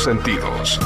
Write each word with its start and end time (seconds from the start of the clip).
sentidos. 0.00 0.78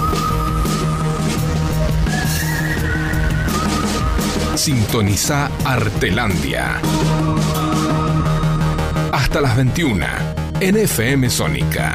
Sintoniza 4.57 5.51
Artelandia. 5.65 6.81
Hasta 9.13 9.41
las 9.41 9.57
21 9.57 10.07
en 10.61 10.77
FM 10.77 11.31
Sónica. 11.31 11.95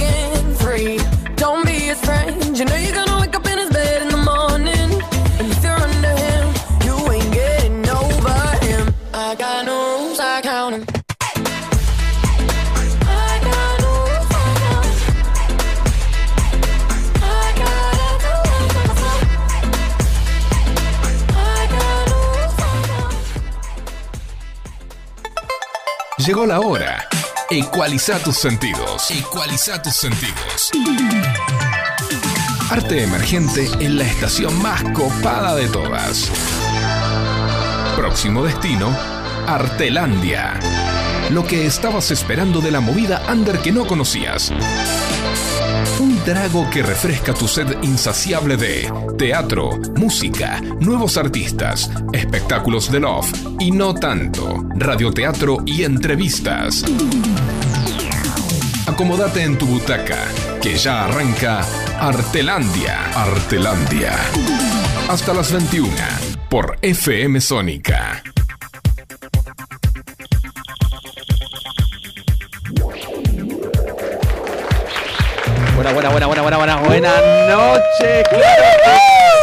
Llegó 26.25 26.45
la 26.45 26.59
hora. 26.59 27.07
Ecualiza 27.49 28.19
tus 28.19 28.37
sentidos. 28.37 29.09
Ecualiza 29.09 29.81
tus 29.81 29.95
sentidos. 29.95 30.69
Arte 32.69 33.01
emergente 33.01 33.67
en 33.79 33.97
la 33.97 34.03
estación 34.03 34.61
más 34.61 34.83
copada 34.93 35.55
de 35.55 35.67
todas. 35.67 36.29
Próximo 37.95 38.43
destino, 38.43 38.95
Artelandia. 39.47 40.59
Lo 41.31 41.43
que 41.43 41.65
estabas 41.65 42.11
esperando 42.11 42.61
de 42.61 42.69
la 42.69 42.81
movida 42.81 43.23
under 43.27 43.57
que 43.59 43.71
no 43.71 43.87
conocías. 43.87 44.51
Un 45.99 46.17
trago 46.23 46.69
que 46.69 46.83
refresca 46.83 47.33
tu 47.33 47.47
sed 47.47 47.77
insaciable 47.81 48.57
de 48.57 48.91
teatro, 49.17 49.79
música, 49.95 50.61
nuevos 50.79 51.17
artistas, 51.17 51.89
espectáculos 52.13 52.91
de 52.91 52.99
love 52.99 53.31
y 53.59 53.71
no 53.71 53.93
tanto, 53.93 54.65
radioteatro 54.75 55.57
y 55.65 55.83
entrevistas. 55.83 56.83
Acomódate 58.87 59.43
en 59.43 59.57
tu 59.57 59.65
butaca, 59.65 60.27
que 60.61 60.75
ya 60.75 61.05
arranca 61.05 61.61
Artelandia. 61.99 63.05
Artelandia. 63.15 64.13
Hasta 65.07 65.33
las 65.33 65.51
21 65.51 65.91
por 66.49 66.77
FM 66.81 67.39
Sónica. 67.39 68.23
Buena, 75.93 76.09
buena, 76.09 76.27
buena, 76.27 76.41
buena, 76.41 76.57
buena, 76.57 76.75
buena, 76.77 77.11
buenas 77.11 77.49
noches. 77.49 78.27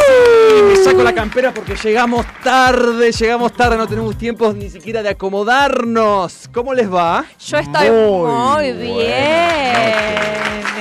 Sí. 0.07 0.63
Me 0.63 0.77
saco 0.77 1.03
la 1.03 1.15
campera 1.15 1.53
porque 1.53 1.77
llegamos 1.77 2.25
tarde, 2.43 3.13
llegamos 3.13 3.53
tarde, 3.53 3.77
no 3.77 3.87
tenemos 3.87 4.17
tiempo 4.17 4.55
ni 4.55 4.71
siquiera 4.71 5.03
de 5.03 5.11
acomodarnos. 5.11 6.49
¿Cómo 6.55 6.73
les 6.73 6.91
va? 6.91 7.27
Yo 7.47 7.59
estoy 7.59 7.91
Muy 7.91 8.73
bien. 8.73 9.09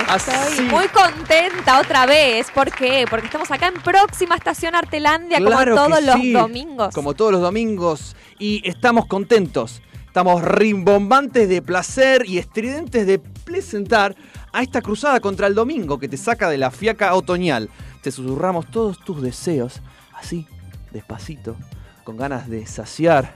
Así. 0.08 0.30
Estoy 0.30 0.64
muy 0.66 0.88
contenta 0.88 1.80
otra 1.80 2.06
vez. 2.06 2.50
¿Por 2.50 2.70
qué? 2.72 3.04
Porque 3.10 3.26
estamos 3.26 3.50
acá 3.50 3.68
en 3.68 3.74
próxima 3.74 4.36
estación 4.36 4.74
Artelandia 4.74 5.36
Claro 5.36 5.76
como 5.76 5.88
todos 5.88 6.02
los 6.02 6.32
domingos. 6.32 6.94
Como 6.94 7.14
todos 7.14 7.32
los 7.32 7.42
domingos. 7.42 8.16
Y 8.38 8.66
estamos 8.66 9.04
contentos. 9.04 9.82
Estamos 10.06 10.42
rimbombantes 10.42 11.48
de 11.48 11.60
placer 11.60 12.24
y 12.26 12.38
estridentes 12.38 13.06
de 13.06 13.18
presentar 13.18 14.16
a 14.52 14.62
esta 14.62 14.82
cruzada 14.82 15.20
contra 15.20 15.46
el 15.46 15.54
domingo 15.54 15.98
que 15.98 16.08
te 16.08 16.16
saca 16.16 16.48
de 16.48 16.58
la 16.58 16.70
fiaca 16.70 17.14
otoñal. 17.14 17.70
Te 18.02 18.10
susurramos 18.10 18.70
todos 18.70 18.98
tus 19.04 19.22
deseos, 19.22 19.80
así, 20.14 20.46
despacito, 20.92 21.56
con 22.04 22.16
ganas 22.16 22.48
de 22.48 22.66
saciar 22.66 23.34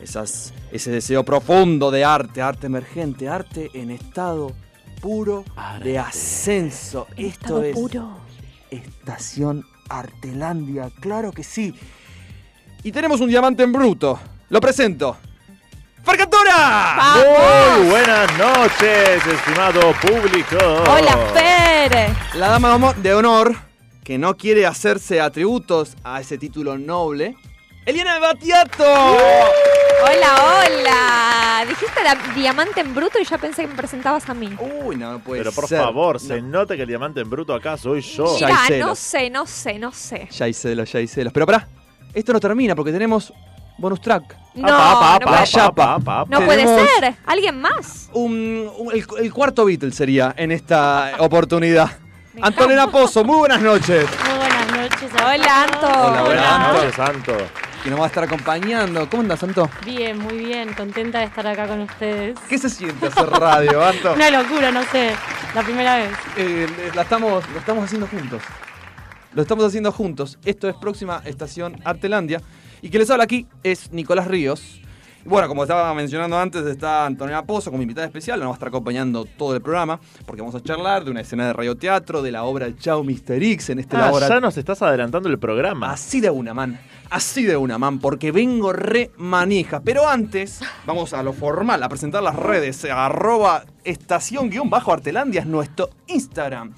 esas, 0.00 0.52
ese 0.72 0.90
deseo 0.90 1.24
profundo 1.24 1.90
de 1.90 2.04
arte, 2.04 2.42
arte 2.42 2.66
emergente, 2.66 3.28
arte 3.28 3.70
en 3.74 3.90
estado 3.90 4.52
puro 5.00 5.44
de 5.82 5.98
ascenso. 5.98 7.06
En 7.16 7.26
Esto 7.26 7.62
es 7.62 7.74
puro. 7.74 8.16
Estación 8.70 9.64
Artelandia, 9.88 10.90
claro 11.00 11.32
que 11.32 11.44
sí. 11.44 11.74
Y 12.82 12.92
tenemos 12.92 13.20
un 13.20 13.28
diamante 13.28 13.62
en 13.62 13.72
bruto. 13.72 14.18
Lo 14.48 14.60
presento. 14.60 15.16
¡Farcatora! 16.04 17.14
Muy 17.78 17.88
buenas 17.90 18.38
noches, 18.38 19.26
estimado 19.26 19.92
público. 20.00 20.56
Hola, 20.90 21.16
Fer. 21.32 22.10
La 22.34 22.48
dama 22.48 22.92
de 22.94 23.14
honor, 23.14 23.54
que 24.02 24.18
no 24.18 24.36
quiere 24.36 24.66
hacerse 24.66 25.20
atributos 25.20 25.96
a 26.02 26.20
ese 26.20 26.38
título 26.38 26.76
noble, 26.76 27.36
Eliana 27.86 28.18
Batiato. 28.18 28.84
Hola, 28.84 30.64
hola. 30.66 31.64
Dijiste 31.68 32.02
la- 32.02 32.16
diamante 32.34 32.80
en 32.80 32.92
bruto 32.94 33.20
y 33.20 33.24
ya 33.24 33.38
pensé 33.38 33.62
que 33.62 33.68
me 33.68 33.74
presentabas 33.76 34.28
a 34.28 34.34
mí. 34.34 34.50
Uy, 34.84 34.96
no, 34.96 35.12
no 35.12 35.18
puede 35.20 35.42
Pero 35.42 35.52
por 35.52 35.68
ser. 35.68 35.78
favor, 35.80 36.14
No. 36.14 36.18
se 36.18 36.42
nota 36.42 36.74
que 36.74 36.82
el 36.82 36.88
diamante 36.88 37.20
en 37.20 37.30
bruto 37.30 37.54
acá 37.54 37.76
soy 37.76 38.00
yo. 38.00 38.24
Mira, 38.34 38.58
no 38.80 38.96
sé, 38.96 39.30
no 39.30 39.46
sé, 39.46 39.78
no 39.78 39.92
sé. 39.92 40.28
Ya 40.32 40.46
hay 40.46 40.52
celos, 40.54 40.90
ya 40.92 40.98
hay 40.98 41.06
celos. 41.06 41.32
Pero 41.32 41.46
pará, 41.46 41.68
esto 42.12 42.32
no 42.32 42.40
termina 42.40 42.74
porque 42.74 42.90
tenemos 42.90 43.32
bonus 43.82 44.00
track. 44.00 44.36
No, 44.54 44.68
Apa, 44.68 45.14
apa, 45.16 46.24
no, 46.28 46.40
puede, 46.44 46.64
no 46.64 46.76
ser. 46.76 47.14
¿Alguien 47.26 47.60
más? 47.60 48.08
Un, 48.12 48.70
un- 48.78 48.92
el, 48.92 49.04
el 49.20 49.32
cuarto 49.32 49.64
Beatle 49.64 49.92
sería 49.92 50.34
en 50.36 50.52
esta 50.52 51.12
oportunidad. 51.18 51.90
Antonella 52.42 52.86
Pozo, 52.86 53.24
muy 53.24 53.38
buenas 53.38 53.60
noches. 53.60 54.06
Muy 54.28 54.36
buenas 54.38 54.66
noches. 54.72 55.10
Hola. 55.22 55.62
Anto. 55.64 55.86
Hola, 55.86 56.22
Buenas 56.22 56.46
Anto. 56.46 56.72
noches, 56.74 56.94
Santo. 56.94 57.32
Que 57.82 57.90
nos 57.90 57.98
va 57.98 58.04
a 58.04 58.06
estar 58.06 58.22
acompañando. 58.24 59.08
¿Cómo 59.10 59.22
andas, 59.22 59.40
Santo? 59.40 59.68
Bien, 59.84 60.16
muy 60.18 60.38
bien. 60.38 60.72
Contenta 60.74 61.18
de 61.18 61.24
estar 61.24 61.46
acá 61.46 61.66
con 61.66 61.80
ustedes. 61.80 62.38
¿Qué 62.48 62.56
se 62.58 62.70
siente 62.70 63.06
hacer 63.08 63.28
radio, 63.28 63.84
Anto? 63.84 64.12
Una 64.14 64.30
locura, 64.30 64.70
no 64.70 64.82
sé. 64.84 65.14
La 65.54 65.62
primera 65.62 65.96
vez. 65.96 66.10
Eh, 66.36 66.68
la 66.94 67.02
estamos, 67.02 67.42
lo 67.50 67.58
estamos 67.58 67.84
haciendo 67.84 68.06
juntos. 68.06 68.40
Lo 69.32 69.42
estamos 69.42 69.64
haciendo 69.64 69.90
juntos. 69.92 70.38
Esto 70.44 70.68
es 70.68 70.76
próxima 70.76 71.22
estación 71.24 71.80
Artelandia. 71.84 72.40
Y 72.82 72.90
quien 72.90 73.00
les 73.00 73.10
habla 73.10 73.24
aquí 73.24 73.46
es 73.62 73.92
Nicolás 73.92 74.26
Ríos. 74.26 74.80
Y 75.24 75.28
bueno, 75.28 75.46
como 75.46 75.62
estaba 75.62 75.94
mencionando 75.94 76.36
antes, 76.36 76.66
está 76.66 77.06
Antonella 77.06 77.44
Pozo 77.44 77.70
como 77.70 77.80
invitada 77.80 78.04
especial. 78.08 78.40
Nos 78.40 78.48
va 78.48 78.50
a 78.50 78.54
estar 78.54 78.68
acompañando 78.68 79.24
todo 79.24 79.54
el 79.54 79.62
programa. 79.62 80.00
Porque 80.26 80.42
vamos 80.42 80.56
a 80.56 80.60
charlar 80.60 81.04
de 81.04 81.12
una 81.12 81.20
escena 81.20 81.46
de 81.46 81.52
radioteatro, 81.52 82.22
de 82.22 82.32
la 82.32 82.42
obra 82.42 82.74
Chao 82.76 83.04
Mr. 83.04 83.40
X 83.40 83.70
en 83.70 83.78
este 83.78 83.94
Ah, 83.96 84.00
laboratorio. 84.06 84.34
ya 84.36 84.40
nos 84.40 84.56
estás 84.56 84.82
adelantando 84.82 85.28
el 85.28 85.38
programa. 85.38 85.92
Así 85.92 86.20
de 86.20 86.28
una, 86.30 86.54
man. 86.54 86.76
Así 87.08 87.44
de 87.44 87.56
una, 87.56 87.78
man, 87.78 88.00
porque 88.00 88.32
vengo 88.32 88.72
re 88.72 89.12
manija. 89.16 89.78
Pero 89.80 90.08
antes, 90.08 90.60
vamos 90.84 91.12
a 91.14 91.22
lo 91.22 91.32
formal, 91.32 91.80
a 91.84 91.88
presentar 91.88 92.20
las 92.22 92.34
redes. 92.34 92.84
Arroba 92.86 93.64
estación 93.84 94.50
guion 94.50 94.70
bajo 94.70 94.92
Artelandia 94.92 95.42
es 95.42 95.46
nuestro 95.46 95.90
Instagram. 96.08 96.72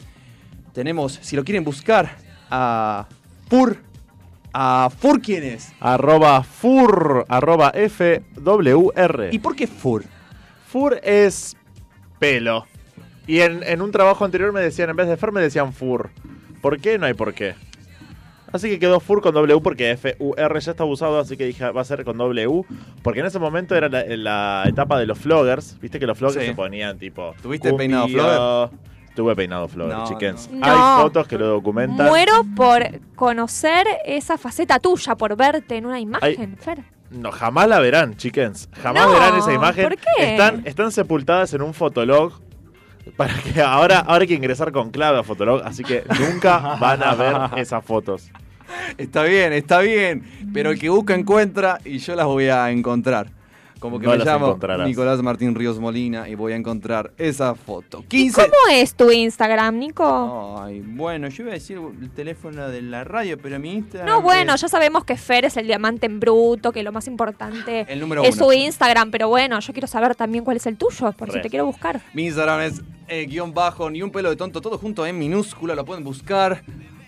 Tenemos, 0.74 1.18
si 1.22 1.34
lo 1.34 1.44
quieren 1.44 1.64
buscar, 1.64 2.16
a 2.50 3.06
Fur. 3.48 3.78
¿A 4.56 4.88
Fur 4.96 5.20
quién 5.20 5.42
es? 5.42 5.72
Arroba 5.80 6.42
fur, 6.44 7.24
arroba 7.28 7.72
FWR. 7.72 9.28
¿Y 9.32 9.38
por 9.40 9.56
qué 9.56 9.66
Fur? 9.66 10.04
Fur 10.68 11.00
es 11.02 11.56
pelo. 12.18 12.64
Y 13.26 13.40
en, 13.40 13.62
en 13.64 13.82
un 13.82 13.90
trabajo 13.90 14.24
anterior 14.24 14.52
me 14.52 14.60
decían, 14.60 14.90
en 14.90 14.96
vez 14.96 15.08
de 15.08 15.16
Fer, 15.16 15.32
me 15.32 15.40
decían 15.40 15.72
Fur. 15.72 16.10
¿Por 16.60 16.78
qué? 16.80 16.98
No 16.98 17.06
hay 17.06 17.14
por 17.14 17.34
qué. 17.34 17.54
Así 18.52 18.68
que 18.70 18.78
quedó 18.78 19.00
Fur 19.00 19.20
con 19.20 19.34
W 19.34 19.60
porque 19.60 19.90
F-U-R 19.92 20.60
ya 20.60 20.70
está 20.70 20.84
usado, 20.84 21.18
así 21.18 21.36
que 21.36 21.44
dije, 21.46 21.68
va 21.70 21.80
a 21.80 21.84
ser 21.84 22.04
con 22.04 22.16
W. 22.16 22.62
Porque 23.02 23.20
en 23.20 23.26
ese 23.26 23.40
momento 23.40 23.74
era 23.74 23.88
la, 23.88 24.04
la 24.16 24.64
etapa 24.68 24.98
de 25.00 25.06
los 25.06 25.18
floggers. 25.18 25.76
Viste 25.80 25.98
que 25.98 26.06
los 26.06 26.16
floggers 26.16 26.42
Sí. 26.44 26.50
se 26.50 26.54
ponían 26.54 26.96
tipo. 26.98 27.34
¿Tuviste 27.42 27.72
peinado 27.74 28.06
flogger? 28.06 28.78
Tuve 29.14 29.36
peinado 29.36 29.68
flogger, 29.68 29.96
No, 29.96 30.06
chickens. 30.08 30.50
no. 30.50 30.64
Hay 30.66 30.72
No. 30.72 31.02
fotos 31.02 31.28
que 31.28 31.38
lo 31.38 31.46
documentan. 31.46 32.08
Muero 32.08 32.44
por 32.56 32.82
conocer 33.14 33.86
esa 34.04 34.36
faceta 34.38 34.78
tuya, 34.80 35.14
por 35.14 35.36
verte 35.36 35.76
en 35.76 35.86
una 35.86 36.00
imagen, 36.00 36.56
Fer. 36.58 36.82
No, 37.10 37.30
jamás 37.30 37.68
la 37.68 37.78
verán, 37.78 38.16
chickens. 38.16 38.68
Jamás 38.82 39.06
No, 39.06 39.12
verán 39.12 39.36
esa 39.38 39.52
imagen. 39.52 39.84
¿por 39.88 39.96
qué? 39.96 40.32
Están, 40.32 40.62
están 40.64 40.90
sepultadas 40.90 41.54
en 41.54 41.62
un 41.62 41.74
fotolog. 41.74 42.32
Para 43.16 43.34
que 43.34 43.60
ahora, 43.60 43.98
ahora 44.00 44.22
hay 44.22 44.26
que 44.28 44.34
ingresar 44.34 44.72
con 44.72 44.90
clave 44.90 45.18
a 45.18 45.22
Fotolog, 45.22 45.60
así 45.62 45.84
que 45.84 46.04
nunca 46.18 46.58
van 46.80 47.02
a 47.02 47.14
ver 47.14 47.36
esas 47.58 47.84
fotos. 47.84 48.30
Está 48.96 49.22
bien, 49.24 49.52
está 49.52 49.80
bien. 49.80 50.24
Pero 50.54 50.70
el 50.70 50.78
que 50.80 50.88
busca 50.88 51.14
encuentra 51.14 51.78
y 51.84 51.98
yo 51.98 52.16
las 52.16 52.24
voy 52.26 52.48
a 52.48 52.70
encontrar. 52.70 53.26
Como 53.84 54.00
que 54.00 54.06
No 54.06 54.16
me 54.16 54.24
llamo 54.24 54.46
encontrarás. 54.46 54.88
Nicolás 54.88 55.20
Martín 55.20 55.54
Ríos 55.54 55.78
Molina 55.78 56.26
y 56.26 56.36
voy 56.36 56.54
a 56.54 56.56
encontrar 56.56 57.12
esa 57.18 57.54
foto. 57.54 58.02
15. 58.08 58.40
¿Cómo 58.40 58.54
es 58.72 58.94
tu 58.94 59.10
Instagram, 59.10 59.78
Nico? 59.78 60.58
Ay, 60.58 60.80
bueno, 60.80 61.28
yo 61.28 61.42
iba 61.42 61.50
a 61.50 61.54
decir 61.56 61.78
el 62.00 62.10
teléfono 62.10 62.70
de 62.70 62.80
la 62.80 63.04
radio, 63.04 63.36
pero 63.36 63.58
mi 63.58 63.72
Instagram. 63.72 64.08
No, 64.08 64.22
bueno, 64.22 64.54
es 64.54 64.62
ya 64.62 64.68
sabemos 64.68 65.04
que 65.04 65.18
Fer 65.18 65.44
es 65.44 65.58
el 65.58 65.66
diamante 65.66 66.06
en 66.06 66.18
bruto, 66.18 66.72
que 66.72 66.82
lo 66.82 66.92
más 66.92 67.06
importante 67.08 67.84
el 67.92 68.00
número 68.00 68.24
es 68.24 68.36
uno. 68.36 68.46
su 68.46 68.52
Instagram, 68.54 69.10
pero 69.10 69.28
bueno, 69.28 69.60
yo 69.60 69.74
quiero 69.74 69.86
saber 69.86 70.14
también 70.14 70.44
cuál 70.44 70.56
es 70.56 70.64
el 70.64 70.78
tuyo, 70.78 71.12
por 71.12 71.30
si 71.30 71.42
te 71.42 71.50
quiero 71.50 71.66
buscar. 71.66 72.00
Mi 72.14 72.24
Instagram 72.24 72.62
es 72.62 72.82
eh, 73.08 73.26
guion 73.26 73.52
bajo, 73.52 73.90
ni 73.90 74.00
un 74.00 74.10
pelo 74.10 74.30
de 74.30 74.36
tonto, 74.36 74.62
todo 74.62 74.78
junto 74.78 75.04
en 75.04 75.18
minúscula, 75.18 75.74
lo 75.74 75.84
pueden 75.84 76.04
buscar. 76.04 76.64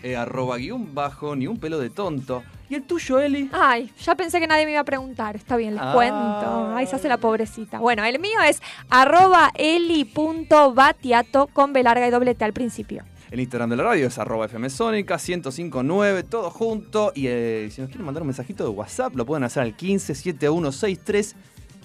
Eh, 0.07 0.17
arroba 0.17 0.57
guion 0.59 0.95
bajo, 0.95 1.35
ni 1.35 1.47
un 1.47 1.59
pelo 1.59 1.79
de 1.79 1.91
tonto. 1.91 2.43
¿Y 2.69 2.75
el 2.75 2.83
tuyo, 2.83 3.19
Eli? 3.21 3.49
Ay, 3.53 3.91
ya 4.03 4.15
pensé 4.15 4.41
que 4.41 4.47
nadie 4.47 4.65
me 4.65 4.73
iba 4.73 4.81
a 4.81 4.85
preguntar. 4.85 5.37
Está 5.37 5.57
bien, 5.57 5.75
les 5.75 5.83
Ah. 5.83 5.93
cuento. 5.95 6.75
Ay, 6.77 6.87
se 6.87 6.97
hace 6.97 7.09
la 7.09 7.17
pobrecita. 7.19 7.79
Bueno, 7.79 8.05
el 8.05 8.19
mío 8.19 8.41
es 8.47 8.61
arroba 8.91 9.51
eli.batiato 9.55 11.47
con 11.49 11.73
B 11.73 11.83
larga 11.83 12.07
y 12.07 12.11
doble 12.11 12.35
T 12.35 12.45
al 12.45 12.53
principio. 12.53 13.05
El 13.31 13.41
Instagram 13.41 13.71
de 13.71 13.77
la 13.77 13.83
radio 13.83 14.07
es 14.07 14.19
arroba 14.19 14.47
fmsónica 14.49 15.17
1059, 15.19 16.23
todo 16.23 16.51
junto. 16.51 17.13
Y 17.15 17.27
eh, 17.27 17.69
si 17.73 17.81
nos 17.81 17.89
quieren 17.89 18.07
mandar 18.07 18.23
un 18.23 18.29
mensajito 18.29 18.63
de 18.65 18.71
WhatsApp, 18.71 19.15
lo 19.17 19.27
pueden 19.27 19.43
hacer 19.45 19.63
al 19.65 19.75
157163 19.77 21.35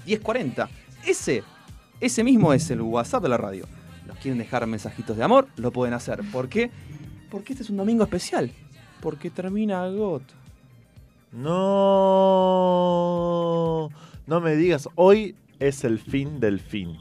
1040. 0.06 0.70
Ese, 1.06 1.44
ese 2.00 2.24
mismo 2.24 2.54
es 2.54 2.70
el 2.70 2.82
WhatsApp 2.82 3.24
de 3.24 3.30
la 3.30 3.38
radio. 3.38 3.66
Nos 4.08 4.18
quieren 4.20 4.38
dejar 4.38 4.66
mensajitos 4.68 5.18
de 5.18 5.24
amor, 5.24 5.48
lo 5.56 5.72
pueden 5.72 5.94
hacer. 5.96 6.22
¿Por 6.32 6.48
qué? 6.50 6.70
Porque 7.32 7.54
este 7.54 7.64
es 7.64 7.70
un 7.72 7.78
domingo 7.78 8.04
especial. 8.04 8.52
Porque 9.00 9.32
termina 9.32 9.88
GOT. 9.88 10.22
No, 12.62 13.90
no 14.28 14.42
me 14.42 14.56
digas, 14.56 14.90
hoy 14.96 15.36
es 15.60 15.84
el 15.84 15.98
fin 15.98 16.40
del 16.40 16.60
fin. 16.60 16.98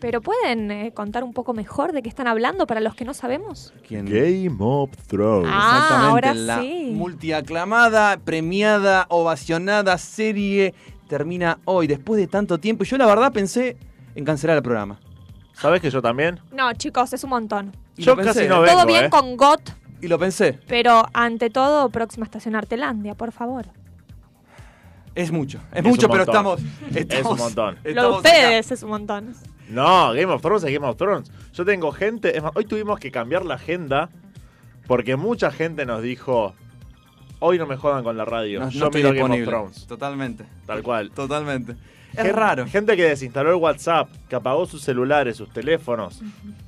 Pero 0.00 0.20
¿pueden 0.20 0.70
eh, 0.70 0.92
contar 0.92 1.22
un 1.22 1.32
poco 1.32 1.54
mejor 1.54 1.92
de 1.92 2.02
qué 2.02 2.08
están 2.08 2.26
hablando 2.26 2.66
para 2.66 2.80
los 2.80 2.94
que 2.94 3.04
no 3.04 3.14
sabemos? 3.14 3.72
¿Quién? 3.86 4.06
Game 4.06 4.56
of 4.58 4.90
Thrones. 5.06 5.48
Ah, 5.52 5.80
Exactamente, 5.82 6.10
ahora 6.10 6.34
la 6.34 6.60
sí. 6.60 6.90
multiaclamada, 6.92 8.16
premiada, 8.18 9.06
ovacionada 9.08 9.96
serie 9.98 10.74
termina 11.08 11.58
hoy, 11.64 11.86
después 11.86 12.18
de 12.18 12.26
tanto 12.26 12.58
tiempo. 12.58 12.84
Y 12.84 12.86
yo 12.86 12.96
la 12.98 13.06
verdad 13.06 13.32
pensé 13.32 13.76
en 14.14 14.24
cancelar 14.24 14.56
el 14.56 14.62
programa. 14.62 14.98
¿Sabes 15.54 15.80
que 15.80 15.90
yo 15.90 16.02
también? 16.02 16.40
No, 16.52 16.72
chicos, 16.74 17.12
es 17.12 17.22
un 17.24 17.30
montón. 17.30 17.72
Y 17.96 18.02
Yo 18.02 18.12
lo 18.12 18.22
pensé, 18.22 18.40
casi 18.40 18.48
no 18.48 18.56
¿eh? 18.64 18.66
Vengo, 18.66 18.78
todo 18.78 18.86
bien 18.86 19.04
eh. 19.04 19.10
con 19.10 19.36
GOT, 19.36 19.70
Y 20.00 20.08
lo 20.08 20.18
pensé. 20.18 20.58
pero 20.66 21.04
ante 21.12 21.50
todo, 21.50 21.88
próxima 21.90 22.24
estación 22.24 22.56
Artelandia, 22.56 23.14
por 23.14 23.32
favor. 23.32 23.66
Es 25.14 25.30
mucho, 25.30 25.58
es, 25.72 25.78
Es 25.78 25.84
mucho, 25.84 26.06
un 26.08 26.12
pero 26.12 26.24
montón. 26.26 26.58
estamos, 26.58 26.96
estamos. 26.96 27.32
un 27.32 27.38
montón. 27.38 27.74
Lo 27.76 27.80
de 27.82 27.90
estamos 27.90 28.16
ustedes 28.16 28.72
es 28.72 28.82
un 28.82 28.88
montón. 28.90 29.34
No, 29.68 30.12
Game 30.12 30.26
of 30.26 30.42
Thrones 30.42 30.64
es 30.64 30.72
Game 30.74 30.86
of 30.86 30.96
Thrones. 30.96 31.30
Yo 31.52 31.64
tengo 31.64 31.92
gente, 31.92 32.36
es 32.36 32.42
más, 32.42 32.52
hoy 32.56 32.64
tuvimos 32.64 32.98
que 32.98 33.10
cambiar 33.12 33.44
la 33.44 33.54
agenda 33.54 34.10
porque 34.88 35.16
mucha 35.16 35.50
gente 35.52 35.86
nos 35.86 36.02
dijo, 36.02 36.52
hoy 37.38 37.58
no 37.58 37.66
me 37.66 37.76
jodan 37.76 38.02
con 38.02 38.16
la 38.16 38.24
radio, 38.24 38.58
acá. 38.58 38.66
No, 38.66 38.72
yo 38.72 38.80
no 38.80 38.86
estoy 38.86 39.02
miro 39.02 39.08
Game 39.14 39.22
of 39.22 39.30
disponible. 39.38 39.50
Thrones. 39.50 39.86
Totalmente. 39.86 40.44
Tal 40.66 40.82
cual. 40.82 41.10
Totalmente. 41.12 41.76
Es 42.16 42.32
raro. 42.32 42.66
Gente 42.66 42.96
que 42.96 43.04
desinstaló 43.04 43.50
el 43.50 43.56
WhatsApp, 43.56 44.08
que 44.28 44.36
apagó 44.36 44.66
sus 44.66 44.82
celulares, 44.82 45.36
sus 45.36 45.52
teléfonos. 45.52 46.20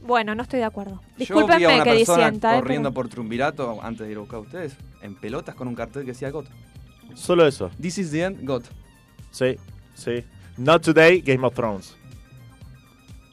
Bueno, 0.02 0.34
no 0.34 0.42
estoy 0.42 0.58
de 0.60 0.64
acuerdo. 0.64 0.92
Yo 0.94 1.00
vi 1.00 1.04
a 1.10 1.16
Discúlpenme 1.18 1.66
una 1.74 1.84
que 1.84 1.90
persona 1.90 2.16
disienta. 2.24 2.56
eh, 2.56 2.60
corriendo 2.60 2.90
pero- 2.90 2.94
por 2.94 3.08
Triunvirato 3.08 3.78
antes 3.82 4.06
de 4.06 4.12
ir 4.12 4.16
a 4.18 4.20
buscar 4.20 4.38
a 4.38 4.42
ustedes, 4.42 4.76
en 5.02 5.14
pelotas 5.14 5.54
con 5.54 5.68
un 5.68 5.74
cartel 5.74 6.02
que 6.04 6.12
decía 6.12 6.30
GOT. 6.30 6.46
Solo 7.14 7.46
eso. 7.46 7.70
This 7.80 7.98
is 7.98 8.10
the 8.10 8.22
end, 8.24 8.44
GOT. 8.44 8.64
Sí, 9.30 9.56
sí. 9.94 10.24
Not 10.56 10.82
today, 10.82 11.20
Game 11.20 11.46
of 11.46 11.54
Thrones. 11.54 11.96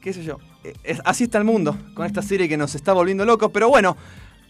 qué 0.01 0.11
sé 0.13 0.23
yo. 0.23 0.37
Eh, 0.65 0.97
así 1.05 1.25
está 1.25 1.37
el 1.37 1.43
mundo 1.45 1.77
con 1.93 2.05
esta 2.05 2.21
serie 2.21 2.47
que 2.49 2.57
nos 2.57 2.75
está 2.75 2.93
volviendo 2.93 3.25
locos. 3.25 3.51
Pero 3.53 3.69
bueno, 3.69 3.95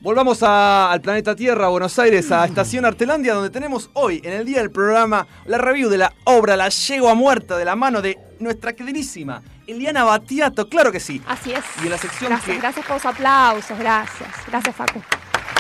volvamos 0.04 0.44
a- 0.44 0.92
al 0.92 1.02
planeta 1.02 1.36
Tierra, 1.36 1.66
a 1.66 1.70
Buenos 1.70 1.98
Aires, 1.98 2.32
a 2.32 2.46
Estación 2.46 2.86
Artelandia, 2.86 3.34
donde 3.34 3.50
tenemos 3.50 3.90
hoy, 3.94 4.22
en 4.24 4.34
el 4.34 4.46
día 4.46 4.60
del 4.60 4.70
programa, 4.70 5.26
la 5.46 5.58
review 5.58 5.90
de 5.90 5.98
la 5.98 6.14
obra 6.26 6.56
La 6.56 6.70
Yegua 6.70 7.16
Muerta 7.16 7.58
de 7.58 7.66
la 7.66 7.76
mano 7.76 8.02
de 8.02 8.18
nuestra 8.40 8.74
queridísima 8.74 9.42
Eliana 9.66 10.04
Batiato. 10.04 10.68
Claro 10.68 10.92
que 10.92 11.00
sí. 11.00 11.22
Así 11.28 11.54
es. 11.54 11.64
Y 11.82 11.86
en 11.86 11.92
la 11.92 11.98
sección 11.98 12.30
Gracias, 12.30 12.56
que- 12.56 12.62
gracias 12.62 12.86
por 12.86 12.96
los 12.98 13.06
aplausos, 13.06 13.80
gracias. 13.80 14.30
Gracias, 14.48 14.76
Facu. 14.76 15.02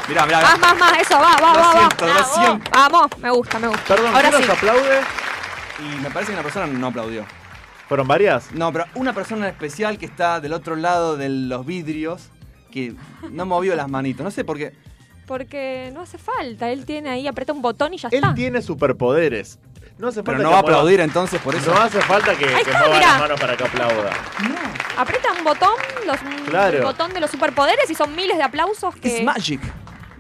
Mirá, 0.09 0.25
mirá. 0.25 0.41
Más, 0.41 0.59
más, 0.59 0.77
más, 0.77 0.99
eso, 0.99 1.15
va, 1.15 1.35
va, 1.41 1.53
Lo 1.53 1.59
va, 1.61 1.71
siento, 1.71 2.05
va. 2.05 2.07
lo 2.07 2.13
Vamos, 2.19 2.33
siento. 2.35 2.71
Vamos, 2.73 3.07
me 3.19 3.29
gusta, 3.31 3.59
me 3.59 3.67
gusta. 3.69 3.83
Perdón, 3.87 4.13
Ahora 4.15 4.29
¿quién 4.31 4.43
sí. 4.43 4.51
aplaude? 4.51 4.99
Y 5.79 6.01
me 6.01 6.09
parece 6.11 6.31
que 6.31 6.35
una 6.35 6.43
persona 6.43 6.67
no 6.67 6.87
aplaudió. 6.87 7.25
¿Fueron 7.87 8.07
varias? 8.07 8.51
No, 8.51 8.71
pero 8.73 8.85
una 8.95 9.13
persona 9.13 9.47
en 9.47 9.53
especial 9.53 9.97
que 9.97 10.05
está 10.05 10.41
del 10.41 10.51
otro 10.53 10.75
lado 10.75 11.15
de 11.15 11.29
los 11.29 11.65
vidrios, 11.65 12.29
que 12.73 12.93
no 13.31 13.45
movió 13.45 13.75
las 13.75 13.87
manitos. 13.89 14.23
No 14.23 14.31
sé 14.31 14.43
por 14.43 14.57
qué. 14.57 14.73
Porque 15.27 15.91
no 15.93 16.01
hace 16.01 16.17
falta. 16.17 16.69
Él 16.71 16.85
tiene 16.85 17.09
ahí, 17.09 17.27
aprieta 17.27 17.53
un 17.53 17.61
botón 17.61 17.93
y 17.93 17.97
ya 17.97 18.09
Él 18.09 18.15
está. 18.15 18.33
tiene 18.33 18.61
superpoderes. 18.61 19.59
No 19.97 20.07
hace 20.07 20.23
Pero 20.23 20.37
falta 20.37 20.43
no 20.43 20.49
que 20.49 20.53
va 20.53 20.59
a 20.59 20.61
mueva- 20.63 20.77
aplaudir 20.79 20.99
entonces 21.01 21.39
por 21.39 21.55
eso. 21.55 21.73
No 21.73 21.79
hace 21.81 22.01
falta 22.01 22.35
que, 22.35 22.45
Ahí 22.45 22.55
que 22.63 22.71
está, 22.71 22.79
mueva 22.79 22.95
mirá. 22.95 23.07
las 23.11 23.19
manos 23.21 23.39
para 23.39 23.55
que 23.55 23.63
aplauda. 23.63 24.09
Aprieta 24.97 25.31
un 25.37 25.43
botón, 25.43 25.69
los, 26.05 26.17
Claro. 26.49 26.77
el 26.77 26.83
botón 26.83 27.13
de 27.13 27.19
los 27.19 27.29
superpoderes 27.31 27.89
y 27.89 27.95
son 27.95 28.15
miles 28.15 28.37
de 28.37 28.43
aplausos 28.43 28.95
que... 28.95 29.17
Es 29.19 29.23
magic. 29.23 29.61
Él 29.63 29.71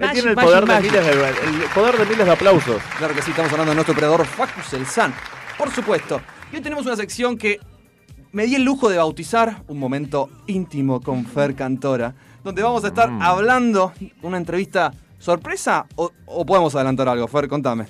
Magic, 0.07 0.13
tiene 0.13 0.29
el 0.31 0.35
magic, 0.35 0.49
poder, 0.49 0.61
de 0.65 0.73
magic. 0.73 0.91
miles 0.91 1.05
de, 1.05 1.11
el 1.63 1.69
poder 1.73 1.97
de 1.97 2.05
miles 2.05 2.25
de 2.25 2.31
aplausos. 2.31 2.81
Claro 2.97 3.13
que 3.13 3.21
sí, 3.21 3.31
estamos 3.31 3.51
hablando 3.51 3.71
de 3.71 3.75
nuestro 3.75 3.93
operador 3.93 4.25
Facus 4.25 4.73
Elsan. 4.73 5.13
Por 5.57 5.69
supuesto. 5.71 6.21
Y 6.51 6.55
hoy 6.55 6.61
tenemos 6.61 6.85
una 6.85 6.95
sección 6.95 7.37
que 7.37 7.59
me 8.31 8.45
di 8.45 8.55
el 8.55 8.63
lujo 8.63 8.89
de 8.89 8.97
bautizar 8.97 9.63
un 9.67 9.77
momento 9.79 10.29
íntimo 10.47 10.99
con 11.01 11.25
Fer 11.25 11.55
Cantora, 11.55 12.15
donde 12.43 12.61
vamos 12.61 12.83
a 12.83 12.87
estar 12.87 13.09
Mm. 13.09 13.21
hablando 13.21 13.93
una 14.21 14.37
entrevista 14.37 14.93
sorpresa 15.19 15.85
o, 15.95 16.11
o 16.25 16.45
podemos 16.45 16.75
adelantar 16.75 17.07
algo, 17.07 17.27
Fer, 17.27 17.47
contame. 17.47 17.85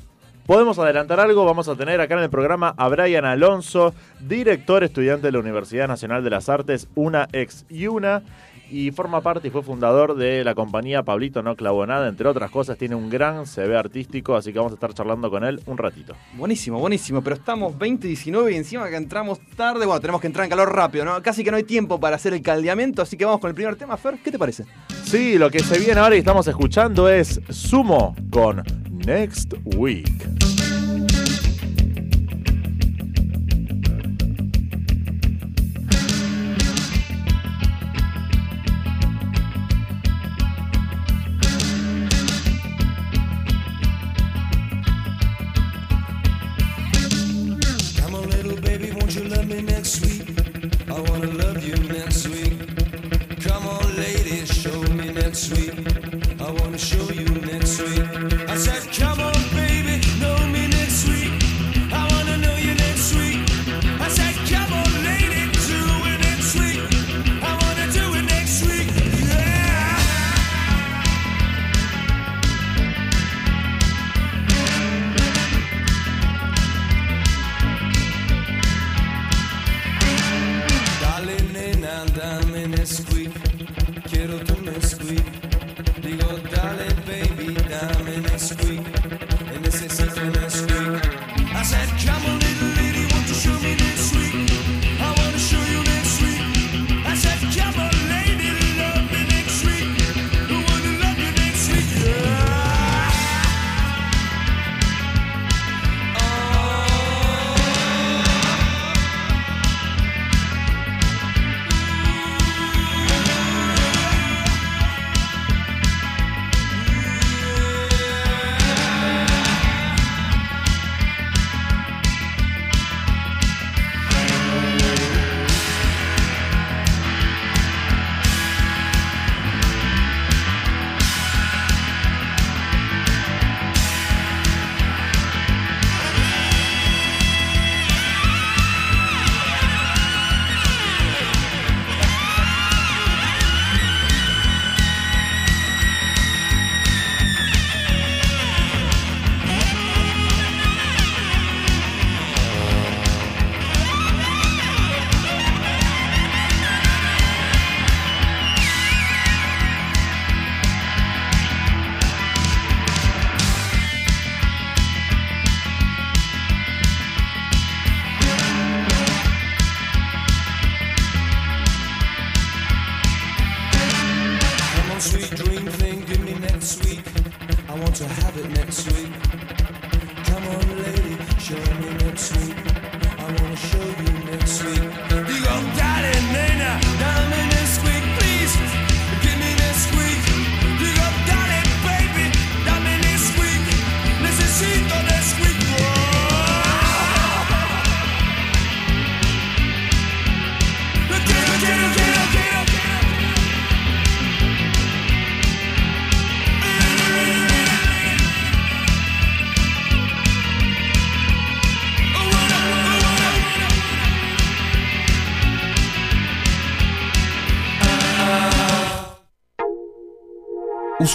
Podemos 0.46 0.78
adelantar 0.78 1.22
algo, 1.22 1.46
vamos 1.46 1.70
a 1.70 1.76
tener 1.76 2.02
acá 2.02 2.16
en 2.16 2.20
el 2.24 2.30
programa 2.30 2.74
a 2.78 2.90
Brian 2.90 3.24
Alonso, 3.24 3.94
director 4.20 4.84
estudiante 4.84 5.28
de 5.28 5.32
la 5.32 5.40
Universidad 5.40 5.88
Nacional 5.88 6.22
de 6.24 6.30
las 6.30 6.50
Artes, 6.50 6.90
una 6.96 7.30
ex 7.32 7.66
y 7.70 7.88
una, 7.88 8.24
y 8.74 8.90
forma 8.90 9.22
parte 9.22 9.50
y 9.50 9.52
fue 9.52 9.62
fundador 9.62 10.16
de 10.16 10.44
la 10.44 10.56
compañía 10.56 11.04
Pablito 11.04 11.44
No 11.44 11.56
Clavo 11.56 11.86
Nada, 11.86 12.10
entre 12.10 12.28
otras 12.28 12.50
cosas, 12.50 12.76
tiene 12.76 12.96
un 12.96 13.08
gran 13.08 13.46
CV 13.46 13.78
artístico, 13.78 14.36
así 14.36 14.52
que 14.52 14.58
vamos 14.58 14.72
a 14.74 14.76
estar 14.76 14.94
charlando 14.96 15.30
con 15.30 15.44
él 15.44 15.62
un 15.68 15.78
ratito. 15.78 16.16
Buenísimo, 16.34 16.80
buenísimo, 16.80 17.22
pero 17.22 17.36
estamos 17.36 17.74
2019 17.74 18.52
y 18.52 18.56
encima 18.56 18.90
que 18.90 18.96
entramos 18.96 19.40
tarde, 19.56 19.86
bueno, 19.86 20.02
tenemos 20.02 20.20
que 20.20 20.28
entrar 20.28 20.46
en 20.46 20.50
calor 20.50 20.76
rápido, 20.76 21.06
¿no? 21.06 21.22
Casi 21.22 21.44
que 21.44 21.52
no 21.52 21.58
hay 21.58 21.64
tiempo 21.64 22.00
para 22.00 22.16
hacer 22.16 22.34
el 22.34 22.42
caldeamiento, 22.42 23.04
así 23.04 23.16
que 23.16 23.26
vamos 23.26 23.40
con 23.40 23.50
el 23.50 23.56
primer 23.56 23.76
tema, 23.76 23.96
Fer, 23.96 24.18
¿qué 24.24 24.32
te 24.32 24.40
parece? 24.40 24.66
Sí, 25.04 25.38
lo 25.38 25.52
que 25.52 25.60
se 25.60 25.78
viene 25.78 26.00
ahora 26.00 26.16
y 26.16 26.20
estamos 26.20 26.48
escuchando 26.48 27.08
es 27.08 27.40
Sumo 27.50 28.16
con 28.32 28.64
Next 28.90 29.54
Week. 29.76 30.83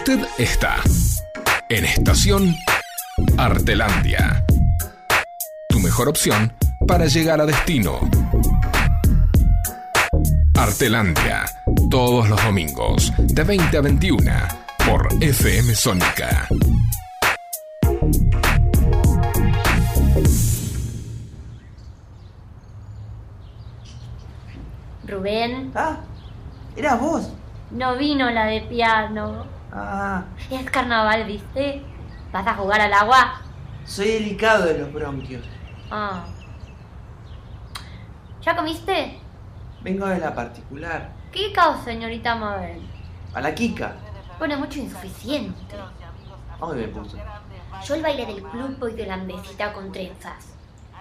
Usted 0.08 0.26
está 0.38 0.76
en 1.68 1.84
estación 1.84 2.56
Artelandia. 3.36 4.42
Tu 5.68 5.80
mejor 5.80 6.08
opción 6.08 6.50
para 6.86 7.04
llegar 7.04 7.42
a 7.42 7.44
destino. 7.44 8.00
Artelandia, 10.56 11.44
todos 11.90 12.26
los 12.30 12.42
domingos, 12.42 13.12
de 13.18 13.44
20 13.44 13.76
a 13.76 13.80
21, 13.82 14.32
por 14.86 15.08
FM 15.20 15.74
Sónica. 15.74 16.48
Rubén, 25.06 25.70
Ah, 25.74 25.98
eras 26.76 26.98
vos. 26.98 27.30
no 27.72 27.98
vino 27.98 28.30
la 28.30 28.46
de 28.46 28.62
piano. 28.62 29.57
Ah, 29.72 30.24
Es 30.50 30.70
carnaval, 30.70 31.24
¿viste? 31.24 31.82
¿Vas 32.32 32.46
a 32.46 32.54
jugar 32.54 32.80
al 32.80 32.92
agua? 32.92 33.42
soy 33.84 34.08
delicado 34.08 34.66
de 34.66 34.78
los 34.78 34.92
bronquios. 34.92 35.42
Ah. 35.90 36.24
¿Ya 38.42 38.54
comiste? 38.54 39.18
Vengo 39.82 40.06
de 40.06 40.18
la 40.18 40.34
particular. 40.34 41.10
¿Qué 41.32 41.52
caos, 41.52 41.82
señorita 41.84 42.34
Mabel? 42.34 42.82
A 43.32 43.40
la 43.40 43.54
Kika. 43.54 43.96
Pone 44.38 44.56
mucho 44.58 44.78
insuficiente. 44.78 45.74
Hoy 46.60 46.76
me 46.76 46.88
puso. 46.88 47.16
Yo 47.84 47.94
el 47.94 48.02
baile 48.02 48.26
del 48.26 48.42
club 48.42 48.76
voy 48.78 48.92
de 48.92 49.06
lambecita 49.06 49.72
con 49.72 49.90
trenzas. 49.90 50.52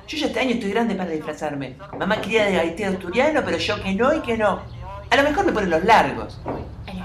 Yo 0.07 0.17
ya 0.17 0.27
este 0.27 0.39
año 0.39 0.51
estoy 0.51 0.71
grande 0.71 0.95
para 0.95 1.09
disfrazarme. 1.09 1.75
Mamá 1.99 2.21
quería 2.21 2.45
de 2.45 2.55
gaitero 2.55 2.91
asturiano, 2.93 3.41
pero 3.43 3.57
yo 3.57 3.81
que 3.83 3.93
no 3.95 4.13
y 4.13 4.21
que 4.21 4.37
no. 4.37 4.61
A 5.09 5.15
lo 5.15 5.23
mejor 5.23 5.45
me 5.45 5.51
ponen 5.51 5.69
los 5.71 5.83
largos. 5.83 6.39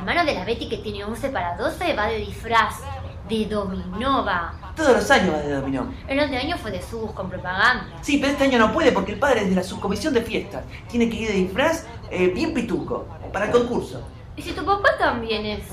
Hermano 0.03 0.25
de 0.25 0.35
la 0.35 0.45
Betty 0.45 0.69
que 0.69 0.79
tiene 0.79 1.05
11 1.05 1.29
para 1.29 1.57
12 1.57 1.95
va 1.95 2.07
de 2.09 2.17
disfraz. 2.17 2.81
De 3.29 3.47
dominó 3.47 4.25
va. 4.25 4.53
Todos 4.75 4.97
los 4.97 5.11
años 5.13 5.33
va 5.33 5.39
de 5.39 5.55
dominó. 5.55 5.95
El 6.09 6.19
otro 6.19 6.37
año 6.37 6.59
fue 6.59 6.73
de 6.73 6.83
sus 6.83 7.13
con 7.13 7.31
propaganda. 7.31 7.87
Sí, 8.01 8.19
pero 8.19 8.33
este 8.33 8.43
año 8.43 8.59
no 8.59 8.73
puede 8.73 8.91
porque 8.91 9.13
el 9.13 9.21
padre 9.21 9.43
es 9.43 9.51
de 9.51 9.55
la 9.55 9.63
subcomisión 9.63 10.13
de 10.13 10.23
fiestas. 10.23 10.65
Tiene 10.91 11.09
que 11.09 11.19
ir 11.19 11.29
de 11.29 11.35
disfraz 11.35 11.87
eh, 12.11 12.27
bien 12.35 12.53
pituco 12.53 13.07
para 13.33 13.45
el 13.45 13.53
concurso. 13.53 14.03
¿Y 14.35 14.43
si 14.43 14.51
tu 14.51 14.65
papá 14.65 14.89
también 14.99 15.47
es? 15.47 15.67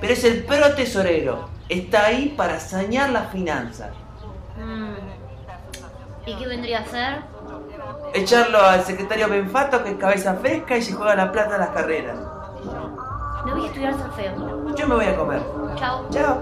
Pero 0.00 0.12
es 0.12 0.24
el 0.24 0.42
pro 0.42 0.74
tesorero. 0.74 1.48
Está 1.68 2.06
ahí 2.06 2.34
para 2.36 2.58
sanear 2.58 3.10
las 3.10 3.30
finanzas. 3.30 3.92
Mm. 4.56 4.94
¿Y 6.26 6.34
qué 6.34 6.46
vendría 6.48 6.80
a 6.80 6.84
ser? 6.84 7.22
Echarlo 8.12 8.60
al 8.60 8.84
secretario 8.84 9.28
Benfato 9.28 9.84
que 9.84 9.90
es 9.90 9.96
cabeza 9.98 10.34
fresca 10.34 10.76
y 10.76 10.82
se 10.82 10.94
juega 10.94 11.14
la 11.14 11.30
plata 11.30 11.54
a 11.54 11.58
las 11.58 11.68
carreras. 11.68 12.18
Me 13.44 13.52
voy 13.52 13.62
a 13.62 13.66
estudiar 13.66 13.94
solfeo. 13.98 14.74
Yo 14.74 14.88
me 14.88 14.94
voy 14.94 15.04
a 15.04 15.16
comer. 15.16 15.42
Chao. 15.76 16.04
Chao. 16.10 16.36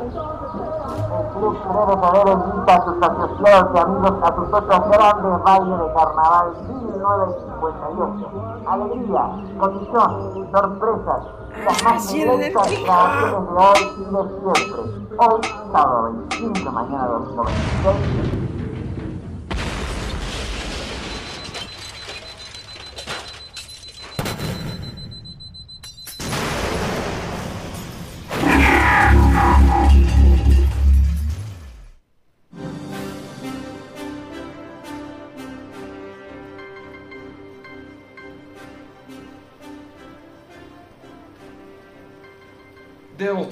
saber 2.01 2.29
invita 2.33 2.75
a 2.75 2.85
sus 2.85 3.03
asociados 3.03 3.75
y 3.75 3.79
amigos 3.79 4.15
a 4.23 4.35
sus 4.35 4.49
otros 4.53 4.81
grandes 4.89 5.43
bailes 5.43 5.79
de 5.79 5.93
carnaval 5.95 6.47
1958. 6.69 8.31
Alegría, 8.67 9.25
condición, 9.59 10.51
sorpresas 10.51 11.23
y 11.57 11.61
las 11.65 11.85
más 11.85 12.13
violentas 12.13 12.83
grabaciones 12.83 13.49
de 13.49 13.57
hoy 13.57 13.81
y 13.97 14.05
de 14.05 14.23
siempre. 14.41 14.81
Hoy, 15.19 15.41
sábado 15.73 16.03
25, 16.31 16.73
mañana 16.73 17.07
domingo 17.07 17.45
26. 17.45 18.46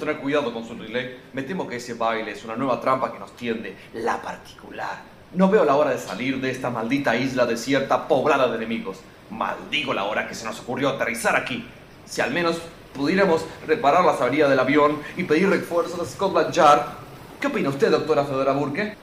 Tener 0.05 0.21
cuidado 0.21 0.53
con 0.53 0.65
su 0.67 0.75
relay. 0.75 1.17
Me 1.33 1.41
temo 1.43 1.67
que 1.67 1.77
ese 1.77 1.95
baile 1.95 2.31
es 2.31 2.45
una 2.45 2.55
nueva 2.55 2.79
trampa 2.79 3.11
que 3.11 3.19
nos 3.19 3.35
tiende, 3.35 3.75
la 3.93 4.21
particular. 4.21 5.01
No 5.33 5.49
veo 5.49 5.65
la 5.65 5.75
hora 5.75 5.91
de 5.91 5.97
salir 5.97 6.39
de 6.39 6.51
esta 6.51 6.69
maldita 6.69 7.15
isla 7.15 7.45
desierta 7.45 8.07
poblada 8.07 8.47
de 8.47 8.57
enemigos. 8.57 8.99
Maldigo 9.31 9.93
la 9.93 10.03
hora 10.03 10.27
que 10.27 10.35
se 10.35 10.45
nos 10.45 10.59
ocurrió 10.59 10.89
aterrizar 10.89 11.35
aquí. 11.35 11.67
Si 12.05 12.21
al 12.21 12.31
menos 12.31 12.61
pudiéramos 12.93 13.43
reparar 13.65 14.05
las 14.05 14.21
averías 14.21 14.49
del 14.49 14.59
avión 14.59 15.01
y 15.17 15.23
pedir 15.23 15.49
refuerzos 15.49 15.99
a 15.99 16.05
Scotland 16.05 16.53
Yard. 16.53 16.81
¿Qué 17.41 17.47
opina 17.47 17.69
usted, 17.69 17.89
doctora 17.89 18.23
Fedora 18.23 18.53
Burke? 18.53 18.95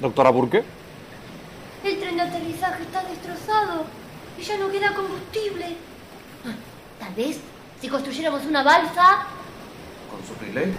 Doctora 0.00 0.30
Burke. 0.30 0.64
El 1.84 1.98
tren 2.00 2.16
de 2.16 2.22
aterrizaje 2.22 2.82
está 2.82 3.04
destrozado 3.04 3.84
y 4.38 4.42
ya 4.42 4.58
no 4.58 4.68
queda 4.68 4.92
combustible. 4.94 5.76
Ah, 6.44 6.54
Tal 6.98 7.14
vez 7.14 7.38
si 7.80 7.88
construyéramos 7.88 8.44
una 8.44 8.62
balsa. 8.62 9.26
¿Con 10.16 10.26
su 10.26 10.34
relay? 10.44 10.72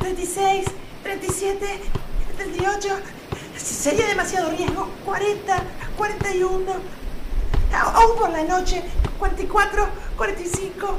36, 0.00 0.66
37, 1.02 1.80
38. 2.36 2.88
Sería 3.56 4.06
demasiado 4.08 4.50
riesgo. 4.50 4.88
40, 5.04 5.62
41. 5.96 6.72
A- 7.72 7.80
Aún 7.92 8.18
por 8.18 8.30
la 8.30 8.42
noche. 8.44 8.82
44, 9.18 9.88
45. 10.16 10.98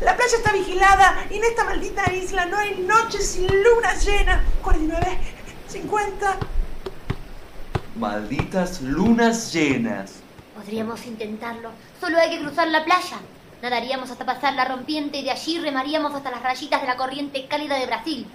La 0.00 0.16
playa 0.16 0.36
está 0.36 0.52
vigilada 0.52 1.26
y 1.30 1.36
en 1.36 1.44
esta 1.44 1.64
maldita 1.64 2.10
isla 2.12 2.46
no 2.46 2.56
hay 2.56 2.78
noches 2.80 3.26
sin 3.32 3.46
luna 3.46 3.94
llena. 4.02 4.42
49, 4.62 5.18
50. 5.68 6.36
Malditas 7.96 8.80
lunas 8.80 9.52
llenas. 9.52 10.12
Podríamos 10.56 11.04
intentarlo. 11.06 11.70
Solo 12.00 12.18
hay 12.18 12.30
que 12.30 12.40
cruzar 12.44 12.68
la 12.68 12.84
playa. 12.84 13.18
Nadaríamos 13.62 14.10
hasta 14.10 14.24
pasar 14.24 14.54
la 14.54 14.64
rompiente 14.64 15.18
y 15.18 15.24
de 15.24 15.30
allí 15.30 15.58
remaríamos 15.58 16.14
hasta 16.14 16.30
las 16.30 16.42
rayitas 16.42 16.80
de 16.80 16.86
la 16.86 16.96
corriente 16.96 17.46
cálida 17.46 17.76
de 17.76 17.86
Brasil, 17.86 18.26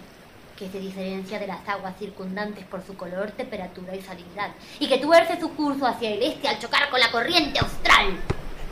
que 0.56 0.70
se 0.70 0.80
diferencia 0.80 1.40
de 1.40 1.48
las 1.48 1.68
aguas 1.68 1.96
circundantes 1.98 2.64
por 2.66 2.86
su 2.86 2.96
color, 2.96 3.32
temperatura 3.32 3.96
y 3.96 4.02
salinidad, 4.02 4.52
y 4.80 4.88
que 4.88 5.00
tuerce 5.00 5.40
su 5.40 5.50
curso 5.56 5.88
hacia 5.88 6.12
el 6.12 6.22
este 6.22 6.48
al 6.48 6.60
chocar 6.60 6.90
con 6.90 7.00
la 7.00 7.12
corriente 7.12 7.60
austral. 7.60 8.20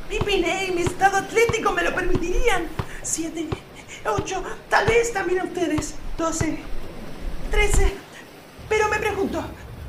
Mi 0.10 0.20
Piney, 0.20 0.72
mi 0.72 0.82
estado 0.82 1.18
atlético 1.18 1.72
me 1.72 1.82
lo 1.82 1.96
permitirían. 1.96 2.68
7, 3.02 3.48
8, 4.06 4.44
tal 4.70 4.86
vez 4.86 5.12
también 5.12 5.42
ustedes. 5.42 5.96
12, 6.18 6.60
13. 7.50 7.94
Pero 8.70 8.90
me 8.90 9.00
pregunto, 9.00 9.44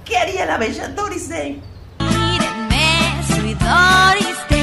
¿qué 0.05 0.16
haría 0.16 0.46
la 0.46 0.57
bella 0.57 0.88
Doris 0.88 1.29
Day? 1.29 1.61
Mírenme, 1.98 3.22
soy 3.29 3.55
Doris 3.55 4.38
Day, 4.48 4.54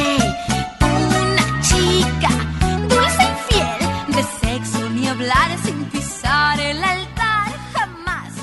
sin 5.64 5.86
pisar 5.86 6.60
el 6.60 6.84
altar 6.84 7.52
jamás. 7.74 8.34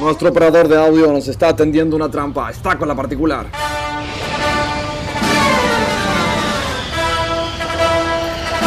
Nuestro 0.00 0.30
operador 0.30 0.66
de 0.66 0.76
audio 0.76 1.12
nos 1.12 1.28
está 1.28 1.50
atendiendo 1.50 1.94
una 1.94 2.10
trampa. 2.10 2.50
Está 2.50 2.76
con 2.76 2.88
la 2.88 2.94
particular. 2.94 3.46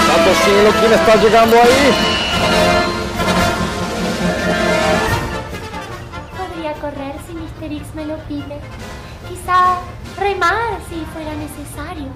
Santo 0.07 0.33
cielo, 0.45 0.69
¿quién 0.79 0.93
está 0.93 1.15
llegando 1.17 1.55
ahí? 1.57 1.93
Podría 6.37 6.73
correr 6.75 7.15
si 7.27 7.33
Mr. 7.33 7.73
X 7.73 7.87
me 7.93 8.05
lo 8.05 8.17
pide. 8.19 8.61
Quizá 9.27 9.79
remar 10.17 10.79
si 10.89 11.03
fuera 11.13 11.33
necesario. 11.35 12.07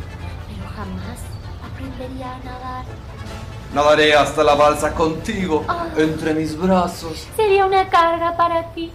Pero 0.47 0.69
jamás 0.73 1.19
aprendería 1.65 2.35
a 2.35 2.39
nadar. 2.45 2.85
Nadaré 3.73 4.13
hasta 4.15 4.43
la 4.43 4.55
balsa 4.55 4.93
contigo, 4.93 5.63
Ah. 5.67 5.87
entre 5.97 6.33
mis 6.33 6.57
brazos. 6.57 7.27
Sería 7.35 7.65
una 7.65 7.87
carga 7.89 8.35
para 8.35 8.73
ti. 8.73 8.91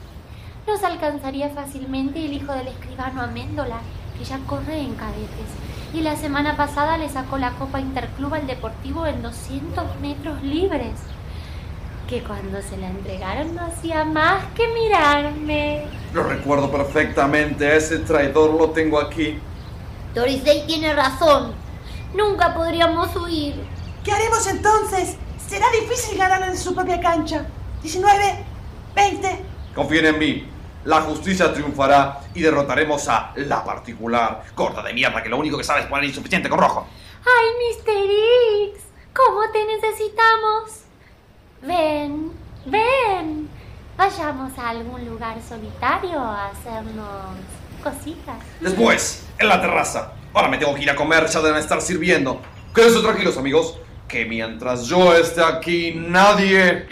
Nos 0.67 0.83
alcanzaría 0.83 1.51
fácilmente 1.51 2.25
el 2.25 2.33
hijo 2.33 2.53
del 2.53 2.69
escribano 2.69 3.23
Améndola, 3.23 3.79
que 4.19 4.25
ya 4.25 4.39
corre 4.47 4.81
en 4.81 4.95
cadetes. 4.95 5.49
Y 5.93 6.01
la 6.01 6.17
semana 6.17 6.57
pasada 6.57 6.97
le 6.99 7.09
sacó 7.09 7.39
la 7.39 7.51
Copa 7.53 7.79
Interclub 7.81 8.35
al 8.35 8.47
Deportivo 8.49 9.07
en 9.07 9.23
200 9.23 9.85
metros 10.01 10.43
libres. 10.43 10.95
Que 12.09 12.23
cuando 12.23 12.61
se 12.61 12.77
la 12.77 12.89
entregaron 12.89 13.55
no 13.55 13.63
hacía 13.67 14.05
más 14.05 14.45
que 14.57 14.67
mirarme. 14.69 15.87
Lo 16.13 16.25
recuerdo 16.25 16.71
perfectamente. 16.71 17.77
Ese 17.77 17.99
traidor 18.01 18.55
lo 18.59 18.71
tengo 18.71 18.99
aquí. 18.99 19.39
Doris 20.15 20.45
Day 20.45 20.65
tiene 20.67 20.93
razón. 20.95 21.53
Nunca 22.15 22.55
podríamos 22.55 23.15
huir. 23.17 23.55
¿Qué 24.05 24.13
haremos 24.13 24.47
entonces? 24.47 25.17
Será 25.49 25.67
difícil 25.71 26.19
ganar 26.19 26.43
en 26.43 26.59
su 26.59 26.75
propia 26.75 27.01
cancha. 27.01 27.47
19, 27.83 28.45
20. 28.95 29.45
Confíen 29.75 30.07
en 30.07 30.19
mí. 30.19 30.49
La 30.85 31.01
justicia 31.01 31.55
triunfará 31.55 32.21
y 32.35 32.43
derrotaremos 32.43 33.09
a 33.09 33.33
la 33.37 33.65
particular. 33.65 34.45
Corta 34.55 34.83
de 34.83 34.93
mierda 34.93 35.23
que 35.23 35.31
lo 35.31 35.39
único 35.39 35.57
que 35.57 35.65
sabe 35.65 35.81
es 35.81 35.87
poner 35.87 36.05
insuficiente 36.05 36.51
con 36.51 36.59
rojo. 36.59 36.87
¡Ay, 37.25 37.79
Mr. 37.79 38.73
X! 38.75 38.85
¿Cómo 39.15 39.51
te 39.51 39.65
necesitamos? 39.65 40.83
Ven, 41.63 42.33
ven. 42.67 43.49
Vayamos 43.97 44.59
a 44.59 44.69
algún 44.69 45.07
lugar 45.07 45.39
solitario 45.49 46.19
a 46.19 46.49
hacernos 46.49 47.39
cositas. 47.83 48.37
Después, 48.61 49.27
en 49.39 49.49
la 49.49 49.63
terraza. 49.63 50.13
Ahora 50.35 50.49
me 50.49 50.59
tengo 50.59 50.75
que 50.75 50.83
ir 50.83 50.91
a 50.91 50.97
comer, 50.97 51.27
ya 51.27 51.41
deben 51.41 51.61
estar 51.61 51.81
sirviendo. 51.81 52.41
Quédense 52.75 53.01
tranquilos, 53.01 53.39
amigos. 53.39 53.79
Que 54.15 54.25
mientras 54.27 54.87
yo 54.87 55.13
esté 55.13 55.43
aquí, 55.43 55.93
nadie. 55.93 56.87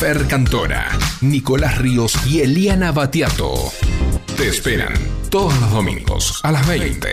Fer 0.00 0.26
Cantora, 0.26 0.88
Nicolás 1.20 1.78
Ríos 1.78 2.26
y 2.26 2.40
Eliana 2.40 2.90
Batiato. 2.90 3.54
Te 4.36 4.48
esperan 4.48 4.94
todos 5.30 5.56
los 5.60 5.70
domingos 5.70 6.40
a 6.42 6.50
las 6.50 6.66
20. 6.66 7.06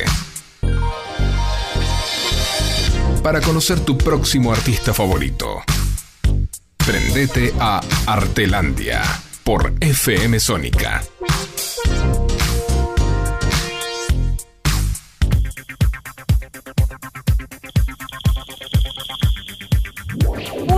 Para 3.22 3.42
conocer 3.42 3.80
tu 3.82 3.96
próximo 3.96 4.52
artista 4.52 4.92
favorito. 4.92 5.62
Prendete 6.78 7.54
a 7.60 7.80
Artelandia 8.08 9.04
por 9.44 9.72
FM 9.80 10.40
Sónica. 10.40 11.04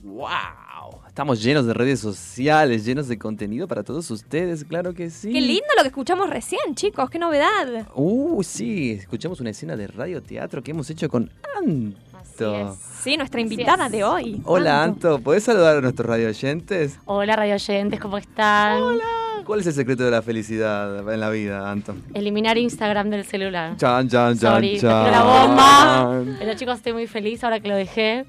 ¡Wow! 0.00 1.02
Estamos 1.06 1.42
llenos 1.42 1.66
de 1.66 1.74
redes 1.74 2.00
sociales, 2.00 2.86
llenos 2.86 3.08
de 3.08 3.18
contenido 3.18 3.68
para 3.68 3.82
todos 3.82 4.10
ustedes, 4.10 4.64
claro 4.64 4.94
que 4.94 5.10
sí. 5.10 5.30
Qué 5.30 5.40
lindo 5.42 5.66
lo 5.76 5.82
que 5.82 5.88
escuchamos 5.88 6.30
recién, 6.30 6.74
chicos, 6.74 7.10
qué 7.10 7.18
novedad. 7.18 7.86
Uh, 7.94 8.42
sí, 8.42 8.92
escuchamos 8.92 9.40
una 9.40 9.50
escena 9.50 9.76
de 9.76 9.86
radioteatro 9.88 10.62
que 10.62 10.70
hemos 10.70 10.88
hecho 10.88 11.10
con 11.10 11.30
Anto. 11.58 12.74
Sí, 13.02 13.18
nuestra 13.18 13.42
invitada 13.42 13.90
de 13.90 14.02
hoy. 14.02 14.40
Hola 14.44 14.82
Anto, 14.82 15.18
¿podés 15.18 15.42
saludar 15.42 15.76
a 15.76 15.80
nuestros 15.82 16.08
radio 16.08 16.28
oyentes? 16.28 16.98
Hola, 17.04 17.36
radio 17.36 17.54
oyentes, 17.54 18.00
¿cómo 18.00 18.16
están? 18.16 18.80
Hola. 18.80 19.04
¿Cuál 19.44 19.60
es 19.60 19.66
el 19.66 19.74
secreto 19.74 20.04
de 20.04 20.10
la 20.10 20.22
felicidad 20.22 21.12
en 21.12 21.20
la 21.20 21.28
vida, 21.28 21.70
Anto? 21.70 21.94
Eliminar 22.14 22.56
Instagram 22.56 23.10
del 23.10 23.26
celular. 23.26 23.76
Chan, 23.76 24.08
chan, 24.08 24.38
chan, 24.38 24.54
Sorry, 24.54 24.80
chan. 24.80 25.10
la 25.10 25.22
bomba. 25.22 26.22
Pero 26.38 26.54
chicos, 26.54 26.76
estoy 26.76 26.94
muy 26.94 27.06
feliz 27.06 27.44
ahora 27.44 27.60
que 27.60 27.68
lo 27.68 27.76
dejé. 27.76 28.24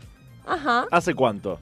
Ajá. 0.45 0.86
¿Hace 0.91 1.13
cuánto? 1.13 1.60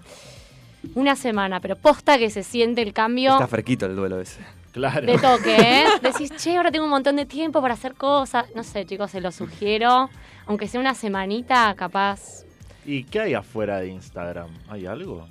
Una 0.96 1.16
semana, 1.16 1.60
pero 1.60 1.76
posta 1.76 2.18
que 2.18 2.30
se 2.30 2.44
siente 2.44 2.82
el 2.82 2.92
cambio 2.92 3.34
Está 3.34 3.48
fresquito 3.48 3.86
el 3.86 3.96
duelo 3.96 4.20
ese. 4.20 4.40
Claro. 4.72 5.06
de 5.06 5.18
toque, 5.18 5.56
¿eh? 5.56 5.86
Decís, 6.02 6.32
che, 6.38 6.56
ahora 6.56 6.72
tengo 6.72 6.86
un 6.86 6.92
montón 6.92 7.18
de 7.18 7.26
tiempo 7.26 7.62
para 7.62 7.74
hacer 7.74 7.94
cosas. 7.94 8.46
No 8.56 8.64
sé, 8.64 8.86
chicos, 8.86 9.12
se 9.12 9.20
lo 9.22 9.32
sugiero. 9.32 10.10
Aunque 10.46 10.68
sea 10.68 10.80
una 10.80 10.96
semanita, 10.96 11.74
capaz. 11.76 12.46
¿Y 12.86 13.04
qué 13.04 13.20
hay 13.20 13.34
afuera 13.34 13.80
de 13.80 13.90
Instagram? 13.90 14.50
¿Hay 14.70 14.86
algo? 14.86 15.28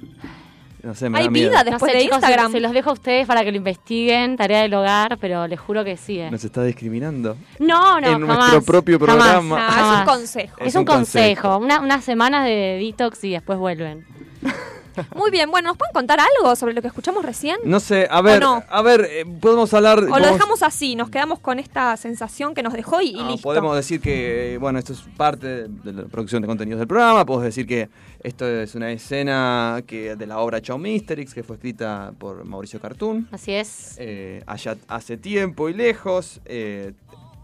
No 0.82 0.94
sé, 0.94 1.10
me 1.10 1.18
Hay 1.18 1.24
da 1.24 1.30
miedo. 1.30 1.50
vida 1.50 1.64
No 1.64 1.70
después 1.70 1.92
sé, 1.92 1.98
de 1.98 2.04
chicos, 2.04 2.16
Instagram. 2.18 2.52
Se, 2.52 2.60
los 2.60 2.72
dejo 2.72 2.90
a 2.90 2.92
ustedes 2.94 3.26
para 3.26 3.44
que 3.44 3.50
lo 3.50 3.56
investiguen, 3.58 4.36
tarea 4.36 4.62
del 4.62 4.72
hogar, 4.74 5.18
pero 5.18 5.46
les 5.46 5.60
juro 5.60 5.84
que 5.84 5.96
sí. 5.96 6.18
¿eh? 6.18 6.30
Nos 6.30 6.42
está 6.44 6.62
discriminando. 6.64 7.36
No, 7.58 8.00
no, 8.00 8.06
En 8.06 8.20
jamás, 8.20 8.38
nuestro 8.38 8.62
propio 8.62 8.98
jamás, 8.98 9.16
programa. 9.16 9.56
Ah, 9.58 9.68
es 9.68 9.74
jamás. 9.74 10.00
un 10.00 10.06
consejo. 10.06 10.56
Es, 10.60 10.74
un 10.74 10.84
consejo, 10.84 11.58
Una, 11.58 11.80
unas 11.80 12.04
semanas 12.04 12.44
de 12.44 12.78
detox 12.82 13.22
y 13.24 13.32
después 13.32 13.58
vuelven. 13.58 14.04
Muy 15.14 15.30
bien, 15.30 15.50
bueno, 15.50 15.68
¿nos 15.70 15.76
pueden 15.76 15.92
contar 15.92 16.18
algo 16.20 16.54
sobre 16.56 16.74
lo 16.74 16.82
que 16.82 16.88
escuchamos 16.88 17.24
recién? 17.24 17.58
No 17.64 17.80
sé, 17.80 18.06
a 18.10 18.20
ver, 18.22 18.40
no? 18.40 18.62
a 18.68 18.82
ver, 18.82 19.06
eh, 19.10 19.24
podemos 19.40 19.72
hablar... 19.74 19.98
¿O 19.98 20.18
lo 20.18 20.32
dejamos 20.32 20.62
así? 20.62 20.96
Nos 20.96 21.10
quedamos 21.10 21.38
con 21.40 21.58
esta 21.58 21.96
sensación 21.96 22.54
que 22.54 22.62
nos 22.62 22.72
dejó 22.72 23.00
y, 23.00 23.10
y 23.10 23.12
No, 23.14 23.30
listo. 23.30 23.42
podemos 23.42 23.76
decir 23.76 24.00
que, 24.00 24.58
bueno, 24.60 24.78
esto 24.78 24.92
es 24.92 25.00
parte 25.16 25.68
de 25.68 25.92
la 25.92 26.02
producción 26.04 26.42
de 26.42 26.48
contenidos 26.48 26.78
del 26.78 26.88
programa. 26.88 27.24
Podemos 27.24 27.44
decir 27.44 27.66
que 27.66 27.88
esto 28.22 28.46
es 28.46 28.74
una 28.74 28.90
escena 28.92 29.82
que 29.86 30.16
de 30.16 30.26
la 30.26 30.38
obra 30.38 30.60
Chao 30.60 30.78
Misterix, 30.78 31.32
que 31.34 31.42
fue 31.42 31.56
escrita 31.56 32.12
por 32.18 32.44
Mauricio 32.44 32.80
Cartoon. 32.80 33.28
Así 33.32 33.52
es. 33.52 33.94
Eh, 33.98 34.42
allá 34.46 34.76
hace 34.88 35.16
tiempo 35.16 35.68
y 35.68 35.74
lejos, 35.74 36.40
eh, 36.44 36.92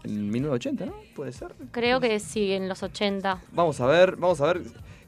en 0.03 0.29
1980, 0.29 0.85
¿no? 0.85 0.93
Puede 1.15 1.31
ser. 1.33 1.53
Creo 1.71 1.99
que 1.99 2.19
sí, 2.19 2.51
en 2.53 2.69
los 2.69 2.83
80. 2.83 3.41
Vamos 3.51 3.81
a 3.81 3.87
ver, 3.87 4.15
vamos 4.15 4.39
a 4.41 4.45
ver 4.53 4.61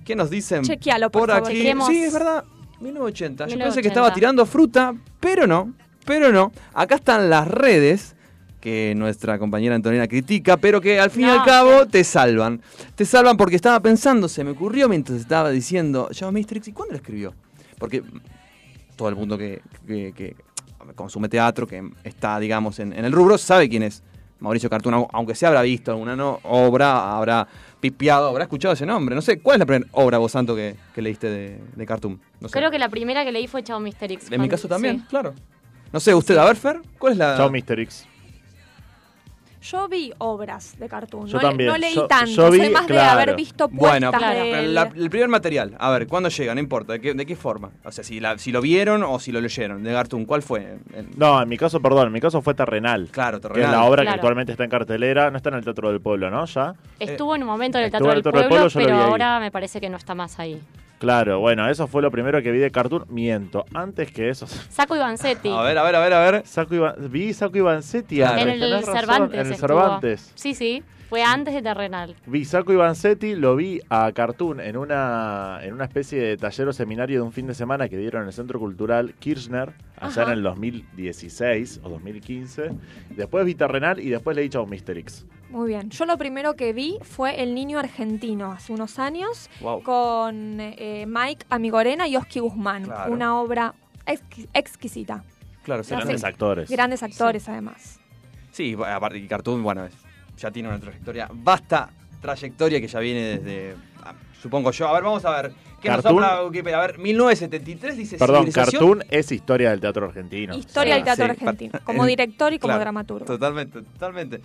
qué 0.05 0.15
nos 0.15 0.29
dicen 0.29 0.63
Chequealo, 0.63 1.09
por 1.11 1.21
por 1.23 1.29
favor. 1.31 1.49
aquí. 1.49 1.71
Sí, 1.87 2.03
es 2.03 2.13
verdad, 2.13 2.43
1980. 2.79 3.45
Yo 3.45 3.47
pensé 3.49 3.55
1980. 3.57 3.81
que 3.81 3.87
estaba 3.87 4.13
tirando 4.13 4.45
fruta, 4.45 4.93
pero 5.19 5.45
no, 5.47 5.73
pero 6.05 6.31
no. 6.31 6.51
Acá 6.73 6.95
están 6.95 7.29
las 7.29 7.47
redes 7.47 8.15
que 8.61 8.93
nuestra 8.95 9.39
compañera 9.39 9.75
Antonina 9.75 10.07
critica, 10.07 10.57
pero 10.57 10.81
que 10.81 10.99
al 10.99 11.11
fin 11.11 11.27
y 11.27 11.29
al 11.29 11.43
cabo 11.43 11.85
te 11.85 12.03
salvan. 12.03 12.61
Te 12.95 13.05
salvan 13.05 13.37
porque 13.37 13.55
estaba 13.55 13.79
pensando, 13.79 14.27
se 14.27 14.43
me 14.43 14.51
ocurrió 14.51 14.89
mientras 14.89 15.17
estaba 15.19 15.49
diciendo, 15.49 16.09
Chao 16.11 16.31
Mistrix, 16.31 16.67
¿y 16.67 16.73
cuándo 16.73 16.91
lo 16.93 16.97
escribió? 16.97 17.33
Porque 17.77 18.03
todo 18.97 19.07
el 19.07 19.15
mundo 19.15 19.37
que, 19.37 19.61
que- 19.87 20.11
que 20.13 20.35
consume 20.95 21.29
teatro, 21.29 21.65
que 21.67 21.87
está, 22.03 22.37
digamos, 22.39 22.79
en, 22.79 22.91
en 22.91 23.05
el 23.05 23.11
rubro, 23.13 23.37
sabe 23.37 23.69
quién 23.69 23.83
es 23.83 24.03
Mauricio 24.39 24.69
Cartún, 24.69 24.93
au- 24.93 25.07
aunque 25.13 25.35
se 25.35 25.45
habrá 25.45 25.61
visto 25.61 25.91
alguna 25.91 26.15
no, 26.17 26.39
obra, 26.43 27.15
habrá 27.15 27.47
pipiado, 27.79 28.27
habrá 28.29 28.43
escuchado 28.43 28.73
ese 28.73 28.85
nombre. 28.85 29.15
No 29.15 29.21
sé, 29.21 29.39
¿cuál 29.39 29.55
es 29.55 29.59
la 29.59 29.65
primera 29.65 29.89
obra, 29.93 30.17
vos 30.17 30.31
santo, 30.31 30.55
que, 30.55 30.75
que 30.93 31.01
leíste 31.01 31.27
de, 31.29 31.59
de 31.75 31.85
Cartoon? 31.85 32.19
No 32.39 32.47
sé. 32.49 32.57
Creo 32.57 32.71
que 32.71 32.79
la 32.79 32.89
primera 32.89 33.23
que 33.23 33.31
leí 33.31 33.47
fue 33.47 33.63
Chao 33.63 33.79
Misterix. 33.79 34.31
En 34.31 34.41
mi 34.41 34.49
caso 34.49 34.67
también, 34.67 34.99
sí. 34.99 35.05
claro. 35.09 35.33
No 35.91 35.99
sé, 35.99 36.13
usted, 36.13 36.37
a 36.37 36.45
ver, 36.45 36.55
Fer, 36.55 36.81
¿cuál 36.99 37.13
es 37.13 37.17
la...? 37.17 37.37
Chao, 37.37 37.49
Mr. 37.49 37.79
Yo 39.61 39.89
vi 39.89 40.13
obras 40.19 40.79
de 40.79 40.87
cartoon. 40.87 41.27
Yo 41.27 41.33
no, 41.33 41.41
le- 41.41 41.47
también. 41.49 41.69
no 41.69 41.77
leí 41.77 41.93
Yo- 41.93 42.07
tanto. 42.07 42.31
yo 42.31 42.49
vi, 42.49 42.59
soy 42.59 42.69
más 42.69 42.87
de 42.87 42.93
claro. 42.93 43.11
haber 43.21 43.35
visto 43.35 43.67
Bueno, 43.67 44.09
del- 44.11 44.73
la- 44.73 44.89
el 44.95 45.09
primer 45.09 45.27
material, 45.27 45.75
a 45.77 45.89
ver, 45.91 46.07
¿cuándo 46.07 46.29
llega? 46.29 46.53
No 46.55 46.61
importa, 46.61 46.93
¿de 46.93 47.01
qué, 47.01 47.13
de 47.13 47.25
qué 47.25 47.35
forma? 47.35 47.69
O 47.83 47.91
sea, 47.91 48.03
si, 48.05 48.21
la- 48.21 48.37
si 48.37 48.53
lo 48.53 48.61
vieron 48.61 49.03
o 49.03 49.19
si 49.19 49.33
lo 49.33 49.41
leyeron, 49.41 49.83
de 49.83 49.91
Cartoon, 49.91 50.23
¿cuál 50.25 50.43
fue? 50.43 50.77
En- 50.93 51.09
No, 51.17 51.41
en 51.41 51.49
mi 51.49 51.57
caso, 51.57 51.81
perdón, 51.81 52.07
en 52.07 52.13
mi 52.13 52.21
caso 52.21 52.41
fue 52.41 52.53
Terrenal. 52.53 53.09
Claro, 53.11 53.41
Que 53.41 53.47
es 53.47 53.53
Terrenal. 53.53 53.71
la 53.73 53.83
obra 53.83 54.03
que 54.03 54.09
actualmente 54.09 54.53
está 54.53 54.63
en 54.63 54.69
cartelera. 54.69 55.29
No 55.29 55.35
está 55.37 55.49
en 55.49 55.55
el 55.55 55.63
Teatro 55.65 55.89
del 55.91 55.99
Pueblo, 55.99 56.29
¿no? 56.31 56.45
Ya. 56.45 56.73
Estuvo 56.99 57.35
en 57.35 57.41
un 57.43 57.47
momento 57.49 57.77
en 57.79 57.83
el 57.85 57.91
Teatro 57.91 58.07
del 58.11 58.23
Teatro 58.23 58.39
del 58.39 58.49
Pueblo, 58.49 58.69
Pueblo, 58.69 58.79
yo 58.89 58.93
lo 58.95 58.97
pero 59.01 59.11
ahora 59.11 59.39
me 59.41 59.51
parece 59.51 59.81
que 59.81 59.89
no 59.89 59.97
está 59.97 60.15
más 60.15 60.39
ahí. 60.39 60.61
Claro, 60.99 61.39
bueno, 61.39 61.67
eso 61.69 61.87
fue 61.87 62.01
lo 62.01 62.11
primero 62.11 62.41
que 62.43 62.51
vi 62.51 62.59
de 62.59 62.71
Cartoon. 62.71 63.05
Miento, 63.09 63.65
antes 63.73 64.11
que 64.11 64.29
eso. 64.29 64.45
Saco 64.69 64.95
Ivancetti. 64.95 65.49
A 65.49 65.61
ver, 65.61 65.77
a 65.77 65.83
ver, 65.83 65.95
a 65.95 65.99
ver, 66.01 66.13
a 66.13 66.19
ver. 66.31 66.45
Saco 66.45 66.75
vi 67.09 67.33
Saco 67.33 67.57
Ivancetti 67.57 68.17
Claro. 68.17 68.33
antes, 68.41 68.45
en 68.55 68.61
el 68.63 68.83
Cervantes. 68.83 69.39
En 69.39 69.45
el 69.47 69.51
estuvo. 69.53 69.67
Cervantes. 69.67 70.31
Sí, 70.35 70.53
sí. 70.53 70.83
Fue 71.09 71.23
antes 71.23 71.55
de 71.55 71.63
Terrenal. 71.63 72.15
Vi 72.27 72.45
Saco 72.45 72.71
Ivancetti, 72.71 73.33
lo 73.35 73.55
vi 73.55 73.81
a 73.89 74.11
Cartoon 74.11 74.59
en 74.59 74.77
una, 74.77 75.57
en 75.63 75.73
una 75.73 75.85
especie 75.85 76.21
de 76.21 76.37
taller 76.37 76.67
o 76.67 76.73
seminario 76.73 77.17
de 77.19 77.25
un 77.25 77.31
fin 77.31 77.47
de 77.47 77.55
semana 77.55 77.89
que 77.89 77.97
dieron 77.97 78.21
en 78.21 78.27
el 78.27 78.33
Centro 78.33 78.59
Cultural 78.59 79.15
Kirchner, 79.17 79.73
allá 79.97 80.21
Ajá. 80.21 80.31
en 80.33 80.37
el 80.37 80.43
2016 80.43 81.79
o 81.83 81.89
2015. 81.89 82.71
Después 83.11 83.43
vi 83.45 83.55
Terrenal 83.55 83.99
y 83.99 84.09
después 84.09 84.35
leí 84.35 84.49
Chao 84.49 84.67
Misterix. 84.67 85.25
Muy 85.49 85.69
bien. 85.69 85.89
Yo 85.89 86.05
lo 86.05 86.17
primero 86.17 86.55
que 86.55 86.73
vi 86.73 86.97
fue 87.01 87.41
El 87.41 87.55
Niño 87.55 87.79
Argentino, 87.79 88.51
hace 88.51 88.71
unos 88.71 88.99
años, 88.99 89.49
Wow. 89.61 89.81
con 89.83 90.57
eh, 90.59 91.05
Mike 91.07 91.45
Amigorena 91.49 92.07
y 92.07 92.15
Oski 92.17 92.39
Guzmán. 92.39 92.83
Claro. 92.83 93.11
Una 93.11 93.39
obra 93.39 93.73
exqui- 94.05 94.47
exquisita. 94.53 95.23
Claro, 95.63 95.83
sí. 95.83 95.95
Grandes 95.95 96.21
Sí. 96.21 96.27
actores. 96.27 96.69
Grandes 96.69 97.01
actores, 97.03 97.49
además. 97.49 97.99
Sí, 98.51 98.75
aparte, 98.85 99.17
y 99.17 99.27
Cartoon, 99.27 99.63
bueno, 99.63 99.85
es- 99.85 99.93
ya 100.37 100.51
tiene 100.51 100.69
una 100.69 100.79
trayectoria, 100.79 101.27
vasta 101.33 101.89
trayectoria 102.21 102.79
que 102.79 102.87
ya 102.87 102.99
viene 102.99 103.39
desde, 103.39 103.75
ah, 104.03 104.13
supongo 104.41 104.71
yo. 104.71 104.87
A 104.87 104.93
ver, 104.93 105.03
vamos 105.03 105.25
a 105.25 105.41
ver. 105.41 105.51
¿Qué 105.81 105.87
nos 105.89 106.03
Cartoon- 106.03 106.21
sopla 106.23 106.43
Wikipedia? 106.43 106.77
A 106.77 106.87
ver, 106.87 106.99
1973 106.99 107.97
dice 107.97 108.17
Perdón. 108.17 108.51
Cartoon 108.51 109.03
es 109.09 109.31
historia 109.31 109.71
del 109.71 109.79
teatro 109.79 110.05
argentino. 110.07 110.55
Historia 110.55 110.95
del 110.95 111.03
teatro 111.05 111.25
sí, 111.25 111.31
argentino, 111.31 111.79
como 111.85 112.05
director 112.05 112.51
y 112.53 112.59
como 112.59 112.69
claro, 112.71 112.81
dramaturgo. 112.81 113.25
Totalmente, 113.25 113.81
totalmente. 113.81 114.41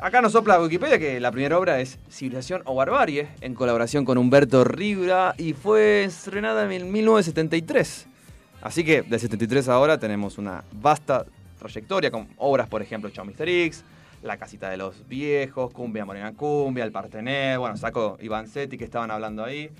Acá 0.00 0.20
nos 0.20 0.32
sopla 0.32 0.60
Wikipedia 0.60 0.98
que 0.98 1.20
la 1.20 1.30
primera 1.30 1.58
obra 1.58 1.80
es 1.80 1.98
Civilización 2.10 2.62
o 2.66 2.74
Barbarie, 2.74 3.28
en 3.40 3.54
colaboración 3.54 4.04
con 4.04 4.18
Humberto 4.18 4.64
Ribra, 4.64 5.34
y 5.38 5.52
fue 5.54 6.04
estrenada 6.04 6.62
en 6.72 6.92
1973. 6.92 8.06
Así 8.60 8.84
que 8.84 9.02
del 9.02 9.20
73 9.20 9.68
a 9.68 9.74
ahora 9.74 9.98
tenemos 9.98 10.36
una 10.36 10.64
vasta 10.72 11.24
trayectoria 11.58 12.10
con 12.10 12.28
obras, 12.38 12.68
por 12.68 12.82
ejemplo, 12.82 13.08
Chao 13.10 13.24
Mister 13.24 13.48
X, 13.48 13.84
La 14.22 14.36
Casita 14.36 14.68
de 14.68 14.76
los 14.76 15.06
Viejos, 15.08 15.72
Cumbia 15.72 16.04
Morena 16.04 16.32
Cumbia, 16.32 16.84
El 16.84 16.92
Partener, 16.92 17.58
bueno, 17.58 17.76
saco 17.76 18.18
Ivancetti 18.20 18.76
que 18.76 18.84
estaban 18.84 19.10
hablando 19.10 19.44
ahí. 19.44 19.70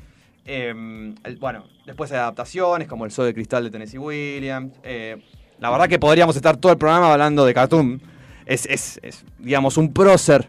Eh, 0.46 1.14
el- 1.24 1.36
bueno, 1.36 1.64
después 1.86 2.12
hay 2.12 2.18
adaptaciones 2.18 2.86
como 2.88 3.04
El 3.04 3.10
Sol 3.10 3.26
de 3.26 3.34
Cristal 3.34 3.64
de 3.64 3.70
Tennessee 3.70 3.98
Williams. 3.98 4.72
Eh, 4.84 5.16
la 5.58 5.70
verdad 5.70 5.88
que 5.88 5.98
podríamos 5.98 6.36
estar 6.36 6.56
todo 6.56 6.72
el 6.72 6.78
programa 6.78 7.12
hablando 7.12 7.44
de 7.44 7.52
Cartoon. 7.54 8.00
Es, 8.46 8.66
es- 8.66 9.00
es, 9.02 9.24
digamos, 9.38 9.76
un 9.76 9.92
prócer, 9.92 10.48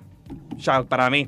ya 0.58 0.84
para 0.84 1.10
mí. 1.10 1.28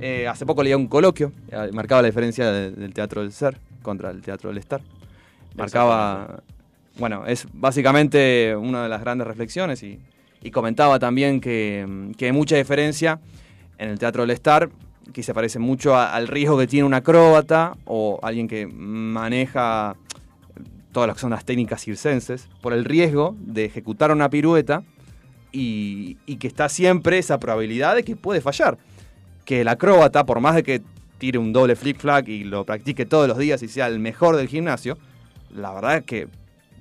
Eh, 0.00 0.26
hace 0.28 0.44
poco 0.44 0.62
leía 0.62 0.76
un 0.76 0.88
coloquio, 0.88 1.32
eh, 1.50 1.70
marcaba 1.72 2.02
la 2.02 2.08
diferencia 2.08 2.50
de- 2.52 2.70
del 2.72 2.92
teatro 2.92 3.22
del 3.22 3.32
ser 3.32 3.58
contra 3.82 4.10
el 4.10 4.20
teatro 4.20 4.50
del 4.50 4.58
estar. 4.58 4.80
Marcaba, 5.54 6.42
bueno, 6.98 7.24
es 7.26 7.46
básicamente 7.52 8.54
una 8.56 8.82
de 8.82 8.88
las 8.88 9.00
grandes 9.00 9.26
reflexiones 9.26 9.82
y, 9.82 9.98
y 10.42 10.50
comentaba 10.50 10.98
también 10.98 11.40
que, 11.40 11.86
mm, 11.88 12.10
que 12.12 12.26
hay 12.26 12.32
mucha 12.32 12.56
diferencia 12.56 13.20
en 13.78 13.88
el 13.90 13.98
teatro 13.98 14.22
del 14.22 14.30
estar, 14.32 14.68
que 15.12 15.22
se 15.22 15.32
parece 15.32 15.58
mucho 15.58 15.94
a- 15.96 16.12
al 16.14 16.28
riesgo 16.28 16.58
que 16.58 16.66
tiene 16.66 16.84
un 16.84 16.92
acróbata 16.94 17.74
o 17.86 18.18
alguien 18.22 18.48
que 18.48 18.66
maneja 18.66 19.96
todas 20.92 21.06
las 21.08 21.16
que 21.16 21.20
son 21.20 21.30
las 21.30 21.44
técnicas 21.44 21.80
circenses, 21.82 22.48
por 22.60 22.72
el 22.72 22.84
riesgo 22.84 23.34
de 23.38 23.64
ejecutar 23.66 24.10
una 24.12 24.28
pirueta 24.28 24.82
y, 25.56 26.18
y 26.26 26.36
que 26.36 26.46
está 26.48 26.68
siempre 26.68 27.18
esa 27.18 27.38
probabilidad 27.40 27.94
de 27.94 28.02
que 28.04 28.14
puede 28.16 28.40
fallar. 28.40 28.76
Que 29.44 29.62
el 29.62 29.68
acróbata, 29.68 30.26
por 30.26 30.40
más 30.40 30.54
de 30.54 30.62
que 30.62 30.82
tire 31.18 31.38
un 31.38 31.52
doble 31.52 31.76
flick 31.76 31.98
flag 31.98 32.28
y 32.28 32.44
lo 32.44 32.64
practique 32.64 33.06
todos 33.06 33.26
los 33.28 33.38
días 33.38 33.62
y 33.62 33.68
sea 33.68 33.86
el 33.86 33.98
mejor 33.98 34.36
del 34.36 34.48
gimnasio, 34.48 34.98
la 35.54 35.72
verdad 35.72 36.04
que 36.04 36.28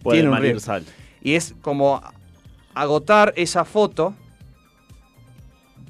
Puede 0.03 0.19
tiene 0.19 0.33
un 0.35 0.41
riesgo. 0.41 0.59
sal. 0.59 0.83
Y 1.21 1.35
es 1.35 1.55
como 1.61 2.01
agotar 2.73 3.33
esa 3.37 3.63
foto 3.65 4.13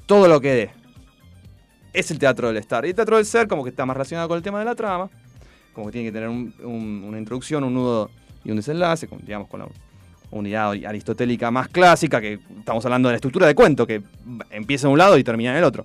todo 0.06 0.28
lo 0.28 0.40
que 0.40 0.52
dé. 0.54 0.70
Es 1.92 2.10
el 2.10 2.18
teatro 2.18 2.48
del 2.48 2.58
estar. 2.58 2.84
Y 2.84 2.90
el 2.90 2.94
teatro 2.94 3.16
del 3.16 3.26
ser 3.26 3.48
como 3.48 3.64
que 3.64 3.70
está 3.70 3.84
más 3.86 3.96
relacionado 3.96 4.28
con 4.28 4.36
el 4.36 4.42
tema 4.42 4.58
de 4.58 4.64
la 4.66 4.74
trama, 4.74 5.10
como 5.72 5.86
que 5.86 5.92
tiene 5.92 6.08
que 6.08 6.12
tener 6.12 6.28
un- 6.28 6.54
un- 6.62 7.04
una 7.08 7.18
introducción, 7.18 7.64
un 7.64 7.74
nudo 7.74 8.10
y 8.44 8.50
un 8.50 8.56
desenlace, 8.56 9.08
con, 9.08 9.18
digamos 9.24 9.48
con 9.48 9.60
la 9.60 9.66
unidad 10.30 10.72
aristotélica 10.86 11.50
más 11.50 11.68
clásica, 11.68 12.20
que 12.20 12.40
estamos 12.58 12.84
hablando 12.84 13.08
de 13.08 13.14
la 13.14 13.16
estructura 13.16 13.46
de 13.46 13.54
cuento, 13.54 13.86
que 13.86 14.02
empieza 14.50 14.86
en 14.86 14.92
un 14.92 14.98
lado 14.98 15.16
y 15.18 15.24
termina 15.24 15.50
en 15.52 15.58
el 15.58 15.64
otro. 15.64 15.84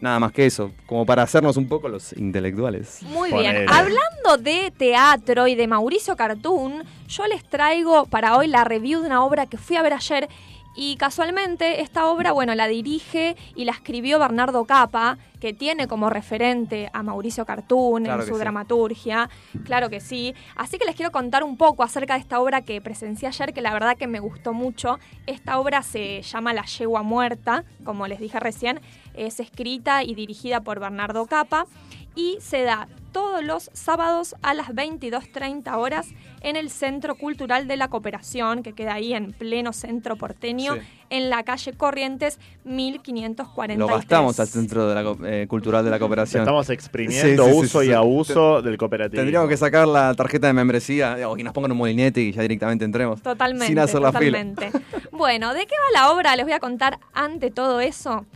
Nada 0.00 0.20
más 0.20 0.32
que 0.32 0.46
eso, 0.46 0.72
como 0.86 1.06
para 1.06 1.22
hacernos 1.22 1.56
un 1.56 1.68
poco 1.68 1.88
los 1.88 2.12
intelectuales. 2.14 3.02
Muy 3.02 3.32
bien. 3.32 3.66
Hablando 3.68 4.36
de 4.38 4.72
teatro 4.76 5.46
y 5.46 5.54
de 5.54 5.66
Mauricio 5.66 6.16
Cartoon, 6.16 6.84
yo 7.08 7.26
les 7.26 7.44
traigo 7.44 8.06
para 8.06 8.36
hoy 8.36 8.48
la 8.48 8.64
review 8.64 9.00
de 9.00 9.06
una 9.06 9.24
obra 9.24 9.46
que 9.46 9.56
fui 9.56 9.76
a 9.76 9.82
ver 9.82 9.92
ayer. 9.92 10.28
Y 10.76 10.96
casualmente 10.96 11.80
esta 11.80 12.06
obra, 12.06 12.32
bueno, 12.32 12.54
la 12.54 12.68
dirige 12.68 13.34
y 13.54 13.64
la 13.64 13.72
escribió 13.72 14.18
Bernardo 14.18 14.66
Capa, 14.66 15.16
que 15.40 15.54
tiene 15.54 15.88
como 15.88 16.10
referente 16.10 16.90
a 16.92 17.02
Mauricio 17.02 17.46
Claro 17.46 17.96
en 17.98 18.26
su 18.26 18.34
sí. 18.34 18.38
dramaturgia. 18.40 19.30
Claro 19.64 19.88
que 19.88 20.00
sí. 20.00 20.34
Así 20.54 20.76
que 20.76 20.84
les 20.84 20.94
quiero 20.94 21.12
contar 21.12 21.44
un 21.44 21.56
poco 21.56 21.82
acerca 21.82 22.14
de 22.14 22.20
esta 22.20 22.40
obra 22.40 22.60
que 22.60 22.82
presencié 22.82 23.28
ayer, 23.28 23.54
que 23.54 23.62
la 23.62 23.72
verdad 23.72 23.96
que 23.96 24.06
me 24.06 24.20
gustó 24.20 24.52
mucho. 24.52 24.98
Esta 25.26 25.58
obra 25.58 25.82
se 25.82 26.20
llama 26.20 26.52
La 26.52 26.66
Yegua 26.66 27.02
Muerta, 27.02 27.64
como 27.84 28.06
les 28.06 28.20
dije 28.20 28.38
recién. 28.38 28.80
Es 29.14 29.40
escrita 29.40 30.04
y 30.04 30.14
dirigida 30.14 30.60
por 30.60 30.78
Bernardo 30.78 31.24
Capa 31.26 31.66
y 32.14 32.36
se 32.40 32.62
da 32.62 32.88
todos 33.16 33.42
los 33.42 33.70
sábados 33.72 34.34
a 34.42 34.52
las 34.52 34.68
22.30 34.68 35.74
horas 35.78 36.08
en 36.42 36.54
el 36.54 36.68
Centro 36.68 37.14
Cultural 37.14 37.66
de 37.66 37.78
la 37.78 37.88
Cooperación, 37.88 38.62
que 38.62 38.74
queda 38.74 38.92
ahí 38.92 39.14
en 39.14 39.32
pleno 39.32 39.72
centro 39.72 40.16
porteño, 40.16 40.74
Sí. 40.74 40.80
en 41.08 41.30
la 41.30 41.42
calle 41.42 41.72
Corrientes 41.72 42.38
1543. 42.64 43.78
Lo 43.78 43.86
gastamos 43.86 44.38
al 44.38 44.48
Centro 44.48 44.86
de 44.86 44.94
la 44.94 45.16
eh, 45.24 45.46
Cultural 45.48 45.82
de 45.82 45.90
la 45.90 45.98
Cooperación. 45.98 46.42
Estamos 46.42 46.68
exprimiendo 46.68 47.46
uso 47.46 47.82
y 47.82 47.90
abuso 47.90 48.60
del 48.60 48.76
cooperativismo. 48.76 49.22
Tendríamos 49.22 49.48
que 49.48 49.56
sacar 49.56 49.88
la 49.88 50.12
tarjeta 50.14 50.48
de 50.48 50.52
membresía 50.52 51.16
o 51.26 51.36
que 51.36 51.42
nos 51.42 51.54
pongan 51.54 51.72
un 51.72 51.78
molinete 51.78 52.20
y 52.20 52.32
ya 52.32 52.42
directamente 52.42 52.84
entremos. 52.84 53.22
Totalmente. 53.22 53.68
Sin 53.68 53.78
hacer 53.78 54.02
la 54.02 54.12
fila. 54.12 54.44
totalmente. 54.44 54.72
bueno, 55.10 55.54
¿de 55.54 55.64
qué 55.64 55.74
va 55.74 56.00
la 56.02 56.12
obra? 56.12 56.36
Les 56.36 56.44
voy 56.44 56.52
a 56.52 56.60
contar 56.60 56.98
ante 57.14 57.50
todo 57.50 57.80
eso. 57.80 58.26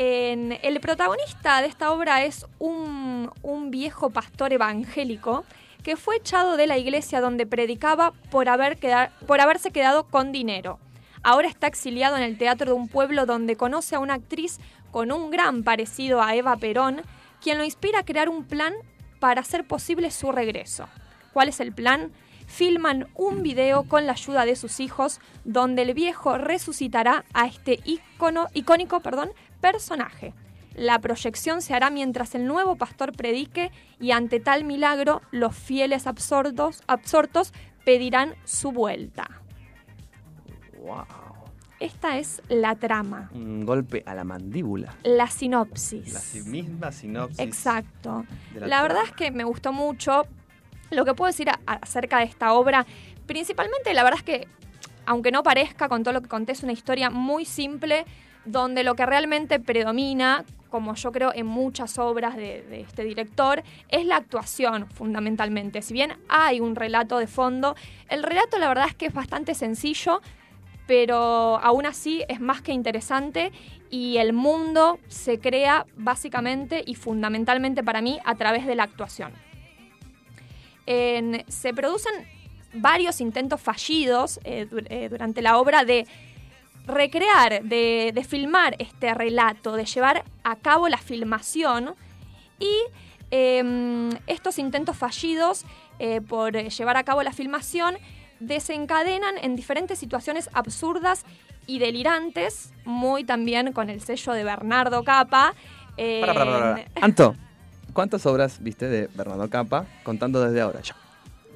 El 0.00 0.78
protagonista 0.80 1.60
de 1.60 1.66
esta 1.66 1.90
obra 1.90 2.24
es 2.24 2.46
un, 2.60 3.32
viejo 3.70 4.10
pastor 4.10 4.52
evangélico 4.52 5.44
que 5.82 5.96
fue 5.96 6.16
echado 6.16 6.56
de 6.56 6.68
la 6.68 6.78
iglesia 6.78 7.20
donde 7.20 7.46
predicaba 7.46 8.12
por, 8.30 8.48
haber 8.48 8.78
por 9.26 9.40
haberse 9.40 9.72
quedado 9.72 10.04
con 10.04 10.30
dinero. 10.30 10.78
Ahora 11.24 11.48
está 11.48 11.66
exiliado 11.66 12.16
en 12.16 12.22
el 12.22 12.38
teatro 12.38 12.66
de 12.66 12.72
un 12.74 12.86
pueblo 12.86 13.26
donde 13.26 13.56
conoce 13.56 13.96
a 13.96 13.98
una 13.98 14.14
actriz 14.14 14.60
con 14.92 15.10
un 15.10 15.32
gran 15.32 15.64
parecido 15.64 16.22
a 16.22 16.36
Eva 16.36 16.56
Perón, 16.56 17.02
quien 17.42 17.58
lo 17.58 17.64
inspira 17.64 17.98
a 17.98 18.04
crear 18.04 18.28
un 18.28 18.44
plan 18.44 18.74
para 19.18 19.40
hacer 19.40 19.66
posible 19.66 20.12
su 20.12 20.30
regreso. 20.30 20.88
¿Cuál 21.32 21.48
es 21.48 21.58
el 21.58 21.72
plan? 21.72 22.12
Filman 22.46 23.08
un 23.14 23.42
video 23.42 23.82
con 23.82 24.06
la 24.06 24.12
ayuda 24.12 24.46
de 24.46 24.56
sus 24.56 24.78
hijos 24.80 25.20
donde 25.44 25.82
el 25.82 25.92
viejo 25.92 26.38
resucitará 26.38 27.24
a 27.34 27.46
este 27.46 27.80
icónico 27.84 29.00
perdón, 29.00 29.30
personaje. 29.60 30.34
La 30.74 30.98
proyección 31.00 31.60
se 31.60 31.74
hará 31.74 31.90
mientras 31.90 32.34
el 32.34 32.46
nuevo 32.46 32.76
pastor 32.76 33.12
predique 33.12 33.72
y 33.98 34.12
ante 34.12 34.38
tal 34.38 34.64
milagro 34.64 35.22
los 35.32 35.54
fieles 35.56 36.06
absortos, 36.06 36.82
absortos 36.86 37.52
pedirán 37.84 38.34
su 38.44 38.70
vuelta. 38.70 39.28
Wow. 40.80 41.04
Esta 41.80 42.18
es 42.18 42.42
la 42.48 42.74
trama, 42.74 43.30
Un 43.32 43.64
golpe 43.64 44.02
a 44.04 44.14
la 44.14 44.24
mandíbula. 44.24 44.96
la 45.04 45.28
sinopsis. 45.28 46.12
La 46.12 46.50
misma 46.50 46.90
sinopsis. 46.90 47.38
Exacto. 47.38 48.24
La, 48.54 48.66
la 48.66 48.82
verdad 48.82 49.02
es 49.04 49.12
que 49.12 49.30
me 49.30 49.44
gustó 49.44 49.72
mucho. 49.72 50.22
Lo 50.90 51.04
que 51.04 51.14
puedo 51.14 51.28
decir 51.28 51.48
acerca 51.66 52.18
de 52.18 52.24
esta 52.24 52.52
obra, 52.54 52.84
principalmente 53.26 53.94
la 53.94 54.02
verdad 54.02 54.18
es 54.18 54.24
que, 54.24 54.48
aunque 55.06 55.30
no 55.30 55.42
parezca 55.44 55.88
con 55.88 56.02
todo 56.02 56.14
lo 56.14 56.20
que 56.22 56.28
conté, 56.28 56.52
es 56.52 56.62
una 56.64 56.72
historia 56.72 57.10
muy 57.10 57.44
simple, 57.44 58.04
donde 58.44 58.84
lo 58.84 58.94
que 58.94 59.06
realmente 59.06 59.60
predomina, 59.60 60.44
como 60.70 60.94
yo 60.94 61.12
creo 61.12 61.32
en 61.34 61.46
muchas 61.46 61.98
obras 61.98 62.36
de, 62.36 62.80
este 62.80 63.04
director, 63.04 63.62
es 63.88 64.04
la 64.04 64.16
actuación 64.16 64.88
fundamentalmente. 64.90 65.82
Si 65.82 65.94
bien 65.94 66.12
hay 66.28 66.60
un 66.60 66.76
relato 66.76 67.18
de 67.18 67.26
fondo, 67.26 67.76
el 68.08 68.22
relato 68.22 68.58
la 68.58 68.68
verdad 68.68 68.86
es 68.88 68.94
que 68.94 69.06
es 69.06 69.14
bastante 69.14 69.54
sencillo, 69.54 70.20
pero 70.86 71.58
aún 71.62 71.86
así 71.86 72.24
es 72.28 72.40
más 72.40 72.62
que 72.62 72.72
interesante 72.72 73.52
y 73.90 74.16
el 74.16 74.32
mundo 74.32 74.98
se 75.08 75.38
crea 75.38 75.86
básicamente 75.96 76.82
y 76.86 76.94
fundamentalmente 76.94 77.82
para 77.82 78.00
mí 78.00 78.18
a 78.24 78.34
través 78.34 78.66
de 78.66 78.74
la 78.74 78.84
actuación. 78.84 79.32
Se 80.86 81.74
producen 81.74 82.12
varios 82.72 83.20
intentos 83.20 83.60
fallidos 83.60 84.40
eh, 84.44 84.66
eh, 84.88 85.08
durante 85.10 85.42
la 85.42 85.58
obra 85.58 85.84
de 85.84 86.06
recrear, 86.88 87.62
de, 87.62 88.10
de 88.14 88.24
filmar 88.24 88.74
este 88.78 89.14
relato, 89.14 89.76
de 89.76 89.84
llevar 89.84 90.24
a 90.42 90.56
cabo 90.56 90.88
la 90.88 90.98
filmación 90.98 91.94
y 92.58 92.72
em, 93.30 94.10
estos 94.26 94.58
intentos 94.58 94.96
fallidos 94.96 95.64
eh, 95.98 96.20
por 96.20 96.52
llevar 96.54 96.96
a 96.96 97.04
cabo 97.04 97.22
la 97.22 97.32
filmación 97.32 97.96
desencadenan 98.40 99.36
en 99.42 99.54
diferentes 99.56 99.98
situaciones 99.98 100.48
absurdas 100.54 101.24
y 101.66 101.78
delirantes, 101.80 102.72
muy 102.84 103.24
también 103.24 103.72
con 103.72 103.90
el 103.90 104.00
sello 104.00 104.32
de 104.32 104.44
Bernardo 104.44 105.04
Capa. 105.04 105.54
eh, 105.96 106.20
Para, 106.20 106.32
para, 106.34 106.50
para, 106.50 106.74
para. 106.94 107.04
Anto, 107.04 107.34
¿cuántas 107.92 108.24
obras 108.26 108.62
viste 108.62 108.88
de 108.88 109.08
Bernardo 109.08 109.50
Capa 109.50 109.84
contando 110.04 110.40
desde 110.40 110.60
ahora? 110.62 110.80
Ya. 110.80 110.96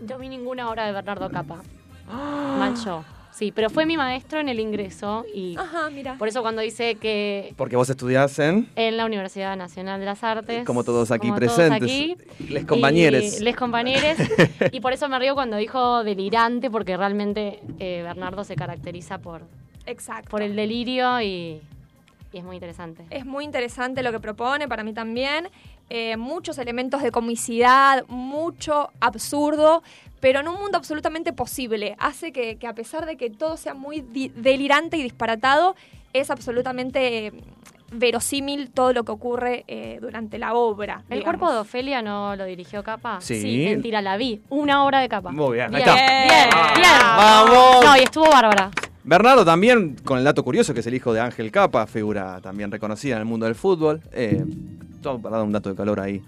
Yo 0.04 0.18
vi 0.18 0.28
ninguna 0.28 0.68
obra 0.68 0.84
de 0.86 0.92
Bernardo 0.92 1.30
Capa. 1.30 1.62
Mal 2.08 2.74
yo. 2.84 3.02
Sí, 3.32 3.50
pero 3.50 3.70
fue 3.70 3.86
mi 3.86 3.96
maestro 3.96 4.40
en 4.40 4.48
el 4.48 4.60
ingreso 4.60 5.24
y 5.34 5.56
Ajá, 5.56 5.88
mira. 5.90 6.16
por 6.18 6.28
eso 6.28 6.42
cuando 6.42 6.60
dice 6.60 6.96
que 6.96 7.54
Porque 7.56 7.76
vos 7.76 7.88
estudiás 7.88 8.38
en, 8.38 8.68
en 8.76 8.96
la 8.98 9.06
Universidad 9.06 9.56
Nacional 9.56 9.98
de 10.00 10.06
las 10.06 10.22
Artes, 10.22 10.64
como 10.66 10.84
todos 10.84 11.10
aquí 11.10 11.28
como 11.28 11.40
todos 11.40 11.54
presentes, 11.54 11.82
aquí, 11.90 12.16
les 12.50 12.66
compañeros. 12.66 13.40
les 13.40 13.56
compañeros, 13.56 14.18
y 14.72 14.80
por 14.80 14.92
eso 14.92 15.08
me 15.08 15.18
río 15.18 15.34
cuando 15.34 15.56
dijo 15.56 16.04
delirante, 16.04 16.70
porque 16.70 16.96
realmente 16.96 17.60
eh, 17.78 18.02
Bernardo 18.04 18.44
se 18.44 18.54
caracteriza 18.54 19.18
por, 19.18 19.42
Exacto. 19.86 20.28
por 20.30 20.42
el 20.42 20.54
delirio 20.54 21.20
y, 21.22 21.60
y 22.32 22.38
es 22.38 22.44
muy 22.44 22.56
interesante. 22.56 23.04
Es 23.10 23.24
muy 23.24 23.44
interesante 23.44 24.02
lo 24.02 24.12
que 24.12 24.20
propone, 24.20 24.68
para 24.68 24.84
mí 24.84 24.92
también. 24.92 25.48
Eh, 25.90 26.16
muchos 26.16 26.56
elementos 26.58 27.02
de 27.02 27.10
comicidad, 27.10 28.04
mucho 28.08 28.90
absurdo, 29.00 29.82
pero 30.22 30.38
en 30.38 30.46
un 30.46 30.54
mundo 30.54 30.78
absolutamente 30.78 31.32
posible. 31.32 31.96
Hace 31.98 32.30
que, 32.30 32.56
que 32.56 32.68
a 32.68 32.74
pesar 32.74 33.06
de 33.06 33.16
que 33.16 33.28
todo 33.28 33.56
sea 33.56 33.74
muy 33.74 34.02
delirante 34.36 34.96
y 34.96 35.02
disparatado, 35.02 35.74
es 36.12 36.30
absolutamente 36.30 37.26
eh, 37.26 37.32
verosímil 37.90 38.70
todo 38.70 38.92
lo 38.92 39.02
que 39.02 39.10
ocurre 39.10 39.64
eh, 39.66 39.98
durante 40.00 40.38
la 40.38 40.54
obra. 40.54 41.02
¿El 41.10 41.18
digamos. 41.18 41.24
cuerpo 41.24 41.52
de 41.52 41.58
Ofelia 41.58 42.02
no 42.02 42.36
lo 42.36 42.44
dirigió 42.44 42.84
Capa? 42.84 43.20
Sí. 43.20 43.64
mentira, 43.68 44.00
la 44.00 44.16
vi. 44.16 44.40
Una 44.48 44.84
obra 44.84 45.00
de 45.00 45.08
Capa. 45.08 45.32
Muy 45.32 45.56
bien, 45.56 45.74
ahí 45.74 45.82
está. 45.82 45.94
bien, 45.96 46.28
bien. 46.76 46.98
¡Vamos! 47.16 47.84
No, 47.84 47.96
y 47.96 48.04
estuvo 48.04 48.30
bárbara. 48.30 48.70
Bernardo 49.02 49.44
también, 49.44 49.96
con 50.04 50.18
el 50.18 50.24
dato 50.24 50.44
curioso 50.44 50.72
que 50.72 50.80
es 50.80 50.86
el 50.86 50.94
hijo 50.94 51.12
de 51.12 51.20
Ángel 51.20 51.50
Capa, 51.50 51.88
figura 51.88 52.40
también 52.40 52.70
reconocida 52.70 53.16
en 53.16 53.22
el 53.22 53.26
mundo 53.26 53.46
del 53.46 53.56
fútbol. 53.56 54.00
Eh, 54.12 54.44
todo 55.02 55.18
para 55.20 55.38
dar 55.38 55.44
un 55.44 55.50
dato 55.50 55.68
de 55.68 55.74
calor 55.74 55.98
ahí 55.98 56.22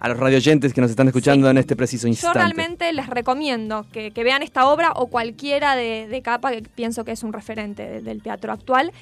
a 0.00 0.08
los 0.08 0.18
radioyentes 0.18 0.72
que 0.72 0.80
nos 0.80 0.90
están 0.90 1.06
escuchando 1.08 1.48
en 1.50 1.58
este 1.58 1.76
preciso 1.76 2.04
Yo 2.04 2.08
instante. 2.08 2.38
realmente 2.38 2.92
les 2.92 3.06
recomiendo 3.06 3.86
que, 3.92 4.10
que 4.10 4.24
vean 4.24 4.42
esta 4.42 4.66
obra 4.68 4.92
o 4.92 5.06
cualquiera 5.08 5.76
de, 5.76 6.08
de 6.08 6.22
capa 6.22 6.50
que 6.52 6.62
pienso 6.62 7.04
que 7.04 7.12
es 7.12 7.22
un 7.22 7.32
referente 7.32 7.86
de- 7.88 8.00
del 8.00 8.22
teatro 8.22 8.52
actual. 8.52 8.92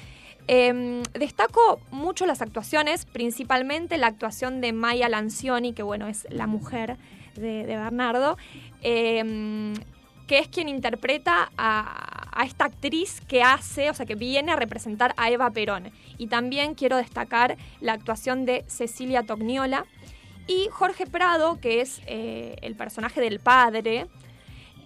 Eh, 0.47 1.01
destaco 1.13 1.79
mucho 1.91 2.25
las 2.25 2.41
actuaciones, 2.41 3.05
principalmente 3.05 3.97
la 3.97 4.07
actuación 4.07 4.61
de 4.61 4.73
Maya 4.73 5.07
Lancioni, 5.07 5.73
que 5.73 5.83
bueno, 5.83 6.07
es 6.07 6.27
la 6.31 6.47
mujer 6.47 6.97
de, 7.35 7.65
de 7.65 7.77
Bernardo, 7.77 8.37
eh, 8.81 9.73
que 10.27 10.39
es 10.39 10.47
quien 10.47 10.67
interpreta 10.69 11.51
a, 11.57 12.29
a 12.39 12.45
esta 12.45 12.65
actriz 12.65 13.21
que 13.27 13.41
hace, 13.41 13.89
o 13.89 13.93
sea, 13.93 14.05
que 14.05 14.15
viene 14.15 14.51
a 14.51 14.55
representar 14.55 15.13
a 15.17 15.29
Eva 15.29 15.49
Perón. 15.51 15.91
Y 16.17 16.27
también 16.27 16.75
quiero 16.75 16.97
destacar 16.97 17.57
la 17.79 17.93
actuación 17.93 18.45
de 18.45 18.63
Cecilia 18.67 19.23
Togniola, 19.23 19.85
y 20.49 20.67
Jorge 20.71 21.05
Prado, 21.05 21.59
que 21.61 21.79
es 21.79 22.01
eh, 22.07 22.55
el 22.61 22.75
personaje 22.75 23.21
del 23.21 23.39
padre, 23.39 24.07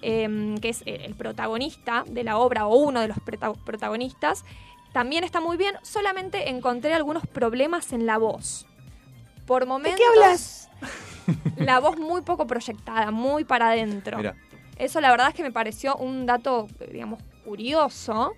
em, 0.01 0.57
que 0.57 0.69
es 0.69 0.81
eh, 0.85 1.05
el 1.05 1.15
protagonista 1.15 2.03
de 2.07 2.23
la 2.23 2.37
obra 2.37 2.67
o 2.67 2.75
uno 2.75 2.99
de 2.99 3.07
los 3.07 3.17
prota- 3.19 3.53
protagonistas, 3.65 4.43
también 4.91 5.23
está 5.23 5.39
muy 5.41 5.55
bien. 5.57 5.75
Solamente 5.81 6.49
encontré 6.49 6.93
algunos 6.93 7.25
problemas 7.25 7.93
en 7.93 8.05
la 8.05 8.17
voz. 8.17 8.65
Por 9.47 9.65
momentos. 9.65 10.01
hablas? 10.15 10.69
La 11.57 11.79
voz 11.79 11.97
muy 11.97 12.21
poco 12.21 12.45
proyectada, 12.45 13.09
muy 13.11 13.45
para 13.45 13.69
adentro. 13.69 14.17
Mira. 14.17 14.35
Eso 14.77 14.99
la 14.99 15.09
verdad 15.11 15.29
es 15.29 15.33
que 15.35 15.43
me 15.43 15.51
pareció 15.51 15.95
un 15.95 16.25
dato, 16.25 16.67
digamos, 16.91 17.21
curioso, 17.45 18.33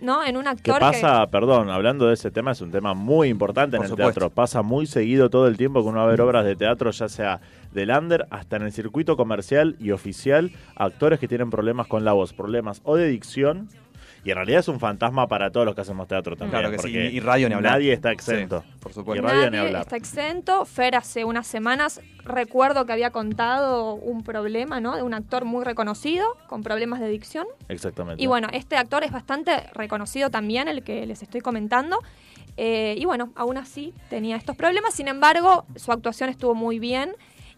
¿no? 0.00 0.24
En 0.24 0.36
un 0.36 0.44
Que 0.44 0.48
actor 0.50 0.80
pasa, 0.80 1.26
perdón, 1.28 1.70
hablando 1.70 2.06
de 2.06 2.14
ese 2.14 2.30
tema, 2.30 2.52
es 2.52 2.60
un 2.60 2.70
tema 2.70 2.94
muy 2.94 3.28
importante 3.28 3.76
Por 3.76 3.86
en 3.86 3.90
el 3.92 3.96
supuesto. 3.96 4.20
teatro. 4.20 4.34
Pasa 4.34 4.62
muy 4.62 4.86
seguido 4.86 5.30
todo 5.30 5.46
el 5.48 5.56
tiempo 5.56 5.82
que 5.82 5.88
uno 5.88 5.98
va 5.98 6.04
a 6.04 6.08
ver 6.08 6.20
obras 6.20 6.44
de 6.44 6.56
teatro, 6.56 6.90
ya 6.90 7.08
sea 7.08 7.40
del 7.72 7.90
under 7.90 8.26
hasta 8.30 8.56
en 8.56 8.62
el 8.62 8.72
circuito 8.72 9.16
comercial 9.16 9.76
y 9.78 9.90
oficial, 9.90 10.50
actores 10.76 11.20
que 11.20 11.28
tienen 11.28 11.50
problemas 11.50 11.86
con 11.86 12.04
la 12.04 12.12
voz, 12.12 12.32
problemas 12.32 12.80
o 12.84 12.96
de 12.96 13.08
dicción. 13.08 13.68
Y 14.26 14.30
en 14.30 14.36
realidad 14.36 14.58
es 14.58 14.66
un 14.66 14.80
fantasma 14.80 15.28
para 15.28 15.52
todos 15.52 15.64
los 15.64 15.76
que 15.76 15.82
hacemos 15.82 16.08
teatro 16.08 16.34
también. 16.34 16.58
Claro 16.60 16.70
que 16.72 16.78
sí, 16.78 16.82
porque 16.92 17.10
y 17.12 17.20
radio 17.20 17.48
ni 17.48 17.54
hablar. 17.54 17.74
Nadie 17.74 17.92
está 17.92 18.10
exento. 18.10 18.60
Sí, 18.62 18.78
por 18.80 18.90
Y 18.90 18.94
supuesto. 18.94 19.24
radio 19.24 19.44
ni 19.44 19.56
Nadie 19.56 19.66
hablar. 19.68 19.82
está 19.82 19.96
exento. 19.96 20.64
Fer 20.64 20.96
hace 20.96 21.24
unas 21.24 21.46
semanas 21.46 22.00
recuerdo 22.24 22.84
que 22.86 22.92
había 22.92 23.10
contado 23.10 23.94
un 23.94 24.24
problema, 24.24 24.80
¿no? 24.80 24.96
De 24.96 25.02
un 25.04 25.14
actor 25.14 25.44
muy 25.44 25.64
reconocido 25.64 26.26
con 26.48 26.64
problemas 26.64 26.98
de 26.98 27.08
dicción. 27.08 27.46
Exactamente. 27.68 28.20
Y 28.20 28.26
bueno, 28.26 28.48
este 28.52 28.76
actor 28.76 29.04
es 29.04 29.12
bastante 29.12 29.52
reconocido 29.74 30.28
también, 30.28 30.66
el 30.66 30.82
que 30.82 31.06
les 31.06 31.22
estoy 31.22 31.40
comentando. 31.40 32.00
Eh, 32.56 32.96
y 32.98 33.04
bueno, 33.04 33.30
aún 33.36 33.58
así 33.58 33.94
tenía 34.10 34.34
estos 34.34 34.56
problemas. 34.56 34.92
Sin 34.92 35.06
embargo, 35.06 35.66
su 35.76 35.92
actuación 35.92 36.30
estuvo 36.30 36.56
muy 36.56 36.80
bien. 36.80 37.12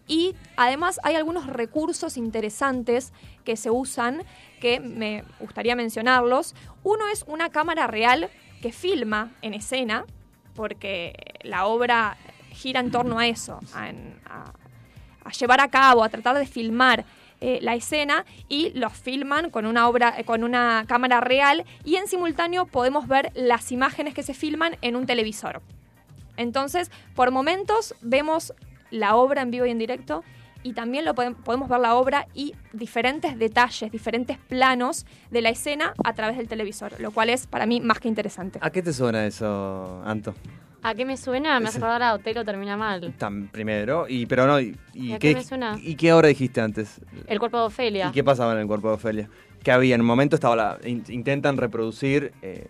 Y 0.09 0.35
además 0.57 0.99
hay 1.03 1.15
algunos 1.15 1.45
recursos 1.47 2.17
interesantes 2.17 3.13
que 3.45 3.55
se 3.55 3.69
usan 3.69 4.23
que 4.59 4.79
me 4.81 5.23
gustaría 5.39 5.75
mencionarlos. 5.75 6.55
Uno 6.83 7.07
es 7.07 7.23
una 7.27 7.49
cámara 7.49 7.87
real 7.87 8.29
que 8.61 8.71
filma 8.73 9.31
en 9.41 9.53
escena, 9.53 10.05
porque 10.55 11.13
la 11.43 11.65
obra 11.67 12.17
gira 12.51 12.79
en 12.81 12.91
torno 12.91 13.19
a 13.19 13.27
eso, 13.27 13.59
a, 13.73 13.91
a- 14.25 14.53
llevar 15.39 15.61
a 15.61 15.69
cabo, 15.69 16.03
a 16.03 16.09
tratar 16.09 16.35
de 16.39 16.47
filmar 16.47 17.05
eh, 17.39 17.59
la 17.61 17.75
escena 17.75 18.25
y 18.49 18.71
los 18.71 18.91
filman 18.93 19.51
con 19.51 19.67
una 19.67 19.87
obra, 19.87 20.15
con 20.25 20.43
una 20.43 20.85
cámara 20.87 21.21
real 21.21 21.65
y 21.85 21.97
en 21.97 22.07
simultáneo 22.07 22.65
podemos 22.65 23.07
ver 23.07 23.31
las 23.35 23.71
imágenes 23.71 24.15
que 24.15 24.23
se 24.23 24.33
filman 24.33 24.77
en 24.81 24.95
un 24.95 25.05
televisor. 25.05 25.61
Entonces, 26.35 26.89
por 27.15 27.29
momentos 27.29 27.93
vemos 28.01 28.53
la 28.91 29.15
obra 29.15 29.41
en 29.41 29.51
vivo 29.51 29.65
y 29.65 29.69
en 29.71 29.77
directo 29.79 30.23
y 30.61 30.73
también 30.73 31.05
lo 31.05 31.15
podem- 31.15 31.35
podemos 31.35 31.69
ver 31.69 31.79
la 31.79 31.95
obra 31.95 32.27
y 32.33 32.53
diferentes 32.73 33.37
detalles, 33.39 33.91
diferentes 33.91 34.37
planos 34.37 35.05
de 35.31 35.41
la 35.41 35.49
escena 35.49 35.93
a 36.03 36.13
través 36.13 36.37
del 36.37 36.47
televisor, 36.49 36.99
lo 36.99 37.11
cual 37.11 37.29
es 37.29 37.47
para 37.47 37.65
mí 37.65 37.79
más 37.79 37.99
que 37.99 38.09
interesante. 38.09 38.59
¿A 38.61 38.69
qué 38.69 38.81
te 38.81 38.91
suena 38.91 39.25
eso, 39.25 40.01
Anto? 40.05 40.35
¿A 40.81 40.93
qué 40.95 41.03
me 41.05 41.17
suena? 41.17 41.59
Me 41.59 41.67
hace 41.67 41.77
acordar 41.77 42.01
a 42.03 42.13
Otelo 42.13 42.43
termina 42.45 42.75
mal. 42.77 43.13
Tan 43.17 43.47
primero, 43.49 44.05
y 44.07 44.25
pero 44.25 44.47
no, 44.47 44.59
y, 44.61 44.77
y 44.93 45.09
¿Y 45.09 45.13
a 45.13 45.19
qué, 45.19 45.29
qué 45.29 45.35
me 45.35 45.43
suena? 45.43 45.77
¿y 45.81 45.95
qué 45.95 46.13
hora 46.13 46.27
dijiste 46.29 46.61
antes? 46.61 47.01
El 47.27 47.37
cuerpo 47.39 47.57
de 47.59 47.63
Ofelia. 47.65 48.07
¿Y 48.09 48.11
qué 48.13 48.23
pasaba 48.23 48.53
en 48.53 48.59
el 48.59 48.67
cuerpo 48.67 48.87
de 48.89 48.93
Ofelia? 48.95 49.29
Que 49.63 49.71
había, 49.73 49.95
en 49.95 50.01
un 50.01 50.07
momento 50.07 50.35
estaba 50.35 50.55
la, 50.55 50.77
in- 50.85 51.03
intentan 51.09 51.57
reproducir 51.57 52.31
eh, 52.41 52.65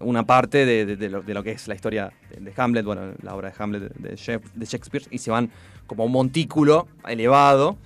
una 0.00 0.24
parte 0.26 0.66
de, 0.66 0.86
de- 0.86 0.96
de 0.96 1.08
lo, 1.10 1.22
de 1.22 1.34
lo 1.34 1.42
que 1.42 1.52
es 1.52 1.68
la 1.68 1.74
historia 1.74 2.12
de, 2.38 2.52
Hamlet, 2.56 2.84
bueno, 2.84 3.12
la 3.22 3.34
obra 3.34 3.50
de 3.50 3.54
Hamlet 3.58 3.92
de, 3.94 4.16
Shakespeare, 4.66 5.06
y 5.10 5.18
se 5.18 5.30
van 5.30 5.50
como 5.86 6.02
a 6.02 6.06
un 6.06 6.12
montículo 6.12 6.88
elevado 7.08 7.76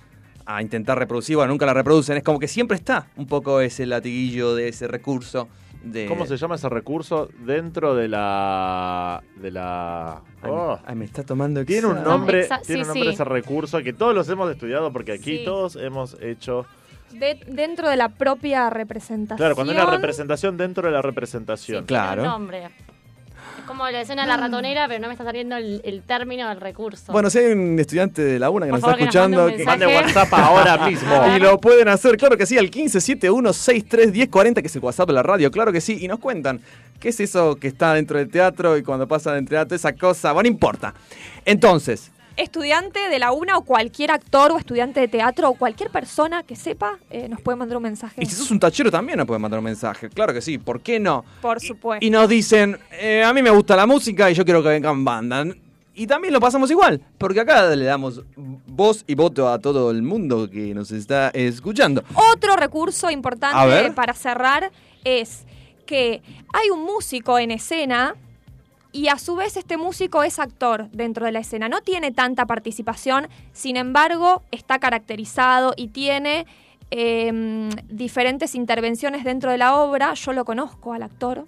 a 0.45 0.61
intentar 0.61 0.97
reproducir, 0.97 1.35
bueno, 1.35 1.51
nunca 1.51 1.65
la 1.65 1.73
reproducen, 1.73 2.17
es 2.17 2.23
como 2.23 2.39
que 2.39 2.47
siempre 2.47 2.75
está 2.75 3.07
un 3.17 3.27
poco 3.27 3.61
ese 3.61 3.85
latiguillo 3.85 4.55
de 4.55 4.69
ese 4.69 4.87
recurso. 4.87 5.47
De, 5.83 6.07
¿Cómo 6.07 6.25
se 6.25 6.35
llama 6.35 6.55
ese 6.55 6.67
recurso 6.67 7.29
dentro 7.45 7.95
de 7.95 8.09
la. 8.09 9.23
de 9.37 9.49
la. 9.51 10.21
Ay, 10.41 10.51
Oh. 10.51 10.77
ay, 10.85 10.95
me 10.95 11.05
está 11.05 11.23
tomando 11.23 11.63
Tiene 11.63 11.87
un 11.87 12.03
nombre, 12.03 12.49
Exa- 12.49 12.61
tiene 12.65 12.83
sí, 12.83 12.89
un 12.89 12.95
nombre 12.95 13.09
sí. 13.11 13.13
ese 13.13 13.23
recurso 13.23 13.81
que 13.81 13.93
todos 13.93 14.13
los 14.13 14.27
hemos 14.27 14.51
estudiado 14.51 14.91
porque 14.91 15.13
aquí 15.13 15.37
Sí. 15.37 15.45
todos 15.45 15.77
hemos 15.77 16.17
hecho. 16.21 16.65
De- 17.11 17.39
dentro 17.47 17.89
de 17.89 17.95
la 17.97 18.09
propia 18.09 18.69
representación. 18.69 19.37
Claro, 19.37 19.55
cuando 19.55 19.73
hay 19.73 19.79
una 19.79 19.89
representación 19.89 20.57
dentro 20.57 20.85
de 20.87 20.91
la 20.93 21.01
representación. 21.01 21.85
Un 21.89 22.23
nombre. 22.23 22.65
Es 22.65 23.65
como 23.65 23.87
la 23.89 24.01
escena 24.01 24.23
de 24.23 24.27
la 24.27 24.37
ratonera, 24.37 24.87
pero 24.87 24.99
no 24.99 25.07
me 25.07 25.13
está 25.13 25.23
saliendo 25.23 25.55
el, 25.57 25.81
el 25.83 26.01
término 26.03 26.47
del 26.49 26.59
recurso. 26.59 27.11
Bueno, 27.11 27.29
si 27.29 27.37
hay 27.39 27.51
un 27.51 27.77
estudiante 27.79 28.21
de 28.23 28.39
la 28.39 28.49
UNA 28.49 28.65
que 28.67 28.71
Por 28.71 28.79
nos 28.79 28.89
favor, 28.89 28.99
está 29.01 29.11
que 29.11 29.29
nos 29.29 29.29
mande 29.29 29.45
escuchando, 29.45 29.45
un 29.45 29.57
que. 29.57 29.65
Mande 29.65 30.17
WhatsApp 30.17 30.33
ahora 30.33 30.77
mismo. 30.89 31.27
Y 31.35 31.39
lo 31.39 31.59
pueden 31.59 31.87
hacer, 31.87 32.17
claro 32.17 32.35
que 32.37 32.45
sí, 32.45 32.57
al 32.57 32.69
1571631040, 32.71 34.61
que 34.61 34.67
es 34.67 34.75
el 34.75 34.81
WhatsApp 34.81 35.07
de 35.07 35.13
la 35.13 35.23
radio, 35.23 35.51
claro 35.51 35.71
que 35.71 35.81
sí. 35.81 35.97
Y 36.01 36.07
nos 36.07 36.19
cuentan 36.19 36.61
qué 36.99 37.09
es 37.09 37.19
eso 37.19 37.55
que 37.57 37.67
está 37.67 37.93
dentro 37.93 38.17
del 38.17 38.29
teatro 38.29 38.77
y 38.77 38.83
cuando 38.83 39.07
pasa 39.07 39.33
dentro 39.33 39.57
del 39.57 39.67
teatro, 39.67 39.75
esa 39.75 39.93
cosa. 39.93 40.31
Bueno, 40.31 40.49
no 40.49 40.53
importa. 40.53 40.93
Entonces, 41.45 42.11
Estudiante 42.37 42.99
de 43.09 43.19
la 43.19 43.31
UNA 43.31 43.57
o 43.57 43.63
cualquier 43.63 44.11
actor 44.11 44.51
o 44.51 44.57
estudiante 44.57 44.99
de 44.99 45.07
teatro 45.07 45.49
o 45.49 45.53
cualquier 45.55 45.89
persona 45.89 46.43
que 46.43 46.55
sepa, 46.55 46.97
eh, 47.09 47.27
nos 47.27 47.41
puede 47.41 47.57
mandar 47.57 47.77
un 47.77 47.83
mensaje. 47.83 48.21
y 48.21 48.25
si 48.25 48.35
sos 48.35 48.51
un 48.51 48.59
tachero 48.59 48.89
también 48.89 49.17
nos 49.17 49.27
pueden 49.27 49.41
mandar 49.41 49.59
un 49.59 49.65
mensaje, 49.65 50.09
claro 50.09 50.33
que 50.33 50.41
sí, 50.41 50.57
¿por 50.57 50.81
qué 50.81 50.99
no? 50.99 51.25
Por 51.41 51.59
supuesto. 51.59 52.05
Y 52.05 52.09
nos 52.09 52.29
dicen, 52.29 52.77
eh, 52.99 53.23
a 53.23 53.33
mí 53.33 53.41
me 53.41 53.49
gusta 53.49 53.75
la 53.75 53.85
música 53.85 54.31
y 54.31 54.33
yo 54.33 54.45
quiero 54.45 54.63
que 54.63 54.69
vengan 54.69 55.03
bandas. 55.03 55.47
Y 55.95 56.07
también 56.07 56.33
lo 56.33 56.39
pasamos 56.39 56.71
igual, 56.71 57.01
porque 57.17 57.41
acá 57.41 57.75
le 57.75 57.83
damos 57.83 58.21
voz 58.35 59.03
y 59.05 59.15
voto 59.15 59.49
a 59.49 59.59
todo 59.59 59.91
el 59.91 60.01
mundo 60.01 60.49
que 60.49 60.73
nos 60.73 60.91
está 60.91 61.27
escuchando. 61.33 62.05
Otro 62.31 62.55
recurso 62.55 63.11
importante 63.11 63.91
para 63.91 64.13
cerrar 64.13 64.71
es 65.03 65.45
que 65.85 66.21
hay 66.53 66.69
un 66.69 66.83
músico 66.85 67.37
en 67.37 67.51
escena 67.51 68.15
y 68.91 69.07
a 69.07 69.17
su 69.17 69.35
vez 69.35 69.55
este 69.57 69.77
músico 69.77 70.23
es 70.23 70.39
actor 70.39 70.89
dentro 70.91 71.25
de 71.25 71.31
la 71.31 71.39
escena. 71.39 71.69
No 71.69 71.81
tiene 71.81 72.11
tanta 72.11 72.45
participación, 72.45 73.27
sin 73.51 73.77
embargo 73.77 74.43
está 74.51 74.79
caracterizado 74.79 75.73
y 75.77 75.89
tiene 75.89 76.45
eh, 76.91 77.69
diferentes 77.89 78.55
intervenciones 78.55 79.23
dentro 79.23 79.51
de 79.51 79.57
la 79.57 79.75
obra. 79.75 80.13
Yo 80.15 80.33
lo 80.33 80.45
conozco 80.45 80.93
al 80.93 81.03
actor 81.03 81.45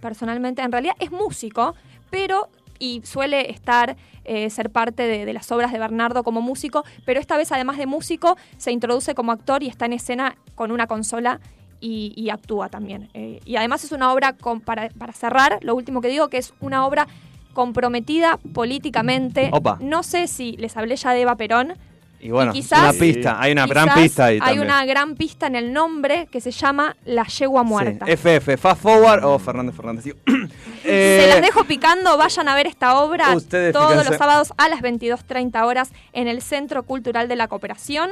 personalmente. 0.00 0.62
En 0.62 0.72
realidad 0.72 0.96
es 0.98 1.10
músico, 1.10 1.74
pero 2.10 2.48
y 2.78 3.00
suele 3.04 3.48
estar, 3.50 3.96
eh, 4.24 4.50
ser 4.50 4.70
parte 4.70 5.04
de 5.04 5.32
las 5.32 5.52
obras 5.52 5.70
de 5.70 5.78
Bernardo 5.78 6.24
como 6.24 6.40
músico, 6.40 6.84
pero 7.06 7.20
esta 7.20 7.36
vez 7.36 7.52
además 7.52 7.78
de 7.78 7.86
músico 7.86 8.36
se 8.56 8.72
introduce 8.72 9.14
como 9.14 9.30
actor 9.30 9.62
y 9.62 9.68
está 9.68 9.86
en 9.86 9.92
escena 9.92 10.36
con 10.56 10.72
una 10.72 10.88
consola 10.88 11.40
y, 11.82 12.14
y 12.16 12.30
actúa 12.30 12.68
también. 12.70 13.10
Eh, 13.12 13.40
y 13.44 13.56
además 13.56 13.84
es 13.84 13.92
una 13.92 14.12
obra, 14.12 14.32
con- 14.34 14.60
para, 14.62 14.88
para 14.90 15.12
cerrar, 15.12 15.58
lo 15.62 15.74
último 15.74 16.00
que 16.00 16.08
digo, 16.08 16.28
que 16.28 16.38
es 16.38 16.54
una 16.60 16.86
obra 16.86 17.06
comprometida 17.52 18.38
políticamente. 18.54 19.50
Opa. 19.52 19.76
No 19.80 20.02
sé 20.02 20.26
si 20.28 20.52
les 20.56 20.76
hablé 20.76 20.96
ya 20.96 21.12
de 21.12 21.20
Eva 21.22 21.36
Perón. 21.36 21.74
Y 22.20 22.30
bueno, 22.30 22.52
quizás- 22.52 22.78
una 22.78 22.92
pista, 22.92 23.36
hay 23.40 23.50
una 23.50 23.66
gran 23.66 23.92
pista 23.94 24.26
ahí 24.26 24.34
Hay 24.34 24.40
también. 24.40 24.60
una 24.66 24.84
gran 24.86 25.16
pista 25.16 25.48
en 25.48 25.56
el 25.56 25.72
nombre 25.72 26.28
que 26.30 26.40
se 26.40 26.52
llama 26.52 26.94
La 27.04 27.24
Yegua 27.26 27.64
Muerta. 27.64 28.06
Sí, 28.06 28.12
FF, 28.12 28.56
Fast 28.58 28.80
Forward 28.80 29.24
o 29.24 29.38
Fernández 29.40 29.74
Fernández. 29.74 30.04
digo. 30.04 30.18
Se 30.84 31.24
Eh, 31.24 31.26
las 31.28 31.42
dejo 31.42 31.64
picando, 31.64 32.16
vayan 32.16 32.48
a 32.48 32.54
ver 32.54 32.68
esta 32.68 33.00
obra 33.00 33.24
todos 33.26 33.44
fíjense. 33.50 34.08
los 34.10 34.16
sábados 34.18 34.52
a 34.56 34.68
las 34.68 34.80
22.30 34.82 35.64
horas 35.66 35.90
en 36.12 36.28
el 36.28 36.42
Centro 36.42 36.84
Cultural 36.84 37.26
de 37.26 37.34
la 37.36 37.48
Cooperación. 37.48 38.10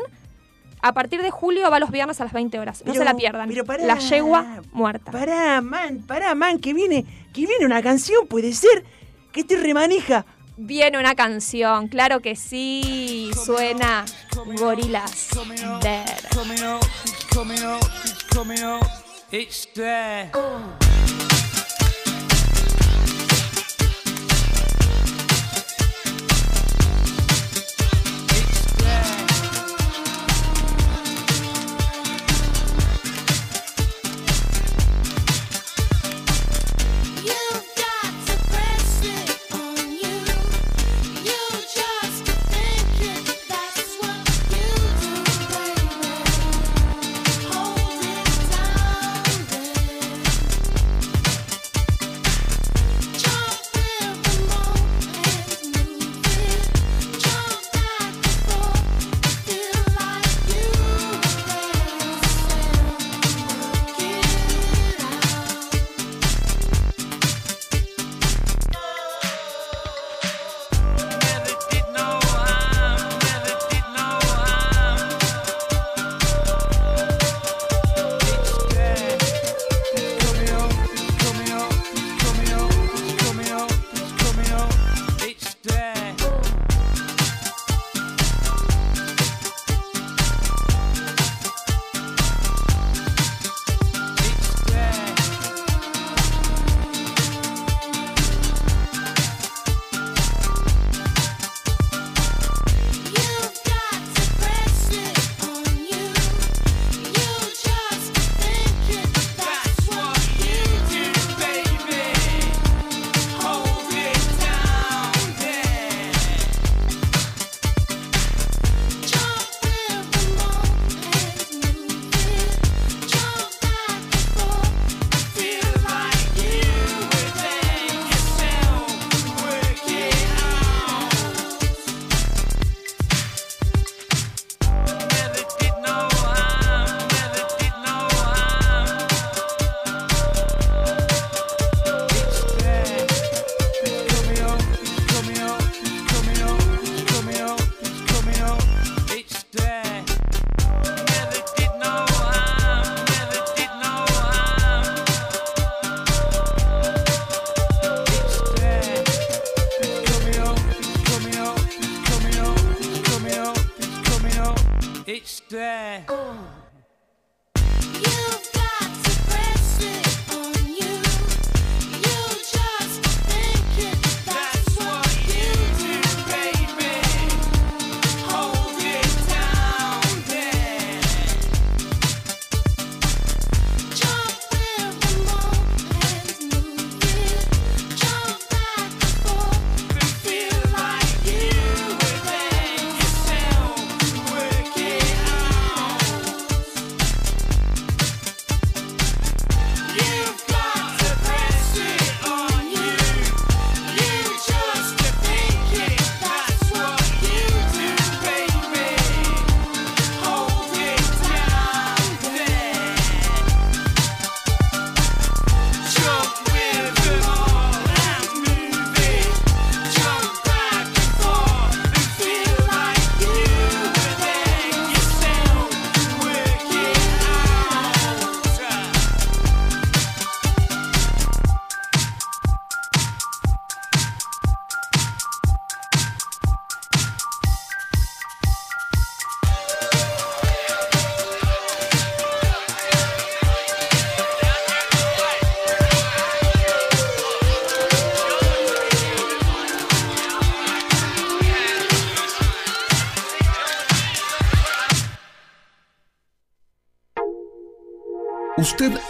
A 0.82 0.92
partir 0.92 1.22
de 1.22 1.30
julio 1.30 1.70
va 1.70 1.78
los 1.78 1.90
viernes 1.90 2.20
a 2.20 2.24
las 2.24 2.32
20 2.32 2.58
horas. 2.58 2.82
No 2.84 2.94
se 2.94 3.04
la 3.04 3.14
pierdan. 3.14 3.48
pero 3.48 3.64
pará. 3.64 3.84
La 3.84 3.98
yegua 3.98 4.62
muerta. 4.72 5.12
Pará, 5.12 5.60
man, 5.60 6.02
pará, 6.06 6.34
man, 6.34 6.58
que 6.58 6.74
viene, 6.74 7.04
que 7.32 7.46
viene 7.46 7.66
una 7.66 7.82
canción, 7.82 8.26
puede 8.26 8.52
ser. 8.52 8.84
Que 9.32 9.40
estoy 9.40 9.58
remanija. 9.58 10.24
Viene 10.56 10.98
una 10.98 11.14
canción, 11.14 11.88
claro 11.88 12.20
que 12.20 12.36
sí. 12.36 13.30
Suena 13.44 14.04
Gorilas 14.58 15.30
Dead. 15.80 16.06
it's 19.32 19.66
there. 19.74 20.30
You've 20.34 21.29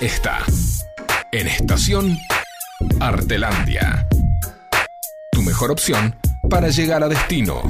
está 0.00 0.38
en 1.30 1.46
estación 1.46 2.18
Artelandia. 3.00 4.06
Tu 5.30 5.42
mejor 5.42 5.70
opción 5.70 6.16
para 6.48 6.68
llegar 6.68 7.02
a 7.02 7.08
destino. 7.08 7.60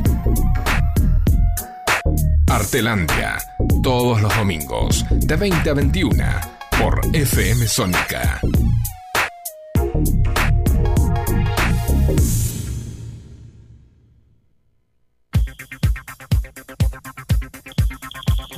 Artelandia, 2.49 3.39
todos 3.83 4.23
los 4.23 4.35
domingos, 4.37 5.05
de 5.11 5.37
20 5.37 5.71
a 5.71 5.75
21, 5.75 6.25
por 6.79 7.01
FM 7.13 7.67
Sónica. 7.67 8.41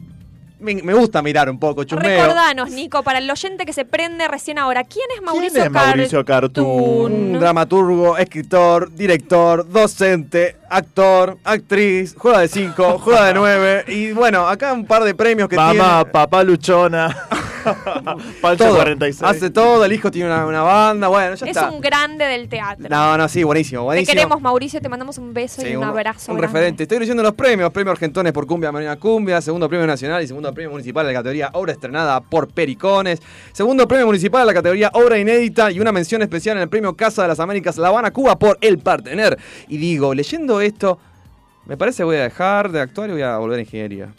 Me, 0.60 0.74
me 0.74 0.96
gusta 0.96 1.22
mirar 1.22 1.52
un 1.52 1.60
poco, 1.60 1.84
chusmeo. 1.84 2.20
Recordanos, 2.24 2.72
Nico, 2.72 3.04
para 3.04 3.20
el 3.20 3.30
oyente 3.30 3.64
que 3.64 3.74
se 3.74 3.86
prende 3.86 4.28
recién 4.28 4.58
ahora, 4.58 4.84
¿quién 4.86 5.06
es 5.16 5.22
Mauricio, 5.22 5.64
es 5.64 5.70
Mauricio 5.70 6.26
Cartoon? 6.26 6.66
Un 7.14 7.40
dramaturgo, 7.40 8.18
escritor, 8.18 8.92
director, 8.92 9.70
docente, 9.70 10.56
actor, 10.68 11.38
actriz, 11.44 12.16
juega 12.18 12.40
de 12.40 12.48
5, 12.48 12.98
juega 12.98 13.26
de 13.26 13.34
9. 13.36 13.86
Y 13.90 14.12
bueno, 14.14 14.48
acá 14.48 14.74
un 14.74 14.86
par 14.88 15.04
de 15.04 15.14
premios 15.14 15.48
que 15.48 15.56
Mamá, 15.56 16.00
tiene. 16.02 16.06
papá 16.12 16.44
luchona. 16.44 17.16
Pancho 18.42 18.64
Todo. 18.66 18.76
46. 18.78 19.24
Hace 19.30 19.50
todo, 19.50 19.84
el 19.86 19.94
hijo 19.94 20.10
tiene 20.12 20.30
una, 20.30 20.46
una 20.46 20.62
banda, 20.64 21.08
bueno, 21.08 21.36
ya 21.36 21.46
Es 21.46 21.56
está. 21.56 21.70
un 21.70 21.82
grande 21.82 22.26
del 22.26 22.48
teatro. 22.50 22.88
No, 22.90 23.18
no, 23.18 23.28
sí, 23.28 23.44
buenísimo, 23.44 23.82
Te 23.82 23.86
buenísimo. 23.86 24.14
queremos, 24.14 24.42
Mauricio, 24.42 24.82
te 24.82 24.90
mandamos 24.90 25.18
un 25.18 25.34
beso 25.34 25.62
Sí, 25.62 25.70
y 25.70 25.76
un, 25.76 25.84
abrazo. 25.84 26.32
Un 26.32 26.38
grande. 26.38 26.54
referente. 26.54 26.84
Estoy 26.84 27.00
leyendo 27.00 27.24
los 27.24 27.34
premios. 27.34 27.72
Premio 27.72 27.92
Argentones 27.92 28.34
por 28.34 28.46
Cumbia 28.48 28.72
Marina 28.72 28.96
Cumbia. 28.98 29.42
Segundo 29.42 29.68
premio 29.70 29.86
nacional 29.88 30.24
y 30.24 30.28
segundo 30.28 30.54
premio 30.54 30.72
municipal 30.72 31.06
de 31.06 31.14
la 31.14 31.20
categoría 31.20 31.50
Obra 31.54 31.72
estrenada 31.74 32.20
por 32.22 32.48
Pericones. 32.50 33.22
Segundo 33.54 33.88
premio 33.88 34.06
municipal 34.06 34.42
de 34.42 34.48
la 34.48 34.54
categoría 34.54 34.90
Obra 34.94 35.18
inédita. 35.18 35.72
Y 35.72 35.80
una 35.80 35.92
mención 35.92 36.22
especial 36.22 36.58
en 36.58 36.64
el 36.64 36.70
premio 36.70 36.96
Casa 36.96 37.24
de 37.24 37.28
las 37.30 37.40
Américas 37.40 37.78
La 37.78 37.90
Habana, 37.90 38.12
Cuba 38.12 38.38
por 38.38 38.58
El 38.62 38.80
Partener. 38.80 39.38
Y 39.68 39.78
digo, 39.78 40.14
leyendo 40.14 40.62
esto, 40.62 41.00
me 41.66 41.78
parece 41.78 41.98
que 41.98 42.04
voy 42.06 42.16
a 42.18 42.24
dejar 42.24 42.72
de 42.72 42.82
actuar 42.82 43.10
y 43.10 43.14
voy 43.14 43.22
a 43.22 43.38
volver 43.38 43.60
a 43.60 43.62
ingeniería. 43.62 44.10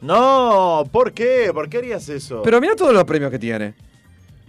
No, 0.00 0.84
¿por 0.92 1.12
qué? 1.12 1.50
¿Por 1.52 1.68
qué 1.68 1.78
harías 1.78 2.08
eso? 2.08 2.42
Pero 2.42 2.60
mira 2.60 2.76
todos 2.76 2.92
los 2.92 3.04
premios 3.04 3.30
que 3.30 3.38
tiene. 3.38 3.74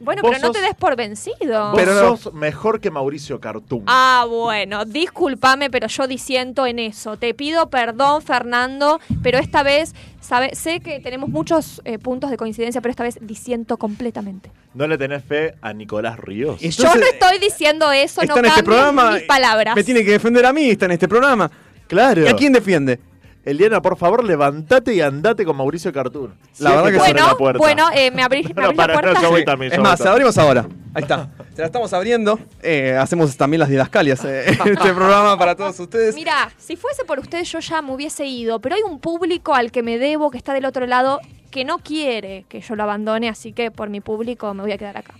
Bueno, 0.02 0.22
pero 0.24 0.40
no 0.40 0.52
te 0.52 0.62
des 0.62 0.76
por 0.76 0.96
vencido. 0.96 1.72
Vos 1.72 2.22
sos 2.22 2.34
mejor 2.34 2.80
que 2.80 2.90
Mauricio 2.90 3.40
Cartoon. 3.40 3.84
Ah, 3.88 4.26
bueno, 4.30 4.86
discúlpame, 4.86 5.70
pero 5.70 5.88
yo 5.88 6.08
disiento 6.08 6.66
en 6.66 6.80
eso. 6.80 7.18
Te 7.18 7.34
pido 7.34 7.70
perdón, 7.70 8.22
Fernando, 8.22 9.00
pero 9.22 9.40
esta 9.40 9.62
vez, 9.62 9.94
sabe, 10.22 10.56
sé 10.56 10.80
que 10.80 11.00
tenemos 11.00 11.30
muchos 11.30 11.82
eh, 11.84 12.00
puntos 12.00 12.30
de 12.30 12.38
coincidencia, 12.38 12.82
pero 12.82 12.92
esta 12.92 13.04
vez 13.04 13.18
disiento 13.22 13.78
completamente. 13.78 14.52
¿No 14.74 14.88
le 14.88 14.98
tenés 14.98 15.24
fe 15.24 15.56
a 15.62 15.74
Nicolás 15.74 16.18
Ríos? 16.20 16.62
yo 16.62 16.96
no 16.96 17.06
estoy 17.06 17.40
diciendo 17.40 17.92
eso, 17.92 18.22
no 18.22 18.28
está 18.36 18.40
en 18.40 18.46
este 18.46 18.64
programa. 18.64 19.12
mis 19.12 19.24
palabras. 19.24 19.76
Me 19.76 19.84
tiene 19.84 20.06
que 20.06 20.12
defender 20.12 20.46
a 20.46 20.54
mí, 20.54 20.70
está 20.70 20.86
en 20.86 20.92
este 20.92 21.08
programa. 21.08 21.52
Claro. 21.88 22.24
¿Y 22.24 22.28
a 22.28 22.36
quién 22.36 22.54
defiende? 22.54 23.00
Eliana, 23.46 23.82
por 23.82 23.98
favor, 23.98 24.24
levántate 24.24 24.94
y 24.94 25.02
andate 25.02 25.46
con 25.46 25.56
Mauricio 25.56 25.92
Cartoon. 25.94 26.36
La 26.60 26.72
verdad 26.82 26.86
que 26.92 26.92
te 26.92 27.00
abre 27.00 27.14
Bueno, 27.14 27.28
la 27.28 27.36
puerta. 27.38 27.58
bueno, 27.60 27.86
eh, 27.96 28.12
me 28.12 28.22
abrís, 28.22 28.46
me 28.56 28.64
abrís 28.64 28.78
la 28.78 28.88
no, 28.88 28.94
puerta. 28.94 29.22
yo 29.22 29.30
voy 29.32 29.46
también, 29.46 29.72
Es 29.72 29.78
yo 29.78 29.84
más, 29.84 29.98
también. 29.98 30.12
abrimos 30.14 30.38
ahora. 30.38 30.68
Ahí 30.94 31.04
está. 31.04 31.30
Se 31.56 31.62
la 31.62 31.66
estamos 31.68 31.94
abriendo. 31.94 32.38
Eh, 32.62 32.96
hacemos 33.00 33.36
también 33.38 33.60
las 33.60 33.70
didascalias 33.70 34.24
eh, 34.26 34.46
en 34.66 34.74
este 34.74 34.94
programa 34.94 35.38
para 35.38 35.56
todos 35.56 35.80
ustedes. 35.80 36.16
Mira, 36.16 36.52
si 36.58 36.76
fuese 36.76 37.06
por 37.06 37.20
ustedes 37.20 37.50
yo 37.52 37.60
ya 37.60 37.82
me 37.82 37.94
hubiese 37.94 38.26
ido, 38.26 38.60
pero 38.60 38.76
hay 38.76 38.82
un 38.82 39.00
público 39.00 39.54
al 39.56 39.72
que 39.72 39.84
me 39.84 39.98
debo 39.98 40.30
que 40.32 40.38
está 40.38 40.54
del 40.54 40.66
otro 40.66 40.86
lado 40.86 41.20
que 41.50 41.64
no 41.66 41.80
quiere 41.80 42.46
que 42.50 42.60
yo 42.62 42.76
lo 42.76 42.84
abandone, 42.84 43.30
así 43.30 43.54
que 43.54 43.72
por 43.72 43.90
mi 43.90 44.02
público 44.02 44.54
me 44.54 44.62
voy 44.64 44.72
a 44.74 44.78
quedar 44.78 44.98
acá. 44.98 45.14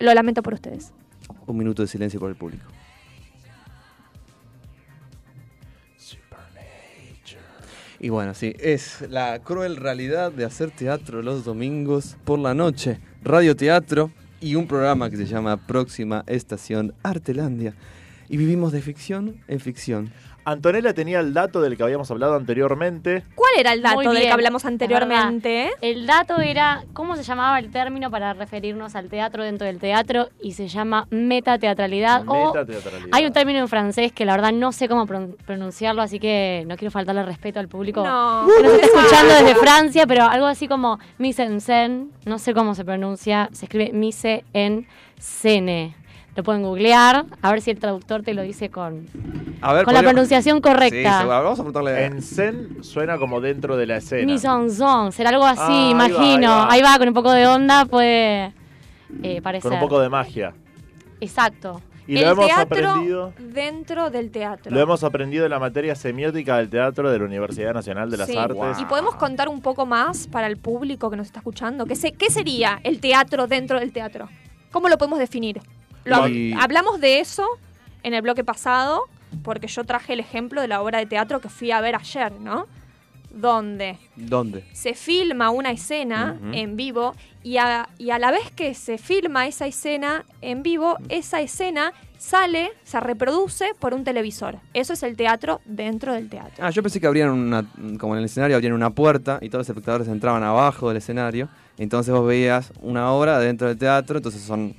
Lo 0.00 0.12
lamento 0.14 0.42
por 0.42 0.54
ustedes. 0.54 0.92
Un 1.46 1.56
minuto 1.58 1.82
de 1.82 1.88
silencio 1.88 2.18
por 2.18 2.30
el 2.30 2.36
público. 2.36 2.64
Y 8.04 8.10
bueno, 8.10 8.34
sí, 8.34 8.54
es 8.58 9.02
la 9.08 9.38
cruel 9.38 9.76
realidad 9.76 10.30
de 10.30 10.44
hacer 10.44 10.70
teatro 10.70 11.22
los 11.22 11.42
domingos 11.42 12.18
por 12.24 12.38
la 12.38 12.52
noche, 12.52 12.98
radio 13.22 13.56
teatro 13.56 14.10
y 14.42 14.56
un 14.56 14.66
programa 14.66 15.08
que 15.08 15.16
se 15.16 15.24
llama 15.24 15.66
Próxima 15.66 16.22
Estación 16.26 16.92
Artelandia. 17.02 17.72
y 18.28 18.36
vivimos 18.36 18.72
de 18.72 18.82
ficción 18.82 19.36
en 19.48 19.58
ficción. 19.58 20.12
Antonella 20.46 20.92
tenía 20.92 21.20
el 21.20 21.32
dato 21.32 21.60
del 21.60 21.76
que 21.76 21.82
habíamos 21.82 22.10
hablado 22.10 22.34
anteriormente. 22.34 23.24
¿Cuál 23.34 23.52
era 23.58 23.72
el 23.72 23.82
dato 23.82 24.00
del 24.00 24.22
que 24.22 24.30
hablamos 24.30 24.64
la 24.64 24.68
anteriormente? 24.68 25.70
El 25.80 26.06
dato 26.06 26.38
era 26.40 26.84
cómo 26.92 27.16
se 27.16 27.22
llamaba 27.22 27.58
el 27.58 27.70
término 27.70 28.10
para 28.10 28.34
referirnos 28.34 28.94
al 28.94 29.08
teatro 29.08 29.42
dentro 29.42 29.66
del 29.66 29.78
teatro 29.78 30.28
y 30.42 30.52
se 30.52 30.68
llama 30.68 31.06
metateatralidad. 31.10 32.24
o 32.26 32.46
Metateatralidad. 32.52 33.08
hay 33.12 33.26
un 33.26 33.32
término 33.32 33.58
en 33.60 33.68
francés 33.68 34.12
que 34.12 34.24
la 34.24 34.32
verdad 34.36 34.52
no 34.52 34.72
sé 34.72 34.88
cómo 34.88 35.06
pron- 35.06 35.36
pronunciarlo, 35.46 36.02
así 36.02 36.18
que 36.18 36.64
no 36.66 36.76
quiero 36.76 36.90
faltarle 36.90 37.22
respeto 37.24 37.58
al 37.60 37.68
público 37.68 38.04
No. 38.04 38.46
que 38.56 38.62
nos 38.62 38.72
está 38.74 38.86
escuchando 38.86 39.34
desde 39.34 39.54
Francia, 39.54 40.06
pero 40.06 40.24
algo 40.24 40.46
así 40.46 40.68
como 40.68 40.98
mise 41.18 41.44
en 41.44 41.60
scène, 41.60 42.06
no 42.26 42.38
sé 42.38 42.52
cómo 42.54 42.74
se 42.74 42.84
pronuncia, 42.84 43.48
se 43.52 43.64
escribe 43.66 43.92
mise 43.92 44.44
en 44.52 44.86
scène. 45.18 45.96
Lo 46.36 46.42
pueden 46.42 46.62
googlear, 46.62 47.26
a 47.42 47.50
ver 47.52 47.60
si 47.60 47.70
el 47.70 47.78
traductor 47.78 48.22
te 48.22 48.34
lo 48.34 48.42
dice 48.42 48.68
con, 48.68 49.06
A 49.60 49.72
ver, 49.72 49.84
con 49.84 49.94
la 49.94 50.02
pronunciación 50.02 50.60
correcta. 50.60 51.24
vamos 51.24 51.60
a 51.60 51.62
preguntarle. 51.62 52.04
En 52.06 52.22
Zen 52.22 52.82
suena 52.82 53.18
como 53.18 53.40
dentro 53.40 53.76
de 53.76 53.86
la 53.86 53.98
escena. 53.98 54.36
Scène, 54.36 55.12
será 55.12 55.30
algo 55.30 55.44
así, 55.46 55.60
Ah, 55.62 55.88
ahí 55.88 55.94
va, 55.94 56.06
imagino. 56.08 56.52
ahí 56.64 56.68
Ahí 56.70 56.82
va. 56.82 56.98
con 56.98 57.06
un 57.08 57.14
poco 57.14 57.30
de 57.30 57.46
onda, 57.46 57.84
puede 57.84 58.52
eh, 59.22 59.40
parecer. 59.42 59.62
Con 59.70 59.74
un 59.74 59.80
poco 59.80 60.00
de 60.00 60.08
magia. 60.08 60.54
Exacto. 61.20 61.80
Y 62.06 62.16
el 62.18 62.24
lo 62.24 62.30
hemos 62.32 62.46
teatro 62.48 62.90
aprendido. 62.90 63.32
dentro 63.38 64.10
del 64.10 64.30
teatro. 64.30 64.70
Lo 64.70 64.80
hemos 64.80 65.04
aprendido 65.04 65.44
en 65.44 65.50
la 65.50 65.58
materia 65.58 65.94
semiótica 65.94 66.58
del 66.58 66.68
teatro 66.68 67.10
de 67.10 67.18
la 67.18 67.24
Universidad 67.24 67.72
Nacional 67.72 68.10
de 68.10 68.16
las 68.18 68.28
Sí. 68.28 68.36
Artes. 68.36 68.78
Y 68.80 68.84
podemos 68.86 69.14
contar 69.14 69.48
un 69.48 69.62
poco 69.62 69.86
más 69.86 70.26
para 70.26 70.48
el 70.48 70.56
público 70.58 71.08
que 71.10 71.16
nos 71.16 71.28
está 71.28 71.38
escuchando. 71.38 71.86
¿Qué, 71.86 71.96
se- 71.96 72.12
qué 72.12 72.28
sería 72.28 72.78
el 72.82 73.00
teatro 73.00 73.46
dentro 73.46 73.78
del 73.80 73.92
teatro? 73.92 74.28
¿Cómo 74.70 74.88
lo 74.90 74.98
podemos 74.98 75.18
definir? 75.18 75.60
Lo 76.04 76.16
hab- 76.16 76.30
Y- 76.32 76.52
Hablamos 76.54 77.00
de 77.00 77.20
eso 77.20 77.46
en 78.02 78.14
el 78.14 78.22
bloque 78.22 78.44
pasado, 78.44 79.02
porque 79.42 79.66
yo 79.66 79.84
traje 79.84 80.12
el 80.12 80.20
ejemplo 80.20 80.60
de 80.60 80.68
la 80.68 80.80
obra 80.82 80.98
de 80.98 81.06
teatro 81.06 81.40
que 81.40 81.48
fui 81.48 81.70
a 81.70 81.80
ver 81.80 81.94
ayer, 81.96 82.32
¿no? 82.32 82.66
Donde 83.30 83.98
¿Dónde? 84.14 84.64
se 84.72 84.94
filma 84.94 85.50
una 85.50 85.72
escena 85.72 86.38
en 86.52 86.76
vivo 86.76 87.16
y 87.42 87.56
a, 87.56 87.88
y 87.98 88.10
a 88.10 88.18
la 88.20 88.30
vez 88.30 88.52
que 88.52 88.74
se 88.74 88.96
filma 88.96 89.48
esa 89.48 89.66
escena 89.66 90.24
en 90.40 90.62
vivo, 90.62 90.98
esa 91.08 91.40
escena 91.40 91.92
sale, 92.16 92.70
se 92.84 93.00
reproduce 93.00 93.72
por 93.80 93.92
un 93.92 94.04
televisor. 94.04 94.58
Eso 94.72 94.92
es 94.92 95.02
el 95.02 95.16
teatro 95.16 95.60
dentro 95.64 96.12
del 96.12 96.28
teatro. 96.28 96.64
Ah, 96.64 96.70
yo 96.70 96.80
pensé 96.80 97.00
que 97.00 97.08
abrían 97.08 97.30
una, 97.30 97.64
como 97.98 98.14
en 98.14 98.20
el 98.20 98.26
escenario, 98.26 98.54
abrían 98.54 98.72
una 98.72 98.90
puerta 98.90 99.38
y 99.42 99.48
todos 99.48 99.62
los 99.62 99.68
espectadores 99.68 100.06
entraban 100.06 100.44
abajo 100.44 100.88
del 100.88 100.98
escenario. 100.98 101.48
Entonces 101.76 102.14
vos 102.14 102.24
veías 102.26 102.72
una 102.82 103.10
obra 103.10 103.40
dentro 103.40 103.66
del 103.66 103.76
teatro, 103.76 104.18
entonces 104.18 104.42
son 104.42 104.74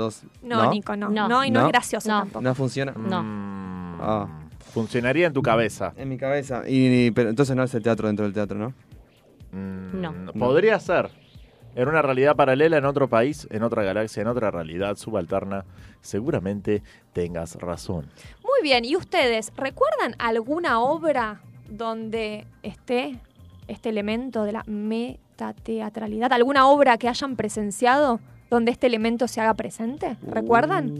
dos... 0.00 0.22
No, 0.42 0.70
Nico, 0.70 0.96
no. 0.96 1.08
No, 1.10 1.28
No. 1.28 1.44
y 1.44 1.50
no, 1.50 1.60
¿No? 1.60 1.66
es 1.66 1.72
gracioso 1.72 2.08
No. 2.08 2.18
tampoco. 2.20 2.40
¿No 2.42 2.54
funciona? 2.54 2.92
No. 2.96 3.22
Mm, 3.22 4.00
Ah. 4.02 4.26
Funcionaría 4.72 5.26
en 5.26 5.32
tu 5.32 5.42
cabeza. 5.42 5.92
En 5.96 6.08
mi 6.08 6.16
cabeza. 6.16 6.62
Y, 6.66 7.10
pero 7.12 7.28
entonces 7.30 7.54
no 7.56 7.62
es 7.62 7.74
el 7.74 7.82
teatro 7.82 8.06
dentro 8.08 8.24
del 8.24 8.32
teatro, 8.34 8.56
¿no? 8.58 8.72
Mm, 9.52 10.00
No. 10.00 10.32
Podría 10.32 10.78
ser. 10.80 11.10
En 11.76 11.86
una 11.88 12.02
realidad 12.02 12.34
paralela, 12.34 12.78
en 12.78 12.84
otro 12.84 13.08
país, 13.08 13.46
en 13.50 13.62
otra 13.62 13.82
galaxia, 13.84 14.22
en 14.22 14.26
otra 14.28 14.50
realidad 14.50 14.96
subalterna, 14.96 15.64
seguramente 16.00 16.82
tengas 17.12 17.54
razón. 17.56 18.06
Muy 18.42 18.60
bien, 18.62 18.84
¿y 18.84 18.96
ustedes 18.96 19.52
recuerdan 19.56 20.14
alguna 20.18 20.80
obra 20.80 21.40
donde 21.68 22.46
esté 22.64 23.20
este 23.68 23.88
elemento 23.90 24.42
de 24.44 24.52
la 24.52 24.64
metateatralidad? 24.66 26.32
¿Alguna 26.32 26.66
obra 26.66 26.98
que 26.98 27.08
hayan 27.08 27.36
presenciado 27.36 28.18
donde 28.50 28.72
este 28.72 28.86
elemento 28.86 29.28
se 29.28 29.40
haga 29.40 29.54
presente? 29.54 30.16
¿Recuerdan? 30.26 30.92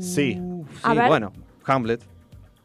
Sí. 0.00 0.38
A 0.82 0.92
Sí, 0.92 0.98
ver. 0.98 1.08
bueno, 1.08 1.32
Hamlet, 1.64 2.02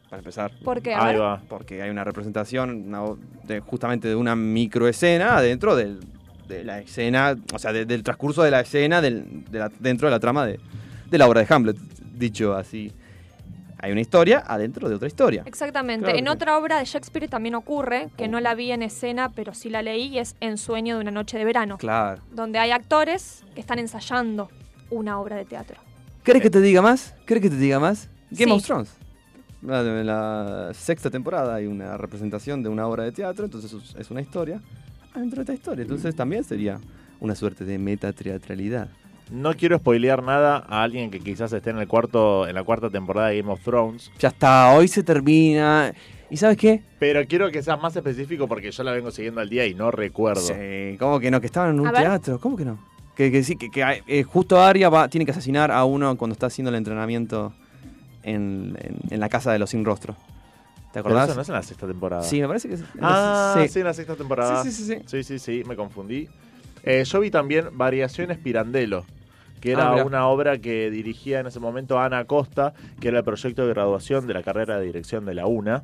para 0.09 0.19
empezar. 0.19 0.51
¿Por 0.63 0.82
qué? 0.82 0.93
A 0.93 1.05
Ahí 1.05 1.13
ver. 1.13 1.21
va. 1.21 1.41
Porque 1.47 1.82
hay 1.82 1.89
una 1.89 2.03
representación 2.03 2.69
una 2.88 3.03
de, 3.43 3.59
justamente 3.61 4.07
de 4.07 4.15
una 4.15 4.36
microescena 4.36 5.39
dentro 5.41 5.75
del- 5.75 5.99
de 6.47 6.63
la 6.63 6.80
escena, 6.80 7.38
o 7.53 7.59
sea, 7.59 7.71
de- 7.71 7.86
del 7.86 8.01
transcurso 8.03 8.41
de 8.43 8.51
la 8.51 8.59
escena 8.61 9.01
del- 9.01 9.45
de 9.49 9.59
la- 9.59 9.71
dentro 9.80 10.07
de 10.07 10.11
la 10.11 10.19
trama 10.19 10.45
de, 10.45 10.59
de 11.09 11.17
la 11.17 11.27
obra 11.27 11.41
de 11.43 11.53
Hamlet, 11.53 11.77
dicho 12.17 12.55
así. 12.55 12.91
Hay 13.82 13.91
una 13.93 14.01
historia 14.01 14.43
adentro 14.45 14.89
de 14.89 14.95
otra 14.95 15.07
historia. 15.07 15.43
Exactamente. 15.45 16.03
Claro 16.05 16.19
en 16.19 16.25
sí. 16.25 16.30
otra 16.30 16.57
obra 16.57 16.80
de 16.80 16.86
Shakespeare 16.86 17.30
también 17.30 17.55
ocurre, 17.55 18.09
que 18.17 18.27
no 18.27 18.39
la 18.41 18.53
vi 18.55 18.71
en 18.71 18.84
escena, 18.84 19.30
pero 19.30 19.53
sí 19.53 19.69
la 19.69 19.82
leí, 19.82 20.07
y 20.07 20.19
es 20.19 20.36
En 20.41 20.57
sueño 20.57 20.95
de 20.95 21.01
una 21.01 21.11
noche 21.11 21.38
de 21.38 21.45
verano, 21.45 21.77
Claro. 21.77 22.21
donde 22.32 22.59
hay 22.59 22.71
actores 22.71 23.43
que 23.55 23.61
están 23.61 23.80
ensayando 23.80 24.49
una 24.89 25.19
obra 25.19 25.38
de 25.38 25.45
teatro. 25.45 25.80
¿Querés 26.23 26.41
que 26.41 26.49
te 26.49 26.59
diga 26.61 26.82
más? 26.82 27.13
¿Querés 27.25 27.41
que 27.43 27.49
te 27.49 27.55
diga 27.55 27.80
más? 27.80 28.09
Game 28.32 28.51
Sí. 28.51 28.57
of 28.57 28.65
Thrones. 28.65 28.91
La- 29.61 29.80
En 29.82 30.05
la 30.05 30.71
sexta 30.73 31.09
temporada 31.09 31.55
hay 31.55 31.65
una 31.67 31.95
representación 31.97 32.61
de 32.63 32.69
una 32.69 32.86
obra 32.88 33.03
de 33.03 33.11
teatro, 33.11 33.45
entonces 33.45 33.73
es- 33.97 34.11
una 34.11 34.21
historia 34.21 34.61
dentro 35.15 35.38
de 35.38 35.41
esta 35.43 35.53
historia. 35.53 35.82
Entonces 35.84 36.15
también 36.15 36.43
sería 36.43 36.80
una 37.19 37.36
suerte 37.36 37.65
de 37.65 37.77
metateatralidad. 37.77 38.89
No 39.30 39.53
quiero 39.55 39.77
spoilear 39.77 40.23
nada 40.23 40.65
a 40.67 40.82
alguien 40.84 41.11
que 41.11 41.19
quizás 41.19 41.53
esté 41.53 41.69
en 41.69 41.77
el 41.77 41.88
cuarto, 41.88 42.47
en 42.47 42.55
la 42.55 42.63
cuarta 42.63 42.89
temporada 42.89 43.27
de 43.30 43.39
Game 43.41 43.51
of 43.53 43.61
Thrones, 43.63 44.11
Ya 44.19 44.30
está, 44.30 44.71
hoy 44.73 44.88
se 44.88 45.03
termina. 45.03 45.93
¿Y 46.32 46.38
sabes 46.38 46.57
qué? 46.57 46.84
pero 46.99 47.25
quiero 47.27 47.49
que 47.51 47.61
seas 47.63 47.82
más 47.82 47.95
específico 47.95 48.47
porque 48.47 48.71
yo 48.71 48.84
la 48.84 48.91
vengo 48.91 49.09
siguiendo 49.11 49.41
al 49.41 49.49
día 49.49 49.65
y 49.65 49.73
no 49.73 49.89
recuerdo. 49.91 50.41
Sí, 50.41 50.95
¿cómo 50.99 51.19
que 51.19 51.32
no? 51.32 51.39
Que 51.41 51.47
estaban 51.47 51.71
en 51.75 51.80
un 51.80 51.88
A 51.88 51.91
ver. 51.91 52.01
teatro. 52.01 52.39
¿Cómo 52.39 52.55
que 52.57 52.65
no? 52.65 52.77
Que, 53.15 53.32
que 53.32 53.43
sí, 53.43 53.55
que, 53.55 53.69
que, 53.71 54.03
eh, 54.07 54.23
justo 54.23 54.59
Arya 54.61 54.89
va, 54.89 55.07
tiene 55.09 55.25
que 55.25 55.32
asesinar 55.32 55.71
a 55.71 55.84
uno 55.86 56.15
cuando 56.17 56.34
está 56.34 56.45
haciendo 56.47 56.69
el 56.69 56.75
entrenamiento 56.75 57.53
en, 58.23 58.77
en- 58.80 58.99
en 59.09 59.19
la 59.19 59.27
casa 59.30 59.51
de 59.51 59.59
los 59.59 59.69
sin 59.71 59.84
rostro. 59.86 60.13
¿Te 60.13 61.01
Pero 61.01 61.01
acordás? 61.09 61.30
eso 61.30 61.36
no 61.36 61.41
es 61.41 61.49
en 61.49 61.55
la 61.55 61.63
sexta 61.63 61.88
temporada. 61.88 62.23
Sí, 62.23 62.41
me 62.41 62.47
parece 62.47 62.67
que 62.67 62.75
es. 62.75 62.84
Ah, 63.01 63.55
sí. 63.61 63.67
sí. 63.67 63.80
en 63.80 63.86
la 63.86 63.93
sexta 63.93 64.15
temporada. 64.15 64.63
Sí, 64.63 64.71
sí, 64.71 64.84
sí, 64.84 64.93
sí. 64.95 65.01
Sí, 65.05 65.23
sí, 65.23 65.39
sí, 65.39 65.63
me 65.67 65.75
confundí. 65.75 66.27
Eh, 66.84 67.03
yo 67.05 67.19
vi 67.19 67.30
también 67.32 67.65
Variaciones 67.73 68.38
Pirandello, 68.38 69.03
que 69.62 69.72
Ah, 69.72 69.74
era 69.74 69.91
mirá. 69.91 70.05
una 70.05 70.28
obra 70.28 70.57
que 70.57 70.89
dirigía 70.89 71.39
en 71.39 71.47
ese 71.47 71.60
momento 71.60 71.99
Ana 71.99 72.26
Costa, 72.26 72.74
que 72.99 73.10
era 73.10 73.20
el 73.20 73.24
proyecto 73.24 73.66
de 73.68 73.74
graduación 73.74 74.28
de 74.28 74.34
la 74.34 74.43
carrera 74.43 74.80
de 74.80 74.86
dirección 74.86 75.26
de 75.26 75.34
la 75.34 75.45
UNA, 75.47 75.84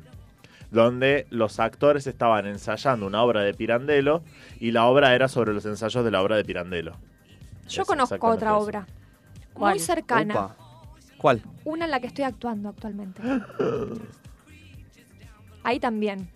donde 0.70 1.26
los 1.30 1.60
actores 1.60 2.06
estaban 2.06 2.46
ensayando 2.46 3.06
una 3.06 3.22
obra 3.22 3.42
de 3.42 3.54
Pirandello 3.54 4.22
y 4.60 4.72
la 4.72 4.86
obra 4.86 5.14
era 5.14 5.28
sobre 5.28 5.52
los 5.52 5.64
ensayos 5.66 6.04
de 6.04 6.10
la 6.10 6.22
obra 6.22 6.36
de 6.36 6.44
Pirandello. 6.44 6.92
Yo 7.68 7.82
Es 7.82 7.88
conozco 7.88 8.26
otra 8.28 8.50
eso. 8.50 8.58
obra, 8.58 8.86
¿Cuál? 9.52 9.74
muy 9.74 9.80
cercana, 9.80 10.34
Opa. 10.34 10.56
¿Cuál? 11.18 11.42
una 11.64 11.84
en 11.84 11.90
la 11.90 12.00
que 12.00 12.06
estoy 12.08 12.24
actuando 12.24 12.68
actualmente. 12.68 13.22
Ahí 15.62 15.80
también 15.80 16.28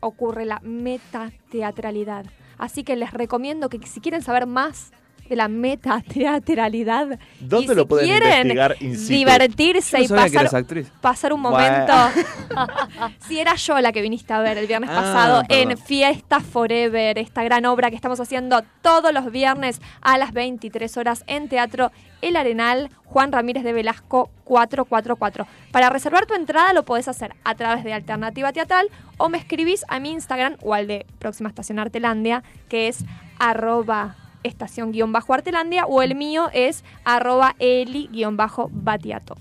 ocurre 0.00 0.44
la 0.44 0.60
metateatralidad. 0.62 2.26
Así 2.58 2.84
que 2.84 2.96
les 2.96 3.12
recomiendo 3.12 3.68
que 3.68 3.84
si 3.86 4.00
quieren 4.00 4.22
saber 4.22 4.46
más 4.46 4.92
de 5.28 5.36
la 5.36 5.48
metateatralidad 5.48 7.18
¿Dónde 7.40 7.66
y 7.66 7.68
si 7.68 7.74
lo 7.74 7.86
pueden 7.88 8.06
quieren 8.08 8.32
investigar 8.50 8.76
in 8.80 8.96
situ? 8.98 9.14
divertirse 9.14 10.02
y 10.02 10.08
pasar, 10.08 10.54
actriz. 10.54 10.90
pasar 11.00 11.32
un 11.32 11.40
momento. 11.40 11.92
si 13.28 13.38
era 13.38 13.54
yo 13.54 13.80
la 13.80 13.92
que 13.92 14.02
viniste 14.02 14.32
a 14.32 14.40
ver 14.40 14.58
el 14.58 14.66
viernes 14.66 14.90
Ah, 14.92 14.94
pasado 15.02 15.42
en. 15.48 15.76
Fiesta 15.78 16.40
Forever, 16.40 17.18
esta 17.18 17.42
gran 17.44 17.64
obra 17.66 17.90
que 17.90 17.96
estamos 17.96 18.20
haciendo 18.20 18.62
todos 18.82 19.12
los 19.12 19.30
viernes 19.30 19.80
a 20.00 20.18
las 20.18 20.32
23 20.32 20.96
horas 20.96 21.24
en 21.26 21.48
Teatro 21.48 21.92
El 22.20 22.36
Arenal, 22.36 22.90
Juan 23.04 23.32
Ramírez 23.32 23.64
de 23.64 23.72
Velasco 23.72 24.30
444. 24.44 25.46
Para 25.72 25.90
reservar 25.90 26.26
tu 26.26 26.34
entrada 26.34 26.72
lo 26.72 26.84
podés 26.84 27.08
hacer 27.08 27.34
a 27.44 27.54
través 27.54 27.84
de 27.84 27.92
Alternativa 27.92 28.52
Teatral 28.52 28.88
o 29.18 29.28
me 29.28 29.38
escribís 29.38 29.84
a 29.88 30.00
mi 30.00 30.10
Instagram 30.10 30.56
o 30.62 30.74
al 30.74 30.86
de 30.86 31.06
Próxima 31.18 31.48
Estación 31.48 31.78
Artelandia, 31.78 32.42
que 32.68 32.88
es 32.88 33.04
arroba 33.38 34.16
estación 34.42 34.92
guion 34.92 35.12
bajo 35.12 35.34
Artelandia 35.34 35.86
o 35.86 36.02
el 36.02 36.14
mío 36.14 36.50
es 36.52 36.84
arroba 37.04 37.54
eli 37.58 38.08
guion 38.12 38.36
bajo 38.36 38.68
batiato. 38.72 39.36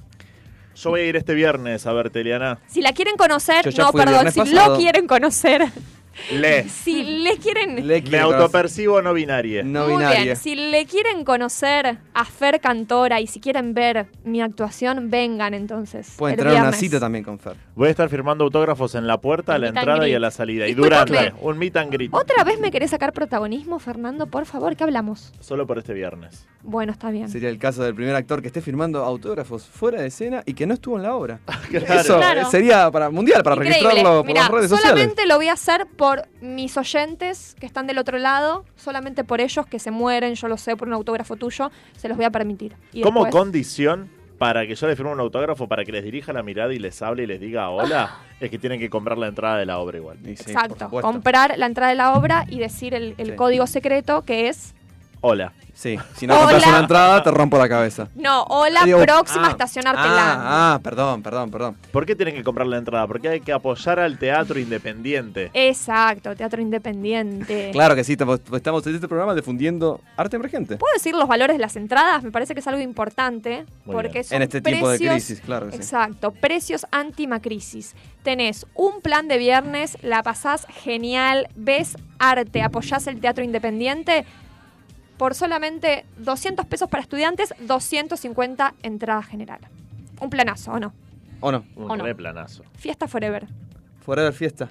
Yo 0.76 0.92
voy 0.92 1.02
a 1.02 1.06
ir 1.06 1.16
este 1.16 1.34
viernes 1.34 1.88
a 1.88 1.94
verte, 1.94 2.22
Eliana. 2.22 2.60
Si 2.68 2.82
la 2.82 2.94
quieren 2.94 3.18
conocer, 3.18 3.66
no, 3.78 3.92
perdón, 3.92 4.32
si 4.32 4.40
pasado. 4.40 4.74
lo 4.74 4.78
quieren 4.78 5.08
conocer, 5.08 5.72
Le. 6.32 6.68
si 6.70 7.04
le 7.04 7.38
quieren... 7.38 7.88
Le 7.88 8.02
Me 8.02 8.20
autopercibo 8.20 9.02
no 9.02 9.14
binaria. 9.14 9.64
No 9.64 9.86
Muy 9.88 9.98
binaria. 9.98 10.24
bien, 10.24 10.36
si 10.36 10.56
le 10.56 10.86
quieren 10.86 11.24
conocer 11.24 11.98
a 12.14 12.26
Fer 12.26 12.60
Cantora 12.60 13.20
y 13.22 13.28
si 13.28 13.40
quieren 13.40 13.74
ver 13.74 14.08
mi 14.24 14.42
actuación, 14.42 15.10
vengan 15.10 15.54
entonces. 15.54 16.14
Pueden 16.18 16.34
el 16.34 16.38
tener 16.40 16.54
una 16.54 16.62
viernes. 16.64 16.80
cita 16.80 17.00
también 17.00 17.24
con 17.24 17.40
Fer. 17.40 17.56
Voy 17.76 17.88
a 17.88 17.92
estar 17.92 18.10
firmando 18.10 18.44
autógrafos 18.44 18.96
en 18.96 19.08
la 19.08 19.20
puerta, 19.20 19.54
a 19.56 19.58
la 19.58 19.68
meet 19.68 19.70
and 19.70 19.78
entrada 19.78 20.00
y 20.00 20.12
greet. 20.12 20.16
a 20.16 20.20
la 20.20 20.32
salida. 20.32 20.68
Y 20.68 20.74
Discúlpame. 20.74 21.06
durante 21.06 21.34
un 21.42 21.58
meet 21.58 21.78
and 21.78 21.92
greet. 21.92 22.14
¿Otra 22.14 22.44
vez 22.44 22.60
me 22.60 22.72
querés 22.72 22.92
sacar 22.92 23.14
protagonismo, 23.14 23.80
Fernando? 23.80 24.28
Por 24.28 24.46
favor, 24.46 24.76
¿qué 24.76 24.84
hablamos? 24.84 25.34
Solo 25.40 25.68
por 25.68 25.78
este 25.78 25.94
viernes. 25.94 26.46
Bueno, 26.64 26.92
está 26.92 27.12
bien. 27.12 27.30
Sería 27.30 27.50
el 27.50 27.60
caso 27.60 27.84
del 27.84 27.96
primer 27.96 28.16
actor 28.16 28.42
que 28.42 28.48
esté 28.48 28.62
firmando 28.62 29.04
autógrafos 29.04 29.66
fuera 29.66 30.02
de 30.02 30.08
escena 30.08 30.44
y 30.46 30.54
que 30.54 30.66
no 30.66 30.74
estuvo 30.74 30.98
en 30.98 31.04
la 31.04 31.16
obra. 31.16 31.40
Claro. 31.68 32.00
Eso 32.02 32.18
Claro. 32.18 32.42
eh, 32.42 32.46
sería 32.50 32.90
para 32.92 33.10
mundial, 33.10 33.44
para 33.44 33.56
Increíble. 33.58 33.80
registrarlo 33.90 34.20
por 34.22 34.28
Mirá, 34.28 34.42
las 34.44 34.52
redes 34.52 34.70
solamente 34.70 35.10
sociales. 35.10 35.28
lo 35.28 35.36
voy 35.36 35.48
a 35.50 35.54
hacer 35.54 35.86
por 35.98 36.07
mis 36.42 36.78
oyentes 36.78 37.56
que 37.60 37.66
están 37.66 37.88
del 37.88 37.98
otro 37.98 38.18
lado, 38.18 38.66
solamente 38.76 39.24
por 39.24 39.42
ellos 39.42 39.66
que 39.66 39.80
se 39.80 39.92
mueren, 39.92 40.36
yo 40.36 40.48
lo 40.48 40.58
sé, 40.58 40.76
por 40.76 40.88
un 40.88 40.94
autógrafo 40.94 41.36
tuyo, 41.36 41.72
se 41.96 42.08
los 42.08 42.18
voy 42.18 42.26
a 42.26 42.30
permitir. 42.32 42.76
Y 42.94 43.02
Como 43.02 43.24
después- 43.26 43.42
condición 43.44 44.10
para 44.38 44.68
que 44.68 44.76
yo 44.76 44.86
les 44.88 44.96
firme 44.96 45.12
un 45.12 45.20
autógrafo, 45.20 45.68
para 45.68 45.84
que 45.84 45.92
les 45.92 46.04
dirija 46.04 46.32
la 46.32 46.44
mirada 46.44 46.72
y 46.74 46.78
les 46.78 47.02
hable 47.02 47.24
y 47.24 47.26
les 47.26 47.40
diga 47.40 47.70
hola, 47.70 48.18
es 48.40 48.52
que 48.52 48.60
tienen 48.60 48.80
que 48.80 48.88
comprar 48.90 49.18
la 49.18 49.28
entrada 49.28 49.58
de 49.58 49.66
la 49.66 49.80
obra 49.80 49.98
igual. 49.98 50.18
Exacto. 50.26 50.90
Comprar 51.02 51.58
la 51.58 51.66
entrada 51.66 51.90
de 51.90 51.96
la 51.96 52.14
obra 52.14 52.46
y 52.48 52.60
decir 52.60 52.94
el, 52.94 53.16
el 53.18 53.30
Sí. 53.32 53.36
código 53.36 53.66
secreto 53.66 54.22
que 54.26 54.48
es. 54.48 54.76
Hola. 55.22 55.54
Sí, 55.78 55.96
si 56.16 56.26
no 56.26 56.36
compras 56.36 56.64
Hola. 56.64 56.70
una 56.70 56.80
entrada, 56.80 57.22
te 57.22 57.30
rompo 57.30 57.56
la 57.56 57.70
cabeza. 57.70 58.08
No, 58.16 58.46
hola, 58.46 58.84
Digo, 58.84 59.00
próxima 59.04 59.46
ah, 59.46 59.52
estación 59.52 59.86
Artelandia. 59.86 60.34
Ah, 60.34 60.74
ah, 60.74 60.80
perdón, 60.82 61.22
perdón, 61.22 61.52
perdón. 61.52 61.78
¿Por 61.92 62.04
qué 62.04 62.16
tienen 62.16 62.34
que 62.34 62.44
comprar 62.44 62.66
la 62.66 62.78
entrada? 62.78 63.06
Porque 63.06 63.30
hay 63.30 63.42
que 63.42 63.54
apoyar 63.54 64.00
al 64.00 64.18
teatro 64.18 64.60
independiente. 64.60 65.52
Exacto, 65.54 66.36
teatro 66.36 66.62
independiente. 66.62 67.70
Claro 67.78 67.94
que 67.94 68.04
sí, 68.04 68.14
estamos, 68.14 68.42
estamos 68.54 68.88
en 68.88 68.96
este 68.96 69.08
programa 69.08 69.36
difundiendo 69.36 70.02
arte 70.16 70.36
emergente. 70.36 70.78
¿Puedo 70.78 70.94
decir 70.94 71.14
los 71.14 71.28
valores 71.28 71.58
de 71.58 71.62
las 71.62 71.76
entradas? 71.76 72.24
Me 72.24 72.32
parece 72.32 72.56
que 72.56 72.62
es 72.62 72.68
algo 72.68 72.82
importante. 72.82 73.66
Muy 73.86 73.94
porque 73.94 74.14
bien. 74.14 74.24
son 74.24 74.36
En 74.38 74.42
este 74.42 74.62
tipo 74.62 74.90
de 74.90 74.98
crisis, 74.98 75.42
claro 75.42 75.68
que 75.68 75.74
sí. 75.74 75.78
Exacto, 75.78 76.32
precios 76.32 76.88
anti-macrisis. 76.90 77.94
Tenés 78.24 78.66
un 78.74 79.02
plan 79.02 79.28
de 79.28 79.38
viernes, 79.38 80.00
la 80.02 80.24
pasás 80.24 80.66
genial, 80.70 81.50
ves 81.56 81.98
arte, 82.18 82.64
apoyás 82.64 83.06
el 83.06 83.22
teatro 83.22 83.44
independiente. 83.44 84.26
Por 85.18 85.34
solamente 85.34 86.06
200 86.18 86.66
pesos 86.66 86.90
para 86.90 87.02
estudiantes, 87.02 87.54
250 87.60 88.76
entrada 88.84 89.24
general. 89.24 89.60
Un 90.22 90.30
planazo, 90.30 90.74
¿o 90.74 90.80
no? 90.80 90.94
¿O 91.42 91.52
no? 91.52 91.66
Un 91.76 91.92
¿O 91.92 91.98
no? 91.98 92.16
planazo. 92.16 92.64
Fiesta 92.78 93.08
Forever. 93.08 93.48
Forever 94.02 94.34
Fiesta. 94.34 94.70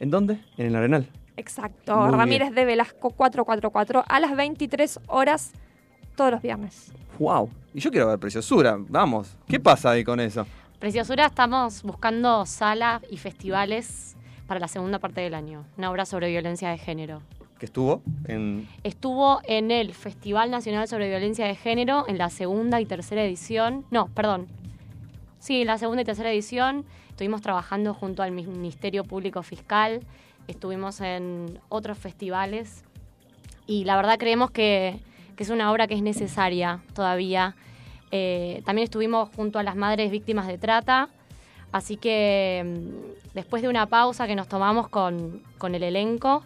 ¿En 0.00 0.10
dónde? 0.10 0.40
En 0.56 0.66
el 0.66 0.76
Arenal. 0.76 1.08
Exacto. 1.36 1.96
Muy 1.96 2.16
Ramírez 2.16 2.54
de 2.54 2.64
Velasco 2.64 3.10
444 3.10 4.04
a 4.08 4.20
las 4.20 4.36
23 4.36 5.00
horas 5.08 5.52
todos 6.16 6.30
los 6.30 6.42
viernes. 6.42 6.92
¡Wow! 7.18 7.50
Y 7.74 7.80
yo 7.80 7.90
quiero 7.90 8.08
ver 8.08 8.18
Preciosura. 8.18 8.76
Vamos. 8.78 9.36
¿Qué 9.46 9.60
pasa 9.60 9.90
ahí 9.90 10.04
con 10.04 10.20
eso? 10.20 10.46
Preciosura, 10.78 11.26
estamos 11.26 11.82
buscando 11.82 12.46
salas 12.46 13.02
y 13.10 13.16
festivales 13.16 14.16
para 14.46 14.60
la 14.60 14.68
segunda 14.68 14.98
parte 14.98 15.20
del 15.20 15.34
año. 15.34 15.64
Una 15.76 15.90
obra 15.90 16.04
sobre 16.06 16.28
violencia 16.30 16.70
de 16.70 16.78
género. 16.78 17.22
Estuvo 17.60 18.02
en. 18.26 18.68
Estuvo 18.84 19.40
en 19.44 19.70
el 19.70 19.94
Festival 19.94 20.50
Nacional 20.50 20.88
sobre 20.88 21.08
Violencia 21.08 21.46
de 21.46 21.54
Género 21.54 22.04
en 22.06 22.18
la 22.18 22.28
segunda 22.28 22.80
y 22.80 22.86
tercera 22.86 23.24
edición. 23.24 23.86
No, 23.90 24.08
perdón. 24.08 24.46
Sí, 25.38 25.62
en 25.62 25.66
la 25.68 25.78
segunda 25.78 26.02
y 26.02 26.04
tercera 26.04 26.30
edición. 26.30 26.84
Estuvimos 27.08 27.40
trabajando 27.40 27.94
junto 27.94 28.22
al 28.22 28.32
Ministerio 28.32 29.04
Público 29.04 29.42
Fiscal. 29.42 30.00
Estuvimos 30.48 31.00
en 31.00 31.58
otros 31.70 31.96
festivales. 31.96 32.84
Y 33.66 33.84
la 33.84 33.96
verdad 33.96 34.18
creemos 34.18 34.50
que, 34.50 35.00
que 35.34 35.42
es 35.42 35.50
una 35.50 35.72
obra 35.72 35.86
que 35.86 35.94
es 35.94 36.02
necesaria 36.02 36.80
todavía. 36.94 37.56
Eh, 38.10 38.62
también 38.66 38.84
estuvimos 38.84 39.30
junto 39.34 39.58
a 39.58 39.62
las 39.62 39.76
madres 39.76 40.10
víctimas 40.10 40.46
de 40.46 40.58
trata. 40.58 41.08
Así 41.72 41.96
que 41.96 42.64
mm, 42.64 43.34
después 43.34 43.62
de 43.62 43.68
una 43.68 43.86
pausa 43.86 44.26
que 44.26 44.36
nos 44.36 44.46
tomamos 44.46 44.88
con, 44.88 45.42
con 45.58 45.74
el 45.74 45.82
elenco, 45.82 46.42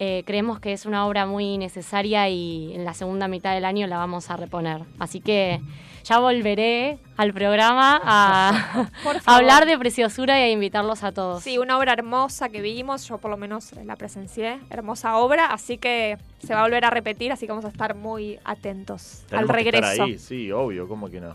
eh, 0.00 0.22
creemos 0.26 0.60
que 0.60 0.72
es 0.72 0.86
una 0.86 1.06
obra 1.06 1.26
muy 1.26 1.58
necesaria 1.58 2.28
y 2.28 2.72
en 2.74 2.84
la 2.84 2.94
segunda 2.94 3.26
mitad 3.26 3.54
del 3.54 3.64
año 3.64 3.86
la 3.86 3.98
vamos 3.98 4.30
a 4.30 4.36
reponer. 4.36 4.82
Así 4.98 5.20
que 5.20 5.60
ya 6.04 6.20
volveré 6.20 6.98
al 7.16 7.32
programa 7.34 8.00
a, 8.04 8.88
hablar 9.26 9.66
de 9.66 9.76
preciosura 9.76 10.38
y 10.38 10.42
a 10.44 10.50
invitarlos 10.50 11.02
a 11.02 11.12
todos. 11.12 11.42
Sí, 11.42 11.58
una 11.58 11.76
obra 11.76 11.92
hermosa 11.92 12.48
que 12.48 12.62
vimos, 12.62 13.08
yo 13.08 13.18
por 13.18 13.30
lo 13.30 13.36
menos 13.36 13.72
la 13.84 13.96
presencié, 13.96 14.60
hermosa 14.70 15.16
obra, 15.16 15.46
así 15.46 15.78
que 15.78 16.16
se 16.38 16.54
va 16.54 16.60
a 16.60 16.62
volver 16.62 16.84
a 16.84 16.90
repetir, 16.90 17.32
así 17.32 17.46
que 17.46 17.52
vamos 17.52 17.64
a 17.64 17.68
estar 17.68 17.94
muy 17.94 18.38
atentos 18.44 19.24
Tenemos 19.28 19.50
al 19.50 19.56
que 19.56 19.68
estar 19.68 19.82
regreso. 19.82 20.02
ahí, 20.04 20.18
sí, 20.18 20.52
obvio, 20.52 20.86
¿cómo 20.86 21.10
que 21.10 21.20
no? 21.20 21.34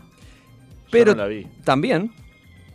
Pero 0.90 1.14
no 1.14 1.22
la 1.22 1.28
vi. 1.28 1.44
también 1.64 2.12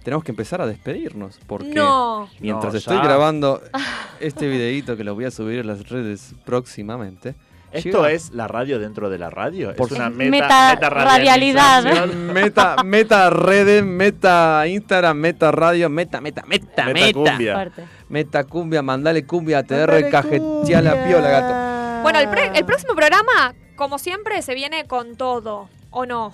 tenemos 0.10 0.24
que 0.24 0.32
empezar 0.32 0.62
a 0.62 0.66
despedirnos. 0.68 1.40
Porque 1.48 1.70
No. 1.74 2.28
mientras 2.40 2.74
No, 2.74 2.78
estoy 2.80 2.98
ya. 2.98 3.04
grabando 3.04 3.62
este 4.20 4.48
videíto 4.48 4.98
que 4.98 5.04
lo 5.04 5.16
voy 5.16 5.26
a 5.26 5.32
subir 5.32 5.60
a 5.60 5.64
las 5.64 5.88
redes 5.90 6.34
próximamente. 6.46 7.36
¿Esto 7.72 7.98
llega- 8.02 8.12
es 8.14 8.32
la 8.32 8.48
radio 8.48 8.80
dentro 8.80 9.12
de 9.12 9.20
la 9.20 9.30
radio? 9.30 9.76
Por 9.76 9.92
es 9.92 9.92
una 9.98 10.10
su- 10.10 10.16
meta, 10.16 10.72
Meta- 10.74 10.90
radialización? 10.90 12.34
Meta, 12.34 12.76
meta 12.84 13.30
redes, 13.30 13.84
meta 13.86 14.66
Instagram, 14.68 15.16
meta 15.18 15.52
radio, 15.52 15.88
meta, 15.90 16.20
meta, 16.20 16.42
meta, 16.48 16.86
Meta 16.86 16.94
meta. 16.94 17.14
cumbia. 17.14 17.54
Fuerte. 17.54 17.84
Meta 18.10 18.44
cumbia, 18.46 18.82
mandale 18.82 19.24
cumbia, 19.26 19.60
ATR, 19.60 20.10
cajetea 20.10 20.82
la 20.82 21.04
piola, 21.06 21.30
gato. 21.30 22.02
Bueno, 22.02 22.18
el, 22.20 22.30
pre- 22.30 22.58
el 22.58 22.66
próximo 22.66 22.96
programa, 22.96 23.54
como 23.76 24.00
siempre, 24.00 24.42
se 24.42 24.56
viene 24.56 24.86
con 24.88 25.16
todo, 25.16 25.70
¿o 25.92 26.08
no? 26.08 26.34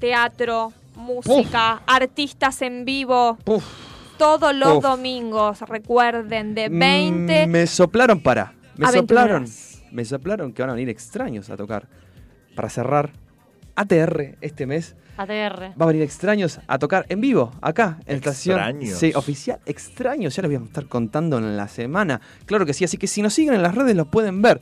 Teatro, 0.00 0.74
música, 0.96 1.82
artistas 1.86 2.62
en 2.62 2.84
vivo. 2.84 3.38
Todos 4.18 4.54
los 4.54 4.76
Uf. 4.76 4.82
domingos, 4.82 5.60
recuerden, 5.62 6.54
de 6.54 6.68
20 6.68 7.46
Mm, 7.46 7.50
Me 7.50 7.66
soplaron 7.66 8.20
para. 8.20 8.54
Me 8.76 8.86
a 8.86 8.90
21 8.90 8.96
soplaron. 9.00 9.46
Me 9.92 10.04
soplaron 10.04 10.52
que 10.52 10.62
van 10.62 10.70
a 10.70 10.74
venir 10.74 10.88
extraños 10.88 11.50
a 11.50 11.56
tocar. 11.56 11.88
Para 12.54 12.68
cerrar 12.68 13.10
ATR 13.74 14.36
este 14.40 14.66
mes. 14.66 14.94
ATR. 15.16 15.72
Va 15.80 15.84
a 15.84 15.86
venir 15.86 16.02
extraños 16.02 16.60
a 16.66 16.78
tocar 16.78 17.06
en 17.08 17.20
vivo, 17.20 17.52
acá, 17.60 17.98
en 18.06 18.16
estación. 18.16 18.58
Extraños. 18.58 18.98
Sí, 18.98 19.12
oficial, 19.14 19.60
extraños. 19.66 20.34
Ya 20.34 20.42
les 20.42 20.50
voy 20.50 20.60
a 20.62 20.66
estar 20.66 20.86
contando 20.86 21.38
en 21.38 21.56
la 21.56 21.68
semana. 21.68 22.20
Claro 22.46 22.66
que 22.66 22.72
sí, 22.74 22.84
así 22.84 22.96
que 22.96 23.06
si 23.06 23.22
nos 23.22 23.34
siguen 23.34 23.54
en 23.54 23.62
las 23.62 23.74
redes 23.74 23.96
los 23.96 24.08
pueden 24.08 24.42
ver. 24.42 24.60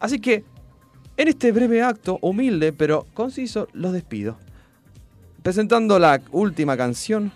Así 0.00 0.18
que, 0.20 0.44
en 1.16 1.28
este 1.28 1.52
breve 1.52 1.82
acto, 1.82 2.18
humilde 2.22 2.72
pero 2.72 3.06
conciso, 3.14 3.68
los 3.72 3.92
despido. 3.92 4.38
Presentando 5.48 5.98
la 5.98 6.20
última 6.32 6.76
canción, 6.76 7.32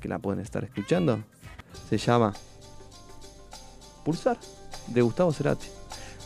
que 0.00 0.08
la 0.08 0.18
pueden 0.18 0.40
estar 0.40 0.64
escuchando, 0.64 1.20
se 1.88 1.98
llama 1.98 2.34
Pulsar, 4.04 4.36
de 4.88 5.02
Gustavo 5.02 5.32
Cerati. 5.32 5.68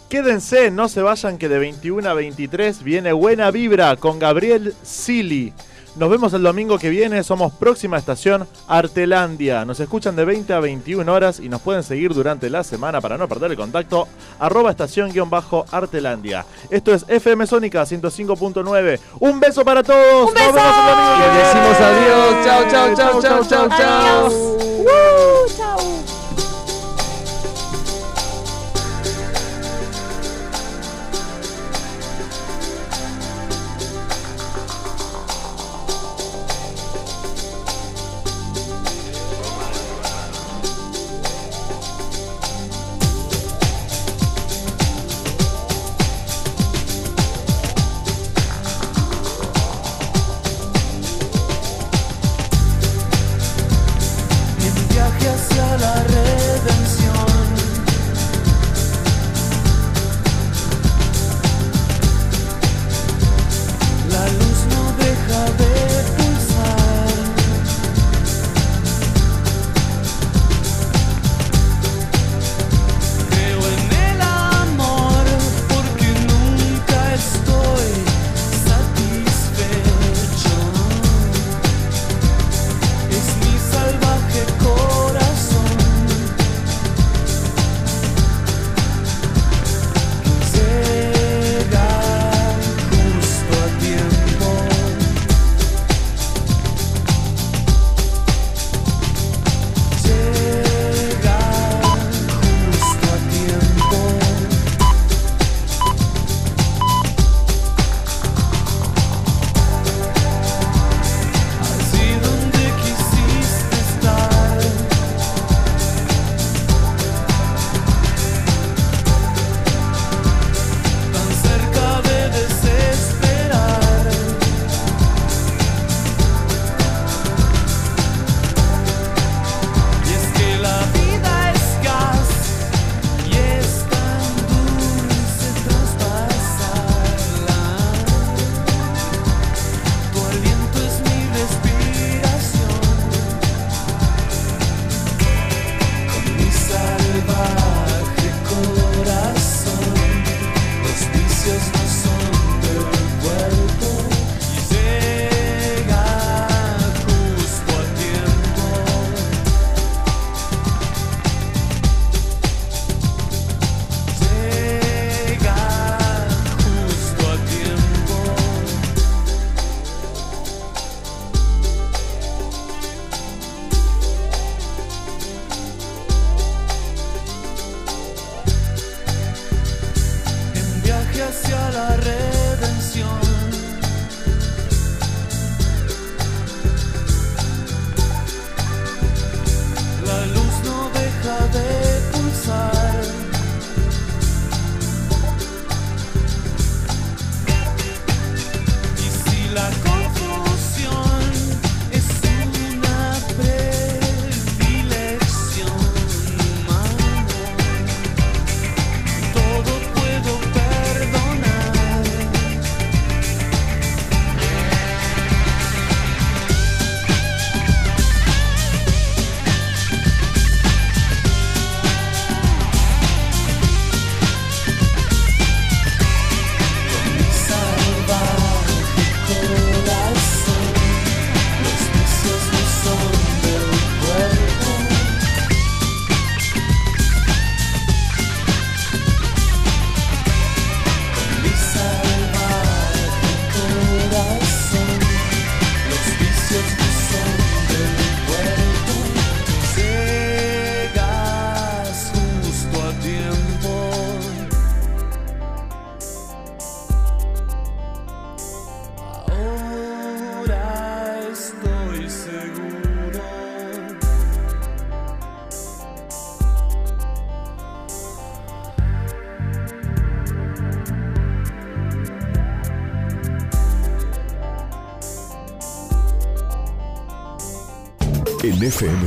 Quédense, 0.09 0.71
no 0.71 0.89
se 0.89 1.03
vayan 1.03 1.37
que 1.37 1.51
de 1.51 1.59
21 1.59 2.09
a 2.09 2.15
23 2.15 2.83
viene 2.83 3.13
Buena 3.13 3.51
Vibra 3.51 3.95
con 3.97 4.19
Gabriel 4.19 4.75
Sili. 4.83 5.53
Nos 5.97 6.09
vemos 6.09 6.33
el 6.33 6.43
domingo 6.43 6.79
que 6.79 6.89
viene, 6.89 7.23
somos 7.25 7.53
próxima 7.53 7.99
estación 7.99 8.47
Artelandia. 8.69 9.65
Nos 9.65 9.81
escuchan 9.81 10.15
de 10.17 10.25
20 10.25 10.53
a 10.53 10.61
21 10.61 11.13
horas 11.13 11.41
y 11.41 11.49
nos 11.49 11.61
pueden 11.61 11.83
seguir 11.83 12.15
durante 12.15 12.49
la 12.49 12.63
semana 12.65 13.01
para 13.01 13.19
no 13.19 13.29
perder 13.29 13.51
el 13.51 13.57
contacto. 13.57 14.07
Arroba 14.39 14.71
estación 14.71 15.11
guion 15.13 15.29
bajo 15.29 15.67
Artelandia. 15.71 16.47
Esto 16.71 16.95
es 16.95 17.05
FM 17.09 17.47
Sónica 17.47 17.83
105.9. 17.83 19.01
Un 19.19 19.41
beso 19.41 19.65
para 19.65 19.83
todos. 19.83 20.29
¡Un 20.29 20.35
Nos 20.35 20.35
beso! 20.35 20.53
vemos 20.55 20.77
el 20.77 20.85
domingo 20.87 21.25
Y 21.25 21.37
decimos 21.37 21.81
adiós. 21.81 22.45
Chao, 22.45 22.63
chao, 22.71 22.95
chao, 22.95 23.21
chao, 23.21 23.69
chao. 23.69 23.69
Chao. 25.57 26.00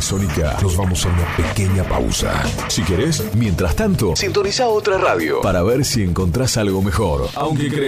Sónica 0.04 0.58
nos 0.62 0.76
vamos 0.76 1.06
a 1.06 1.10
una 1.10 1.26
pequeña 1.38 1.84
pausa. 1.84 2.44
Si 2.68 2.84
querés, 2.84 3.24
mientras 3.36 3.76
tanto, 3.76 4.16
sintoniza 4.16 4.68
otra 4.68 4.98
radio 4.98 5.42
para 5.42 5.64
ver 5.64 5.86
si 5.86 6.04
encontrás 6.04 6.58
algo 6.58 6.82
mejor. 6.82 7.30
Aunque 7.36 7.70
creemos 7.70 7.84